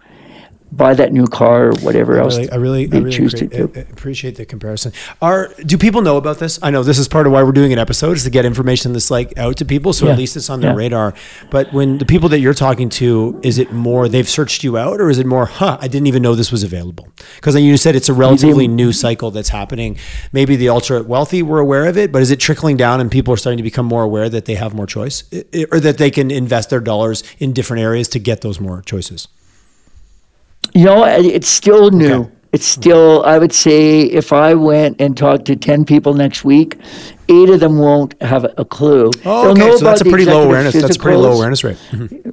buy 0.71 0.95
that 0.95 1.13
new 1.13 1.27
car 1.27 1.69
or 1.69 1.73
whatever 1.81 2.19
I 2.19 2.23
else. 2.23 2.37
Really, 2.37 2.51
I 2.51 2.57
really, 2.57 2.93
I 2.93 2.99
really 2.99 3.11
choose 3.11 3.35
to 3.35 3.47
do. 3.47 3.65
appreciate 3.65 4.37
the 4.37 4.45
comparison. 4.45 4.93
Are 5.23 5.49
do 5.65 5.79
people 5.79 6.03
know 6.03 6.17
about 6.17 6.39
this? 6.39 6.59
I 6.63 6.71
know 6.71 6.83
this 6.83 6.99
is 6.99 7.09
part 7.09 7.27
of 7.27 7.33
why 7.33 7.43
we're 7.43 7.53
doing 7.53 7.73
an 7.73 7.79
episode 7.79 8.17
is 8.17 8.25
to 8.25 8.31
get 8.31 8.45
information 8.45 8.93
this 8.93 9.11
like 9.11 9.37
out 9.39 9.57
to 9.59 9.65
people, 9.65 9.93
so 9.93 10.07
yeah. 10.07 10.13
at 10.13 10.19
least 10.19 10.37
it's 10.37 10.51
on 10.51 10.61
their 10.61 10.73
yeah. 10.73 10.77
radar. 10.77 11.15
But 11.51 11.73
when 11.73 11.99
the 11.99 12.05
people 12.05 12.29
that 12.31 12.41
you're 12.41 12.55
talking 12.55 12.89
to, 12.91 13.41
is 13.43 13.59
it 13.59 13.73
more 13.73 14.09
they've 14.09 14.29
searched 14.29 14.63
you 14.63 14.77
out, 14.77 15.01
or 15.01 15.09
is 15.11 15.19
it 15.19 15.27
more, 15.27 15.47
huh? 15.47 15.79
I 15.81 15.89
didn't 15.89 16.07
even 16.07 16.23
know 16.23 16.35
this 16.35 16.53
was 16.53 16.63
available? 16.63 17.09
Because 17.37 17.57
you 17.57 17.77
said 17.77 17.97
it's 17.97 18.09
a 18.09 18.15
relatively 18.15 18.69
new 18.69 18.93
cycle 18.93 19.31
that's 19.31 19.49
happening. 19.49 19.97
Maybe 20.33 20.57
the 20.57 20.69
ultra 20.69 21.03
wealthy 21.03 21.43
were 21.43 21.61
aware 21.61 21.87
of 21.87 21.97
it, 21.97 22.13
but 22.13 22.23
is 22.23 22.31
it 22.31 22.41
trickling 22.41 22.77
down 22.77 23.01
and 23.01 23.11
people 23.11 23.33
are 23.35 23.37
starting 23.37 23.59
to 23.59 23.63
become 23.63 23.87
more 23.87 24.03
aware 24.03 24.29
that 24.29 24.45
they 24.45 24.55
have 24.55 24.75
more 24.75 24.87
choice, 24.87 25.25
or 25.73 25.81
that 25.81 25.99
they 25.99 26.11
can 26.11 26.31
invest 26.31 26.71
their 26.71 26.81
dollars 26.81 27.23
in 27.39 27.53
different 27.53 27.83
areas 27.83 28.09
to 28.09 28.19
get 28.19 28.43
those 28.43 28.61
more 28.61 28.83
choices? 28.83 29.29
You 30.79 30.85
know, 30.85 31.05
it's 31.05 31.49
still 31.49 31.91
new. 31.91 32.15
Okay. 32.15 32.33
It's 32.53 32.65
still, 32.65 33.25
I 33.25 33.37
would 33.37 33.53
say, 33.53 34.03
if 34.03 34.33
I 34.33 34.55
went 34.55 35.01
and 35.01 35.17
talked 35.17 35.47
to 35.47 35.57
10 35.57 35.85
people 35.85 36.15
next 36.15 36.45
week, 36.45 36.79
eight 37.29 37.51
of 37.51 37.59
them 37.59 37.81
won't 37.81 38.15
have 38.23 38.45
a 38.45 38.65
clue. 38.65 39.11
Oh, 39.25 39.51
okay. 39.51 39.77
so 39.77 39.85
that's 39.85 40.03
a 40.03 40.05
pretty 40.05 40.25
low 40.25 40.45
awareness. 40.45 40.77
Physicals. 40.77 40.83
That's 40.83 40.97
a 40.97 41.01
pretty 41.01 41.19
low 41.19 41.33
awareness 41.33 41.65
rate. 41.65 41.79
Mm-hmm. 41.91 42.31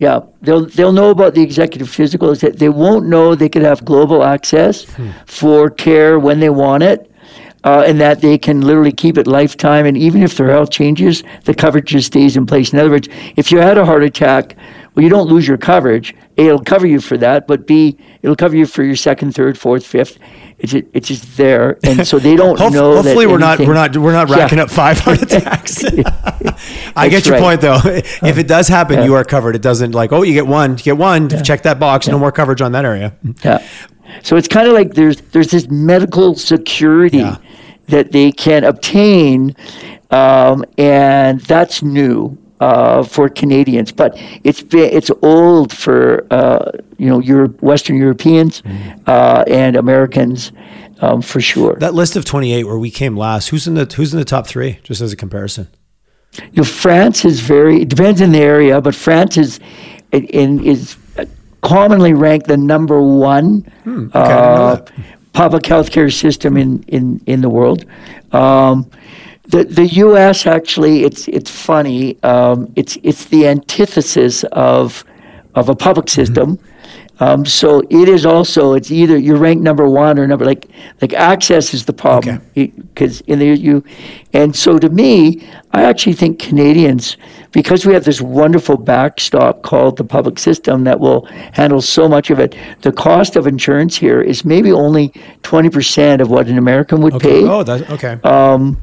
Yeah, 0.00 0.20
they'll 0.42 0.66
they'll 0.66 0.92
know 0.92 1.10
about 1.10 1.34
the 1.34 1.42
executive 1.42 1.86
physicals. 1.86 2.40
That 2.40 2.58
they 2.58 2.68
won't 2.68 3.06
know 3.06 3.36
they 3.36 3.48
could 3.48 3.62
have 3.62 3.84
global 3.84 4.24
access 4.24 4.84
hmm. 4.84 5.12
for 5.24 5.70
care 5.70 6.18
when 6.18 6.40
they 6.40 6.50
want 6.50 6.82
it, 6.82 7.10
uh, 7.62 7.84
and 7.86 8.00
that 8.00 8.20
they 8.20 8.36
can 8.36 8.62
literally 8.62 8.92
keep 8.92 9.16
it 9.16 9.26
lifetime. 9.26 9.86
And 9.86 9.96
even 9.96 10.22
if 10.22 10.34
their 10.36 10.50
health 10.50 10.70
changes, 10.70 11.22
the 11.44 11.54
coverage 11.54 11.86
just 11.86 12.08
stays 12.08 12.36
in 12.36 12.46
place. 12.46 12.72
In 12.72 12.78
other 12.78 12.90
words, 12.90 13.08
if 13.36 13.50
you 13.50 13.58
had 13.58 13.78
a 13.78 13.86
heart 13.86 14.02
attack 14.02 14.56
well, 14.96 15.02
you 15.02 15.10
don't 15.10 15.28
lose 15.28 15.46
your 15.46 15.58
coverage. 15.58 16.14
A, 16.38 16.46
it'll 16.46 16.64
cover 16.64 16.86
you 16.86 17.02
for 17.02 17.18
that, 17.18 17.46
but 17.46 17.66
B, 17.66 17.98
it'll 18.22 18.34
cover 18.34 18.56
you 18.56 18.64
for 18.64 18.82
your 18.82 18.96
second, 18.96 19.34
third, 19.34 19.58
fourth, 19.58 19.86
fifth. 19.86 20.18
It's 20.58 20.72
just, 20.72 20.84
it's 20.94 21.08
just 21.08 21.36
there, 21.36 21.78
and 21.84 22.08
so 22.08 22.18
they 22.18 22.34
don't 22.34 22.58
Hopefully, 22.58 22.80
know. 22.80 22.94
Hopefully, 22.94 23.26
we're 23.26 23.34
anything, 23.34 23.66
not 23.66 23.68
we're 23.68 23.74
not 23.74 23.96
we're 23.98 24.12
not 24.12 24.30
racking 24.30 24.56
yeah. 24.56 24.64
up 24.64 24.70
five 24.70 24.98
heart 24.98 25.20
attacks. 25.30 25.84
I 26.96 27.10
get 27.10 27.26
your 27.26 27.34
right. 27.34 27.42
point, 27.42 27.60
though. 27.60 27.78
if 27.84 28.38
it 28.38 28.48
does 28.48 28.68
happen, 28.68 29.00
yeah. 29.00 29.04
you 29.04 29.12
are 29.12 29.24
covered. 29.24 29.54
It 29.54 29.60
doesn't 29.60 29.92
like 29.92 30.12
oh, 30.12 30.22
you 30.22 30.32
get 30.32 30.46
one, 30.46 30.78
you 30.78 30.84
get 30.84 30.96
one. 30.96 31.28
Yeah. 31.28 31.42
Check 31.42 31.62
that 31.64 31.78
box. 31.78 32.08
No 32.08 32.18
more 32.18 32.32
coverage 32.32 32.62
on 32.62 32.72
that 32.72 32.86
area. 32.86 33.14
Yeah. 33.44 33.66
So 34.22 34.36
it's 34.36 34.48
kind 34.48 34.66
of 34.66 34.72
like 34.72 34.94
there's 34.94 35.20
there's 35.20 35.48
this 35.48 35.68
medical 35.68 36.34
security 36.34 37.26
that 37.88 38.12
they 38.12 38.32
can 38.32 38.64
obtain, 38.64 39.54
um, 40.10 40.64
and 40.78 41.38
that's 41.42 41.82
new 41.82 42.38
uh, 42.60 43.02
for 43.02 43.28
Canadians, 43.28 43.92
but 43.92 44.16
it's 44.44 44.64
it's 44.72 45.10
old 45.22 45.72
for 45.72 46.26
uh, 46.30 46.70
you 46.98 47.08
know 47.08 47.20
Europe, 47.20 47.62
Western 47.62 47.96
Europeans 47.96 48.62
mm-hmm. 48.62 49.00
uh, 49.06 49.44
and 49.46 49.76
Americans 49.76 50.52
um, 51.00 51.22
for 51.22 51.40
sure. 51.40 51.76
That 51.76 51.94
list 51.94 52.16
of 52.16 52.24
twenty 52.24 52.54
eight 52.54 52.64
where 52.64 52.78
we 52.78 52.90
came 52.90 53.16
last, 53.16 53.48
who's 53.48 53.66
in 53.66 53.74
the 53.74 53.84
who's 53.84 54.12
in 54.12 54.18
the 54.18 54.24
top 54.24 54.46
three? 54.46 54.78
Just 54.82 55.00
as 55.00 55.12
a 55.12 55.16
comparison. 55.16 55.68
You 56.52 56.62
know, 56.62 56.64
France 56.64 57.24
is 57.24 57.40
very. 57.40 57.82
It 57.82 57.88
depends 57.88 58.20
in 58.20 58.32
the 58.32 58.38
area, 58.38 58.80
but 58.80 58.94
France 58.94 59.36
is 59.36 59.60
in 60.12 60.64
is 60.64 60.96
commonly 61.62 62.12
ranked 62.12 62.46
the 62.46 62.56
number 62.56 63.00
one 63.00 63.60
hmm, 63.84 64.06
okay, 64.08 64.18
uh, 64.20 64.76
public 65.32 65.66
health 65.66 65.90
care 65.90 66.10
system 66.10 66.56
in 66.56 66.82
in 66.84 67.20
in 67.26 67.40
the 67.40 67.48
world. 67.48 67.84
Um, 68.32 68.90
the 69.48 69.64
the 69.64 69.86
U.S. 69.86 70.46
actually, 70.46 71.04
it's 71.04 71.28
it's 71.28 71.50
funny. 71.50 72.22
Um, 72.22 72.72
it's 72.76 72.98
it's 73.02 73.26
the 73.26 73.46
antithesis 73.46 74.44
of 74.52 75.04
of 75.54 75.68
a 75.68 75.74
public 75.74 76.06
mm-hmm. 76.06 76.22
system. 76.22 76.56
Mm-hmm. 76.56 76.72
Um, 77.18 77.46
so 77.46 77.82
it 77.88 78.10
is 78.10 78.26
also 78.26 78.74
it's 78.74 78.90
either 78.90 79.16
you're 79.16 79.38
ranked 79.38 79.62
number 79.62 79.88
one 79.88 80.18
or 80.18 80.26
number 80.26 80.44
like 80.44 80.68
like 81.00 81.14
access 81.14 81.72
is 81.72 81.86
the 81.86 81.94
problem 81.94 82.42
because 82.54 83.22
okay. 83.22 83.32
in 83.32 83.38
the 83.38 83.46
you 83.56 83.82
and 84.34 84.54
so 84.54 84.78
to 84.78 84.90
me 84.90 85.48
I 85.72 85.84
actually 85.84 86.12
think 86.12 86.38
Canadians 86.38 87.16
because 87.52 87.86
we 87.86 87.94
have 87.94 88.04
this 88.04 88.20
wonderful 88.20 88.76
backstop 88.76 89.62
called 89.62 89.96
the 89.96 90.04
public 90.04 90.38
system 90.38 90.84
that 90.84 91.00
will 91.00 91.24
handle 91.54 91.80
so 91.80 92.06
much 92.06 92.28
of 92.28 92.38
it 92.38 92.54
the 92.82 92.92
cost 92.92 93.34
of 93.36 93.46
insurance 93.46 93.96
here 93.96 94.20
is 94.20 94.44
maybe 94.44 94.70
only 94.70 95.08
20% 95.42 96.20
of 96.20 96.28
what 96.28 96.48
an 96.48 96.58
American 96.58 97.00
would 97.00 97.14
okay. 97.14 97.40
pay 97.40 97.48
oh 97.48 97.62
that's 97.62 97.90
okay 97.90 98.18
um, 98.24 98.78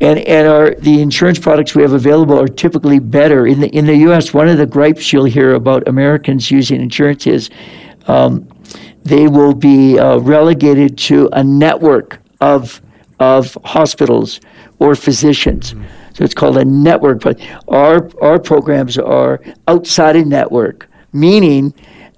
and 0.00 0.18
and 0.20 0.46
our 0.46 0.74
the 0.74 1.00
insurance 1.00 1.38
products 1.38 1.74
we 1.74 1.82
have 1.82 1.92
available 1.92 2.38
are 2.38 2.48
typically 2.48 2.98
better 2.98 3.46
in 3.46 3.60
the 3.60 3.68
in 3.68 3.86
the 3.86 3.96
U.S. 4.08 4.32
One 4.32 4.48
of 4.48 4.58
the 4.58 4.66
gripes 4.66 5.12
you'll 5.12 5.24
hear 5.24 5.54
about 5.54 5.88
Americans 5.88 6.50
using 6.50 6.80
insurance 6.80 7.26
is 7.26 7.50
um, 8.06 8.48
they 9.02 9.26
will 9.26 9.54
be 9.54 9.98
uh, 9.98 10.18
relegated 10.18 10.96
to 10.98 11.28
a 11.32 11.42
network 11.42 12.20
of 12.40 12.80
of 13.18 13.58
hospitals 13.64 14.40
or 14.78 14.94
physicians. 14.94 15.74
Mm-hmm. 15.74 15.84
So 16.14 16.24
it's 16.24 16.34
called 16.34 16.56
a 16.58 16.64
network. 16.64 17.22
But 17.22 17.40
our 17.66 18.08
our 18.22 18.38
programs 18.38 18.98
are 18.98 19.40
outside 19.66 20.14
a 20.14 20.24
network, 20.24 20.88
meaning 21.12 21.74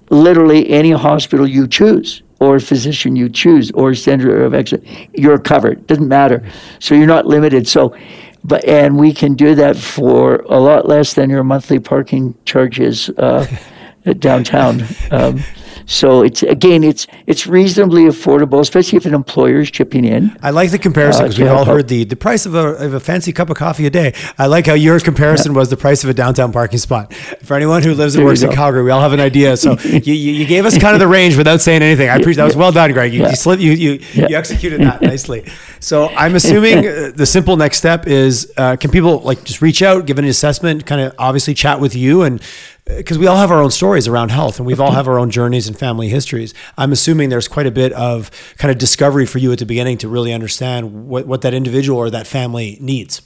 literally 0.09 0.69
any 0.69 0.91
hospital 0.91 1.47
you 1.47 1.67
choose 1.67 2.21
or 2.41 2.59
physician 2.59 3.15
you 3.15 3.29
choose 3.29 3.69
or 3.71 3.93
center 3.93 4.43
of 4.43 4.55
excellence, 4.55 4.87
you're 5.13 5.37
covered. 5.37 5.85
Doesn't 5.85 6.07
matter. 6.07 6.43
So 6.79 6.95
you're 6.95 7.05
not 7.05 7.27
limited. 7.27 7.67
So, 7.67 7.95
but 8.43 8.65
and 8.65 8.97
we 8.97 9.13
can 9.13 9.35
do 9.35 9.53
that 9.53 9.77
for 9.77 10.37
a 10.49 10.59
lot 10.59 10.87
less 10.87 11.13
than 11.13 11.29
your 11.29 11.43
monthly 11.43 11.77
parking 11.77 12.33
charges 12.43 13.09
uh, 13.09 13.45
downtown. 14.17 14.81
Um, 15.11 15.43
so 15.91 16.23
it's 16.23 16.41
again, 16.43 16.83
it's 16.83 17.05
it's 17.27 17.45
reasonably 17.45 18.03
affordable, 18.03 18.59
especially 18.61 18.97
if 18.97 19.05
an 19.05 19.13
employer 19.13 19.59
is 19.59 19.69
chipping 19.69 20.05
in. 20.05 20.35
I 20.41 20.51
like 20.51 20.71
the 20.71 20.79
comparison 20.79 21.25
because 21.25 21.39
Uh, 21.39 21.43
we've 21.43 21.51
all 21.51 21.65
heard 21.65 21.87
the, 21.87 22.03
the 22.05 22.15
price 22.15 22.45
of 22.45 22.55
a, 22.55 22.67
of 22.85 22.93
a 22.93 22.99
fancy 22.99 23.33
cup 23.33 23.49
of 23.49 23.57
coffee 23.57 23.85
a 23.85 23.89
day. 23.89 24.13
I 24.37 24.47
like 24.47 24.67
how 24.67 24.73
your 24.73 24.99
comparison 25.01 25.53
was 25.53 25.69
the 25.69 25.77
price 25.77 26.03
of 26.03 26.09
a 26.09 26.13
downtown 26.13 26.51
parking 26.51 26.79
spot. 26.79 27.13
For 27.43 27.55
anyone 27.55 27.83
who 27.83 27.93
lives 27.93 28.15
and 28.15 28.21
There 28.21 28.27
works 28.27 28.41
in. 28.41 28.51
Calgary, 28.51 28.83
we 28.83 28.91
all 28.91 29.01
have 29.01 29.13
an 29.13 29.19
idea. 29.19 29.57
So 29.57 29.77
you, 29.83 30.13
you, 30.13 30.31
you 30.33 30.45
gave 30.45 30.65
us 30.65 30.77
kind 30.77 30.93
of 30.93 30.99
the 30.99 31.07
range 31.07 31.35
without 31.37 31.61
saying 31.61 31.81
anything. 31.81 32.09
I 32.09 32.15
appreciate 32.15 32.37
that. 32.43 32.45
was 32.45 32.55
well 32.55 32.71
done, 32.71 32.91
Greg. 32.93 33.13
You, 33.13 33.21
Yeah. 33.21 33.29
you, 33.29 33.35
slip, 33.35 33.59
you, 33.59 33.71
you, 33.73 33.91
Yeah. 34.13 34.27
you 34.29 34.35
executed 34.37 34.81
that 34.81 35.01
nicely. 35.13 35.45
So 35.79 36.07
I'm 36.09 36.35
assuming 36.35 36.87
uh, 36.87 37.11
the 37.15 37.25
simple 37.25 37.57
next 37.57 37.77
step 37.79 38.07
is 38.07 38.51
uh, 38.57 38.75
can 38.77 38.91
people 38.91 39.19
like 39.19 39.43
just 39.43 39.61
reach 39.61 39.81
out, 39.81 40.05
give 40.05 40.17
an 40.19 40.25
assessment, 40.25 40.85
kind 40.85 41.01
of 41.01 41.13
obviously 41.17 41.53
chat 41.53 41.79
with 41.79 41.95
you 41.95 42.21
and 42.23 42.41
because 42.85 43.17
we 43.17 43.27
all 43.27 43.37
have 43.37 43.51
our 43.51 43.61
own 43.61 43.71
stories 43.71 44.07
around 44.07 44.29
health 44.29 44.57
and 44.57 44.65
we've 44.65 44.81
all 44.81 44.91
have 44.91 45.07
our 45.07 45.19
own 45.19 45.29
journeys 45.29 45.67
and 45.67 45.77
family 45.77 46.09
histories. 46.09 46.53
I'm 46.77 46.91
assuming 46.91 47.29
there's 47.29 47.47
quite 47.47 47.67
a 47.67 47.71
bit 47.71 47.93
of 47.93 48.31
kind 48.57 48.71
of 48.71 48.77
discovery 48.77 49.25
for 49.25 49.37
you 49.37 49.51
at 49.51 49.59
the 49.59 49.65
beginning 49.65 49.97
to 49.99 50.07
really 50.07 50.33
understand 50.33 51.07
what, 51.07 51.27
what 51.27 51.41
that 51.41 51.53
individual 51.53 51.99
or 51.99 52.09
that 52.09 52.27
family 52.27 52.77
needs. 52.81 53.21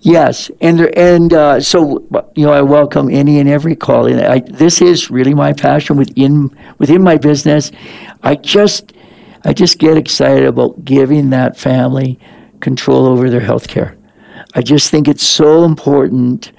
Yes, 0.00 0.50
and 0.62 0.80
and 0.96 1.32
uh, 1.34 1.60
so 1.60 2.06
you 2.34 2.46
know 2.46 2.52
I 2.52 2.62
welcome 2.62 3.10
any 3.10 3.38
and 3.38 3.48
every 3.48 3.76
call. 3.76 4.06
And 4.06 4.20
I, 4.20 4.40
this 4.40 4.80
is 4.80 5.10
really 5.10 5.34
my 5.34 5.52
passion 5.52 5.96
within 5.96 6.50
within 6.78 7.02
my 7.02 7.18
business. 7.18 7.70
I 8.22 8.36
just 8.36 8.94
I 9.44 9.52
just 9.52 9.78
get 9.78 9.98
excited 9.98 10.46
about 10.46 10.84
giving 10.86 11.30
that 11.30 11.58
family 11.58 12.18
control 12.60 13.06
over 13.06 13.28
their 13.28 13.40
health 13.40 13.68
care. 13.68 13.94
I 14.54 14.62
just 14.62 14.90
think 14.90 15.06
it's 15.06 15.26
so 15.26 15.64
important 15.64 16.50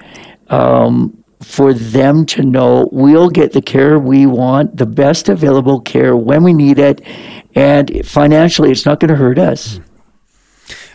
um, 0.48 1.19
for 1.42 1.72
them 1.72 2.26
to 2.26 2.42
know 2.42 2.88
we'll 2.92 3.30
get 3.30 3.52
the 3.52 3.62
care 3.62 3.98
we 3.98 4.26
want, 4.26 4.76
the 4.76 4.86
best 4.86 5.28
available 5.28 5.80
care 5.80 6.16
when 6.16 6.42
we 6.42 6.52
need 6.52 6.78
it, 6.78 7.00
and 7.54 8.06
financially 8.06 8.70
it's 8.70 8.84
not 8.84 9.00
going 9.00 9.08
to 9.08 9.16
hurt 9.16 9.38
us. 9.38 9.80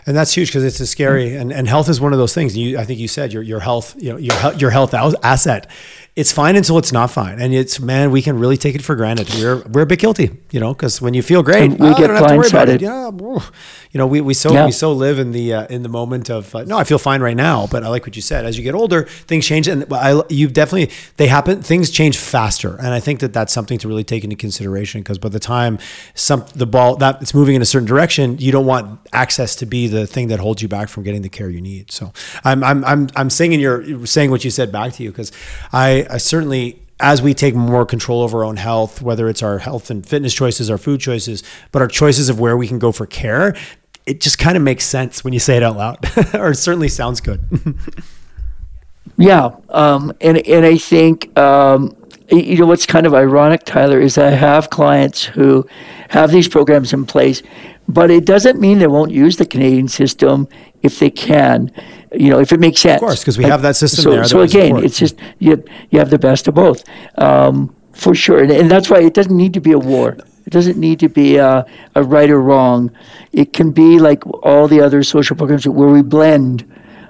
And 0.06 0.16
that's 0.16 0.32
huge 0.32 0.48
because 0.48 0.62
it's 0.62 0.78
a 0.78 0.86
scary 0.86 1.34
and, 1.34 1.52
and 1.52 1.66
health 1.66 1.88
is 1.88 2.00
one 2.00 2.12
of 2.12 2.18
those 2.20 2.32
things. 2.32 2.56
You, 2.56 2.78
I 2.78 2.84
think 2.84 3.00
you 3.00 3.08
said 3.08 3.32
your 3.32 3.42
your 3.42 3.58
health, 3.58 3.96
you 3.98 4.12
know, 4.12 4.18
your 4.18 4.54
your 4.54 4.70
health 4.70 4.94
asset. 4.94 5.68
It's 6.16 6.32
fine 6.32 6.56
until 6.56 6.78
it's 6.78 6.92
not 6.92 7.10
fine, 7.10 7.38
and 7.38 7.52
it's 7.52 7.78
man, 7.78 8.10
we 8.10 8.22
can 8.22 8.38
really 8.38 8.56
take 8.56 8.74
it 8.74 8.82
for 8.82 8.96
granted. 8.96 9.28
We're 9.34 9.62
we're 9.68 9.82
a 9.82 9.86
bit 9.86 9.98
guilty, 9.98 10.30
you 10.50 10.58
know, 10.60 10.72
because 10.72 10.98
when 11.02 11.12
you 11.12 11.22
feel 11.22 11.42
great, 11.42 11.64
And 11.64 11.78
we 11.78 11.88
oh, 11.88 11.94
get 11.94 12.06
don't 12.06 12.16
have 12.16 12.28
to 12.28 12.36
worry 12.38 12.48
about 12.48 12.70
it. 12.70 12.80
Yeah, 12.80 13.10
you 13.92 13.98
know, 13.98 14.06
we, 14.06 14.20
we 14.20 14.34
so 14.34 14.52
Yeah. 14.52 14.66
we 14.66 14.72
so 14.72 14.92
live 14.92 15.18
in 15.18 15.32
the 15.32 15.52
uh, 15.52 15.66
in 15.66 15.82
the 15.82 15.88
moment 15.88 16.30
of 16.30 16.54
uh, 16.54 16.64
no, 16.64 16.78
I 16.78 16.84
feel 16.84 16.98
fine 16.98 17.20
right 17.20 17.36
now, 17.36 17.66
but 17.66 17.84
I 17.84 17.88
like 17.88 18.06
what 18.06 18.16
you 18.16 18.22
said. 18.22 18.46
As 18.46 18.56
you 18.56 18.64
get 18.64 18.74
older, 18.74 19.02
things 19.04 19.46
change, 19.46 19.68
and 19.68 19.84
I 19.92 20.22
you 20.30 20.48
definitely 20.48 20.94
they 21.18 21.26
happen. 21.26 21.60
Things 21.62 21.90
change 21.90 22.16
faster, 22.16 22.76
and 22.76 22.88
I 22.88 23.00
think 23.00 23.20
that 23.20 23.32
that's 23.32 23.52
something 23.52 23.78
to 23.78 23.88
really 23.88 24.04
take 24.04 24.24
into 24.24 24.36
consideration 24.36 25.02
because 25.02 25.18
by 25.18 25.28
the 25.28 25.40
time 25.40 25.78
some 26.14 26.46
the 26.54 26.66
ball 26.66 26.96
that 26.96 27.20
it's 27.20 27.34
moving 27.34 27.54
in 27.56 27.62
a 27.62 27.66
certain 27.66 27.86
direction, 27.86 28.38
you 28.38 28.52
don't 28.52 28.66
want 28.66 29.00
access 29.12 29.54
to 29.56 29.66
be 29.66 29.86
the 29.86 30.06
thing 30.06 30.28
that 30.28 30.40
holds 30.40 30.62
you 30.62 30.68
back 30.68 30.88
from 30.88 31.02
getting 31.02 31.22
the 31.22 31.28
care 31.28 31.50
you 31.50 31.60
need. 31.60 31.92
So 31.92 32.12
I'm 32.42 32.64
I'm 32.64 32.84
I'm 32.84 33.08
I'm 33.16 33.30
saying 33.30 33.52
your 33.60 34.06
saying 34.06 34.30
what 34.30 34.44
you 34.44 34.50
said 34.50 34.72
back 34.72 34.94
to 34.94 35.02
you 35.02 35.10
because 35.10 35.30
I, 35.72 36.05
I 36.08 36.18
certainly 36.18 36.82
as 36.98 37.20
we 37.20 37.34
take 37.34 37.54
more 37.54 37.84
control 37.84 38.22
over 38.22 38.38
our 38.38 38.44
own 38.44 38.56
health, 38.56 39.02
whether 39.02 39.28
it's 39.28 39.42
our 39.42 39.58
health 39.58 39.90
and 39.90 40.06
fitness 40.06 40.32
choices, 40.32 40.70
our 40.70 40.78
food 40.78 40.98
choices, 41.00 41.42
but 41.70 41.82
our 41.82 41.88
choices 41.88 42.30
of 42.30 42.40
where 42.40 42.56
we 42.56 42.66
can 42.66 42.78
go 42.78 42.90
for 42.90 43.04
care, 43.04 43.54
it 44.06 44.20
just 44.20 44.38
kind 44.38 44.56
of 44.56 44.62
makes 44.62 44.84
sense 44.84 45.22
when 45.22 45.34
you 45.34 45.38
say 45.38 45.58
it 45.58 45.62
out 45.62 45.76
loud, 45.76 45.98
or 46.34 46.54
certainly 46.54 46.88
sounds 46.88 47.20
good. 47.20 47.40
Yeah, 49.18 49.56
um, 49.70 50.12
and 50.20 50.46
and 50.46 50.66
I 50.66 50.76
think 50.76 51.36
um, 51.38 51.96
you 52.30 52.58
know 52.58 52.66
what's 52.66 52.86
kind 52.86 53.06
of 53.06 53.14
ironic, 53.14 53.64
Tyler, 53.64 53.98
is 53.98 54.18
I 54.18 54.30
have 54.30 54.68
clients 54.68 55.24
who 55.24 55.66
have 56.08 56.30
these 56.30 56.48
programs 56.48 56.92
in 56.92 57.06
place, 57.06 57.42
but 57.88 58.10
it 58.10 58.24
doesn't 58.24 58.60
mean 58.60 58.78
they 58.78 58.86
won't 58.86 59.12
use 59.12 59.36
the 59.36 59.46
Canadian 59.46 59.88
system 59.88 60.48
if 60.82 60.98
they 60.98 61.10
can. 61.10 61.70
You 62.12 62.30
know, 62.30 62.40
if 62.40 62.52
it 62.52 62.60
makes 62.60 62.80
sense. 62.80 63.00
Of 63.00 63.06
course, 63.06 63.20
because 63.20 63.38
we 63.38 63.44
have 63.44 63.62
that 63.62 63.76
system 63.76 64.02
so, 64.04 64.10
there 64.10 64.24
So 64.24 64.40
again, 64.40 64.76
it's 64.84 64.98
just 64.98 65.16
you 65.38 65.62
you 65.90 65.98
have 65.98 66.10
the 66.10 66.18
best 66.18 66.48
of 66.48 66.54
both, 66.54 66.84
um, 67.18 67.74
for 67.92 68.14
sure, 68.14 68.42
and, 68.42 68.50
and 68.50 68.70
that's 68.70 68.90
why 68.90 69.00
it 69.02 69.14
doesn't 69.14 69.36
need 69.36 69.54
to 69.54 69.60
be 69.60 69.72
a 69.72 69.78
war. 69.78 70.16
It 70.46 70.52
doesn't 70.52 70.78
need 70.78 71.00
to 71.00 71.08
be 71.08 71.36
a, 71.36 71.66
a 71.96 72.02
right 72.04 72.30
or 72.30 72.40
wrong. 72.40 72.92
It 73.32 73.52
can 73.52 73.72
be 73.72 73.98
like 73.98 74.24
all 74.44 74.68
the 74.68 74.80
other 74.80 75.02
social 75.02 75.36
programs 75.36 75.66
where 75.66 75.88
we 75.88 76.02
blend 76.02 76.64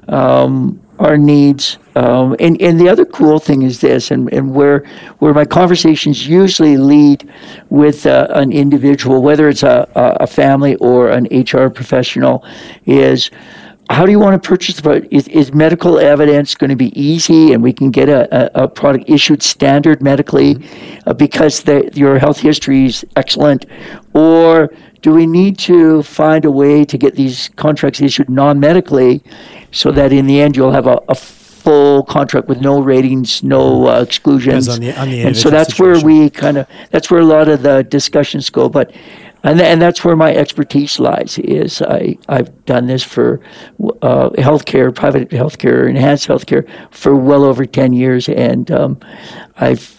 um, 0.09 0.81
our 0.99 1.16
needs. 1.16 1.78
Um, 1.94 2.36
and, 2.38 2.61
and 2.61 2.78
the 2.78 2.88
other 2.88 3.05
cool 3.05 3.38
thing 3.38 3.62
is 3.62 3.80
this, 3.80 4.11
and, 4.11 4.32
and 4.32 4.55
where 4.55 4.84
where 5.18 5.32
my 5.32 5.44
conversations 5.44 6.26
usually 6.26 6.76
lead 6.76 7.28
with 7.70 8.07
uh, 8.07 8.26
an 8.30 8.53
individual, 8.53 9.22
whether 9.22 9.49
it's 9.49 9.62
a, 9.62 9.88
a 9.94 10.24
a 10.24 10.26
family 10.26 10.76
or 10.76 11.11
an 11.11 11.26
HR 11.30 11.68
professional, 11.68 12.44
is 12.84 13.30
how 13.89 14.05
do 14.05 14.11
you 14.11 14.18
want 14.18 14.41
to 14.41 14.49
purchase 14.49 14.76
the 14.76 14.82
product? 14.82 15.09
Is, 15.12 15.28
is 15.28 15.53
medical 15.53 15.99
evidence 15.99 16.55
going 16.55 16.70
to 16.70 16.76
be 16.76 16.99
easy 17.01 17.53
and 17.53 17.62
we 17.62 17.72
can 17.72 17.91
get 17.91 18.09
a, 18.09 18.61
a, 18.61 18.64
a 18.64 18.68
product 18.68 19.09
issued 19.09 19.43
standard 19.43 20.03
medically 20.03 20.57
uh, 21.07 21.14
because 21.14 21.62
the, 21.62 21.89
your 21.95 22.18
health 22.18 22.41
history 22.41 22.87
is 22.87 23.05
excellent? 23.14 23.64
Or 24.12 24.72
do 25.03 25.12
we 25.12 25.26
need 25.26 25.59
to 25.61 26.03
find 26.03 26.45
a 26.45 26.51
way 26.51 26.84
to 26.84 26.99
get 26.99 27.14
these 27.14 27.49
contracts 27.57 28.01
issued 28.01 28.28
non 28.28 28.59
medically 28.59 29.22
so 29.70 29.93
that 29.93 30.12
in 30.12 30.26
the 30.26 30.41
end 30.41 30.57
you'll 30.57 30.72
have 30.72 30.87
a, 30.89 31.01
a 31.09 31.14
full 31.14 32.03
contract 32.05 32.49
with 32.49 32.61
no 32.61 32.80
ratings, 32.80 33.43
no 33.45 33.87
uh, 33.87 34.03
exclusions? 34.03 34.68
On 34.68 34.80
the- 34.80 35.01
on 35.01 35.11
the 35.11 35.22
and 35.22 35.37
so 35.37 35.49
that's 35.49 35.78
where 35.78 36.01
we 36.05 36.28
kind 36.30 36.57
of, 36.59 36.66
that's 36.91 37.09
where 37.11 37.20
a 37.20 37.24
lot 37.24 37.49
of 37.49 37.62
the 37.62 37.84
discussions 37.84 38.51
go. 38.51 38.68
But 38.68 38.93
and, 39.47 39.61
and 39.61 39.80
that's 39.80 40.05
where 40.05 40.16
my 40.16 40.34
expertise 40.34 40.99
lies. 40.99 41.38
Is 41.38 41.80
I 41.80 42.18
I've 42.28 42.64
done 42.64 42.86
this 42.86 43.03
for 43.03 43.40
uh, 44.03 44.30
healthcare, 44.30 44.94
private 44.94 45.30
healthcare, 45.30 45.88
enhanced 45.88 46.26
healthcare 46.28 46.68
for 46.90 47.14
well 47.14 47.44
over 47.44 47.64
ten 47.64 47.92
years, 47.92 48.28
and 48.28 48.70
um, 48.70 48.99
I've 49.57 49.97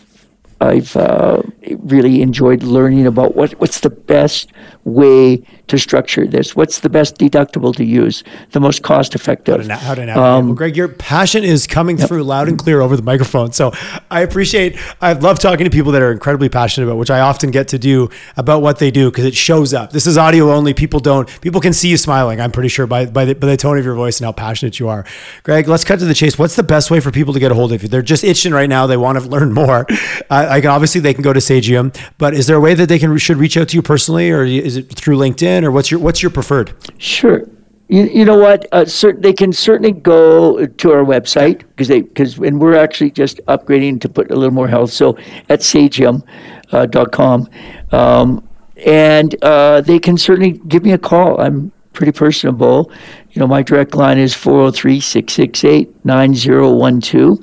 I've 0.59 0.95
uh, 0.95 1.43
really 1.77 2.21
enjoyed 2.21 2.63
learning 2.63 3.07
about 3.07 3.35
what 3.35 3.53
what's 3.59 3.79
the 3.79 3.89
best 3.89 4.51
way 4.83 5.43
to 5.68 5.78
structure 5.78 6.26
this. 6.28 6.55
What's 6.55 6.80
the 6.80 6.89
best 6.89 7.18
deductible 7.18 7.76
to 7.76 7.84
use? 7.84 8.24
The 8.51 8.59
most 8.59 8.84
cost 8.84 9.15
effective. 9.15 9.68
na- 9.68 9.78
how 9.78 9.95
to 9.95 10.05
navigate. 10.05 10.22
well, 10.22 10.53
Greg, 10.53 10.76
your 10.78 10.88
passion 10.88 11.43
is 11.43 11.68
coming 11.68 11.97
through 11.97 12.24
loud 12.24 12.47
and 12.47 12.57
clear 12.57 12.82
over 12.82 12.95
the 12.95 13.03
microphone. 13.03 13.51
So 13.51 13.72
I 14.09 14.22
appreciate. 14.22 14.78
I 15.01 15.13
love 15.13 15.39
talking 15.39 15.65
to 15.65 15.70
people 15.70 15.91
that 15.93 16.01
are 16.01 16.11
incredibly 16.11 16.49
passionate 16.49 16.88
about, 16.88 16.97
which 16.97 17.11
I 17.11 17.20
often 17.20 17.51
get 17.51 17.68
to 17.70 17.80
do 17.80 18.09
about 18.36 18.61
what 18.61 18.80
they 18.80 18.91
do 18.91 19.09
because 19.11 19.26
it 19.26 19.36
shows 19.36 19.74
up. 19.74 19.91
This 19.91 20.07
is 20.07 20.18
audio 20.18 20.51
only. 20.51 20.74
People 20.74 20.99
don't. 20.99 21.30
People 21.41 21.61
can 21.61 21.74
see 21.74 21.89
you 21.89 21.97
smiling. 21.97 22.39
I'm 22.41 22.51
pretty 22.51 22.70
sure 22.70 22.88
by 22.88 23.05
by 23.05 23.26
the, 23.26 23.36
by 23.36 23.47
the 23.47 23.57
tone 23.57 23.78
of 23.78 23.86
your 23.86 23.95
voice 23.95 24.20
and 24.20 24.26
how 24.26 24.32
passionate 24.32 24.80
you 24.80 24.88
are. 24.88 25.05
Greg, 25.43 25.68
let's 25.68 25.84
cut 25.84 25.99
to 25.99 26.05
the 26.05 26.13
chase. 26.13 26.38
What's 26.39 26.55
the 26.55 26.63
best 26.63 26.89
way 26.91 26.99
for 26.99 27.11
people 27.11 27.34
to 27.34 27.39
get 27.39 27.51
a 27.51 27.55
hold 27.55 27.72
of 27.74 27.82
you? 27.84 27.89
They're 27.89 28.01
just 28.01 28.24
itching 28.24 28.53
right 28.53 28.70
now. 28.70 28.88
They 28.88 28.97
want 28.97 29.20
to 29.20 29.26
learn 29.28 29.53
more. 29.53 29.86
Uh, 30.30 30.45
I 30.49 30.61
can 30.61 30.70
obviously 30.72 30.99
they 30.99 31.13
can 31.13 31.22
go 31.22 31.32
to 31.32 31.39
Sagium, 31.39 31.91
but 32.18 32.34
is 32.34 32.47
there 32.47 32.57
a 32.57 32.59
way 32.59 32.74
that 32.74 32.88
they 32.88 32.99
can 32.99 33.18
should 33.18 33.38
reach 33.38 33.55
out 33.55 33.70
to 33.70 33.76
you 33.76 33.82
personally, 33.82 34.30
or 34.32 34.43
is 34.43 34.76
it 34.78 34.93
through 34.93 35.18
LinkedIn, 35.18 35.57
or 35.64 35.72
what's 35.72 35.91
your 35.91 35.99
what's 35.99 36.22
your 36.22 36.32
preferred? 36.32 36.74
Sure. 36.97 37.47
You, 37.89 38.03
you 38.03 38.26
know 38.26 38.38
what? 38.38 38.68
Uh, 38.74 38.84
cer- 38.84 39.14
they 39.14 39.32
can 39.32 39.53
certainly 39.53 39.93
go 39.93 40.66
to 40.66 40.91
our 40.91 41.05
website 41.05 41.60
because 41.60 41.88
they 41.88 42.01
because 42.01 42.38
and 42.38 42.60
we're 42.60 42.76
actually 42.76 43.12
just 43.12 43.39
upgrading 43.47 44.01
to 44.01 44.10
put 44.10 44.30
a 44.30 44.36
little 44.36 44.53
more 44.53 44.68
health. 44.68 44.91
So 44.91 45.18
at 45.49 45.64
sagium.com. 45.64 47.49
Uh, 47.91 47.97
um, 47.97 48.47
and 48.86 49.36
uh, 49.43 49.82
they 49.82 49.99
can 49.99 50.18
certainly 50.18 50.51
give 50.68 50.84
me 50.84 50.91
a 50.91 50.97
call. 50.97 51.39
I'm 51.41 51.72
pretty 51.93 52.12
personable. 52.12 52.91
You 53.32 53.39
know, 53.39 53.47
my 53.47 53.64
direct 53.64 53.95
line 53.95 54.20
is 54.20 54.34
403 54.34 54.99
668 54.99 56.05
9012. 56.05 57.39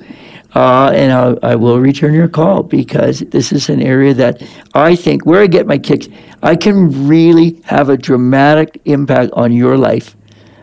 Uh, 0.55 0.89
and 0.95 1.11
I, 1.11 1.51
I 1.51 1.55
will 1.55 1.79
return 1.79 2.13
your 2.13 2.29
call 2.29 2.63
because 2.63 3.19
this 3.19 3.51
is 3.51 3.67
an 3.67 3.81
area 3.81 4.13
that 4.13 4.41
I 4.73 4.95
think 4.95 5.25
where 5.25 5.41
I 5.41 5.47
get 5.47 5.67
my 5.67 5.77
kicks, 5.77 6.07
I 6.41 6.55
can 6.55 7.07
really 7.07 7.61
have 7.65 7.89
a 7.89 7.97
dramatic 7.97 8.81
impact 8.85 9.33
on 9.33 9.51
your 9.51 9.77
life 9.77 10.15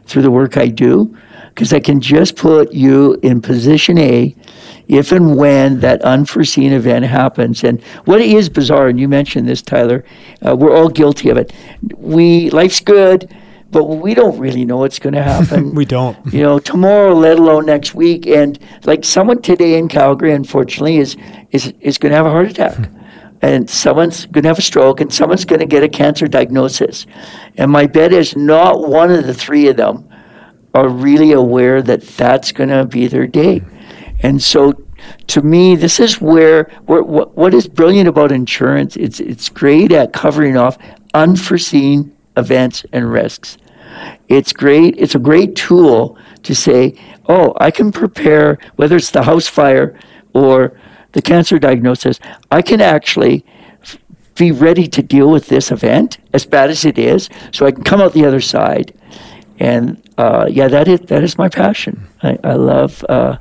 through 0.07 0.23
the 0.23 0.31
work 0.31 0.57
I 0.57 0.69
do 0.69 1.17
because 1.51 1.75
I 1.75 1.81
can 1.81 2.01
just 2.01 2.37
put 2.37 2.73
you 2.73 3.19
in 3.23 3.43
position 3.43 3.99
A 3.99 4.35
if 4.89 5.13
and 5.13 5.37
when 5.37 5.81
that 5.81 6.01
unforeseen 6.03 6.73
event 6.73 7.05
happens. 7.05 7.63
And 7.63 7.83
what 8.07 8.23
is 8.23 8.49
bizarre, 8.49 8.89
and 8.89 8.99
you 8.99 9.09
mentioned 9.09 9.47
this, 9.47 9.61
Tyler, 9.61 10.05
uh, 10.47 10.57
we're 10.57 10.75
all 10.75 10.89
guilty 10.89 11.29
of 11.29 11.37
it. 11.37 11.53
We 11.99 12.49
life's 12.51 12.81
good, 12.81 13.35
but 13.73 13.85
we 13.85 14.13
don't 14.13 14.39
really 14.39 14.67
know 14.67 14.77
what's 14.77 14.99
going 14.99 15.15
to 15.15 15.23
happen. 15.23 15.75
we 15.75 15.87
don't. 15.87 16.17
You 16.33 16.43
know, 16.43 16.59
tomorrow, 16.59 17.15
let 17.15 17.39
alone 17.39 17.67
next 17.67 17.95
week. 17.95 18.27
And 18.27 18.59
like 18.85 19.03
someone 19.03 19.41
today 19.41 19.79
in 19.79 19.89
Calgary, 19.89 20.33
unfortunately, 20.33 20.99
is 20.99 21.17
is 21.51 21.73
is 21.81 21.99
going 21.99 22.11
to 22.11 22.17
have 22.17 22.27
a 22.27 22.31
heart 22.31 22.51
attack. 22.51 22.77
Hmm. 22.77 22.99
and 23.41 23.69
someone's 23.69 24.27
going 24.27 24.43
to 24.43 24.49
have 24.49 24.59
a 24.59 24.63
stroke, 24.63 25.01
and 25.01 25.13
someone's 25.13 25.47
going 25.47 25.61
to 25.61 25.67
get 25.67 25.83
a 25.83 25.89
cancer 25.89 26.29
diagnosis. 26.29 27.07
And 27.57 27.73
my 27.73 27.87
bet 27.87 28.13
is 28.13 28.37
not 28.37 28.87
one 28.87 29.11
of 29.11 29.27
the 29.27 29.35
three 29.35 29.67
of 29.69 29.77
them 29.77 30.09
are 30.75 30.89
really 30.89 31.33
aware 31.33 31.83
that 31.83 32.03
that's 32.03 32.53
going 32.53 32.69
to 32.71 32.85
be 32.85 33.07
their 33.07 33.27
day. 33.27 33.63
And 34.23 34.41
so, 34.43 34.75
to 35.29 35.43
me, 35.43 35.77
this 35.77 35.99
is 35.99 36.21
where, 36.21 36.65
where 36.85 37.03
what, 37.03 37.37
what 37.37 37.55
is 37.55 37.67
brilliant 37.67 38.09
about 38.09 38.33
insurance. 38.33 38.97
It's 38.97 39.19
it's 39.19 39.49
great 39.49 39.93
at 39.93 40.13
covering 40.13 40.57
off 40.57 40.77
unforeseen 41.15 42.15
events 42.37 42.85
and 42.93 43.11
risks. 43.11 43.59
It's 44.29 44.53
great. 44.53 44.95
It's 44.99 45.15
a 45.15 45.19
great 45.19 45.57
tool 45.57 46.17
to 46.43 46.55
say, 46.55 46.95
oh, 47.29 47.55
I 47.61 47.71
can 47.71 47.93
prepare 47.93 48.59
whether 48.77 48.97
it's 48.97 49.11
the 49.11 49.23
house 49.23 49.47
fire 49.47 49.99
or 50.33 50.79
the 51.13 51.23
cancer 51.23 51.59
diagnosis. 51.59 52.19
I 52.51 52.63
can 52.63 52.81
actually 52.81 53.45
be 54.35 54.51
ready 54.51 54.89
to 54.89 55.03
deal 55.03 55.31
with 55.31 55.49
this 55.49 55.71
event 55.71 56.19
as 56.33 56.47
bad 56.47 56.71
as 56.71 56.85
it 56.85 56.99
is, 56.99 57.29
so 57.53 57.67
I 57.67 57.73
can 57.73 57.85
come 57.85 58.01
out 58.01 58.13
the 58.13 58.25
other 58.25 58.41
side. 58.41 58.95
And 59.59 60.03
uh, 60.19 60.47
yeah, 60.51 60.69
that 60.69 60.89
is 60.89 61.01
that 61.01 61.23
is 61.23 61.39
my 61.39 61.49
passion. 61.49 62.09
I, 62.23 62.39
I 62.43 62.55
love. 62.55 63.05
Uh, 63.09 63.37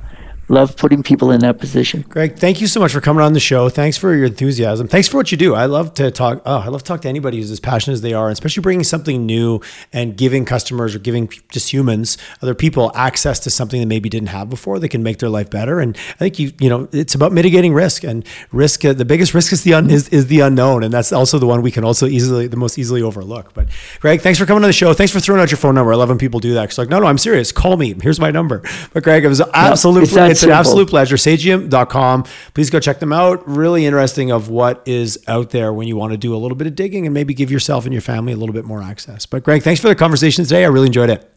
love 0.48 0.76
putting 0.76 1.02
people 1.02 1.30
in 1.30 1.40
that 1.40 1.58
position. 1.58 2.02
Greg, 2.08 2.36
thank 2.36 2.60
you 2.60 2.66
so 2.66 2.80
much 2.80 2.92
for 2.92 3.00
coming 3.00 3.22
on 3.22 3.32
the 3.32 3.40
show. 3.40 3.68
Thanks 3.68 3.96
for 3.96 4.14
your 4.14 4.26
enthusiasm. 4.26 4.88
Thanks 4.88 5.08
for 5.08 5.16
what 5.16 5.32
you 5.32 5.38
do. 5.38 5.54
I 5.54 5.66
love 5.66 5.94
to 5.94 6.10
talk. 6.10 6.42
Oh, 6.44 6.58
I 6.58 6.68
love 6.68 6.82
to 6.82 6.88
talk 6.88 7.00
to 7.02 7.08
anybody 7.08 7.38
who's 7.38 7.50
as 7.50 7.60
passionate 7.60 7.94
as 7.94 8.00
they 8.02 8.12
are, 8.12 8.28
especially 8.28 8.60
bringing 8.60 8.84
something 8.84 9.24
new 9.24 9.60
and 9.92 10.16
giving 10.16 10.44
customers 10.44 10.94
or 10.94 10.98
giving 10.98 11.28
just 11.50 11.72
humans, 11.72 12.18
other 12.42 12.54
people, 12.54 12.92
access 12.94 13.38
to 13.40 13.50
something 13.50 13.80
that 13.80 13.86
maybe 13.86 14.08
didn't 14.08 14.28
have 14.28 14.50
before. 14.50 14.78
They 14.78 14.88
can 14.88 15.02
make 15.02 15.18
their 15.18 15.28
life 15.28 15.48
better. 15.48 15.80
And 15.80 15.96
I 15.96 16.18
think 16.18 16.38
you, 16.38 16.52
you 16.60 16.68
know, 16.68 16.88
it's 16.92 17.14
about 17.14 17.32
mitigating 17.32 17.72
risk 17.72 18.04
and 18.04 18.26
risk. 18.50 18.84
Uh, 18.84 18.92
the 18.92 19.04
biggest 19.04 19.34
risk 19.34 19.52
is 19.52 19.62
the 19.62 19.74
un, 19.74 19.90
is, 19.90 20.08
is 20.08 20.26
the 20.26 20.40
unknown, 20.40 20.82
and 20.82 20.92
that's 20.92 21.12
also 21.12 21.38
the 21.38 21.46
one 21.46 21.62
we 21.62 21.70
can 21.70 21.84
also 21.84 22.06
easily 22.06 22.46
the 22.46 22.56
most 22.56 22.78
easily 22.78 23.02
overlook. 23.02 23.54
But 23.54 23.68
Greg, 24.00 24.20
thanks 24.20 24.38
for 24.38 24.46
coming 24.46 24.64
on 24.64 24.68
the 24.68 24.72
show. 24.72 24.92
Thanks 24.92 25.12
for 25.12 25.20
throwing 25.20 25.40
out 25.40 25.50
your 25.50 25.58
phone 25.58 25.74
number. 25.74 25.92
I 25.92 25.96
love 25.96 26.08
when 26.08 26.18
people 26.18 26.40
do 26.40 26.54
that. 26.54 26.68
Cause 26.68 26.78
like, 26.78 26.88
no, 26.88 26.98
no, 26.98 27.06
I'm 27.06 27.18
serious. 27.18 27.52
Call 27.52 27.76
me. 27.76 27.94
Here's 28.02 28.20
my 28.20 28.30
number. 28.30 28.62
But 28.92 29.04
Greg, 29.04 29.24
it 29.24 29.28
was 29.28 29.40
absolute. 29.54 30.04
it's 30.04 30.14
that 30.14 30.31
it's 30.32 30.42
an 30.42 30.48
simple. 30.48 30.56
absolute 30.58 30.88
pleasure. 30.90 31.16
Sagium.com. 31.16 32.24
Please 32.54 32.70
go 32.70 32.80
check 32.80 32.98
them 33.00 33.12
out. 33.12 33.46
Really 33.48 33.86
interesting 33.86 34.30
of 34.32 34.48
what 34.48 34.82
is 34.86 35.22
out 35.28 35.50
there 35.50 35.72
when 35.72 35.86
you 35.88 35.96
want 35.96 36.12
to 36.12 36.18
do 36.18 36.34
a 36.34 36.38
little 36.38 36.56
bit 36.56 36.66
of 36.66 36.74
digging 36.74 37.06
and 37.06 37.14
maybe 37.14 37.32
give 37.34 37.50
yourself 37.50 37.84
and 37.84 37.92
your 37.92 38.02
family 38.02 38.32
a 38.32 38.36
little 38.36 38.52
bit 38.54 38.64
more 38.64 38.82
access. 38.82 39.24
But 39.26 39.44
Greg, 39.44 39.62
thanks 39.62 39.80
for 39.80 39.88
the 39.88 39.94
conversation 39.94 40.44
today. 40.44 40.64
I 40.64 40.68
really 40.68 40.86
enjoyed 40.88 41.10
it. 41.10 41.28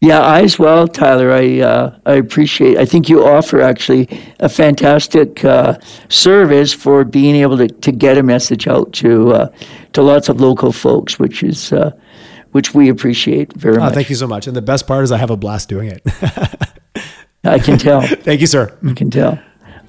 Yeah, 0.00 0.20
I 0.20 0.42
as 0.42 0.60
well, 0.60 0.86
Tyler. 0.86 1.32
I 1.32 1.58
uh, 1.58 1.98
I 2.06 2.12
appreciate. 2.14 2.78
I 2.78 2.84
think 2.84 3.08
you 3.08 3.26
offer 3.26 3.60
actually 3.60 4.06
a 4.38 4.48
fantastic 4.48 5.44
uh, 5.44 5.76
service 6.08 6.72
for 6.72 7.04
being 7.04 7.34
able 7.34 7.56
to, 7.58 7.66
to 7.66 7.90
get 7.90 8.16
a 8.16 8.22
message 8.22 8.68
out 8.68 8.92
to 8.92 9.32
uh, 9.32 9.48
to 9.94 10.02
lots 10.02 10.28
of 10.28 10.40
local 10.40 10.70
folks, 10.70 11.18
which 11.18 11.42
is 11.42 11.72
uh, 11.72 11.90
which 12.52 12.74
we 12.74 12.88
appreciate 12.88 13.52
very 13.54 13.76
Oh, 13.78 13.80
much. 13.80 13.94
thank 13.94 14.08
you 14.08 14.14
so 14.14 14.28
much. 14.28 14.46
And 14.46 14.54
the 14.54 14.62
best 14.62 14.86
part 14.86 15.02
is 15.02 15.10
I 15.10 15.16
have 15.18 15.30
a 15.30 15.36
blast 15.36 15.68
doing 15.68 15.88
it. 15.90 16.02
I 17.44 17.58
can 17.58 17.78
tell. 17.78 18.02
thank 18.06 18.40
you, 18.40 18.46
sir. 18.46 18.76
I 18.86 18.92
can 18.94 19.10
tell. 19.10 19.38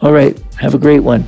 All 0.01 0.11
right. 0.11 0.37
Have 0.55 0.73
a 0.73 0.77
great 0.77 1.01
one. 1.01 1.25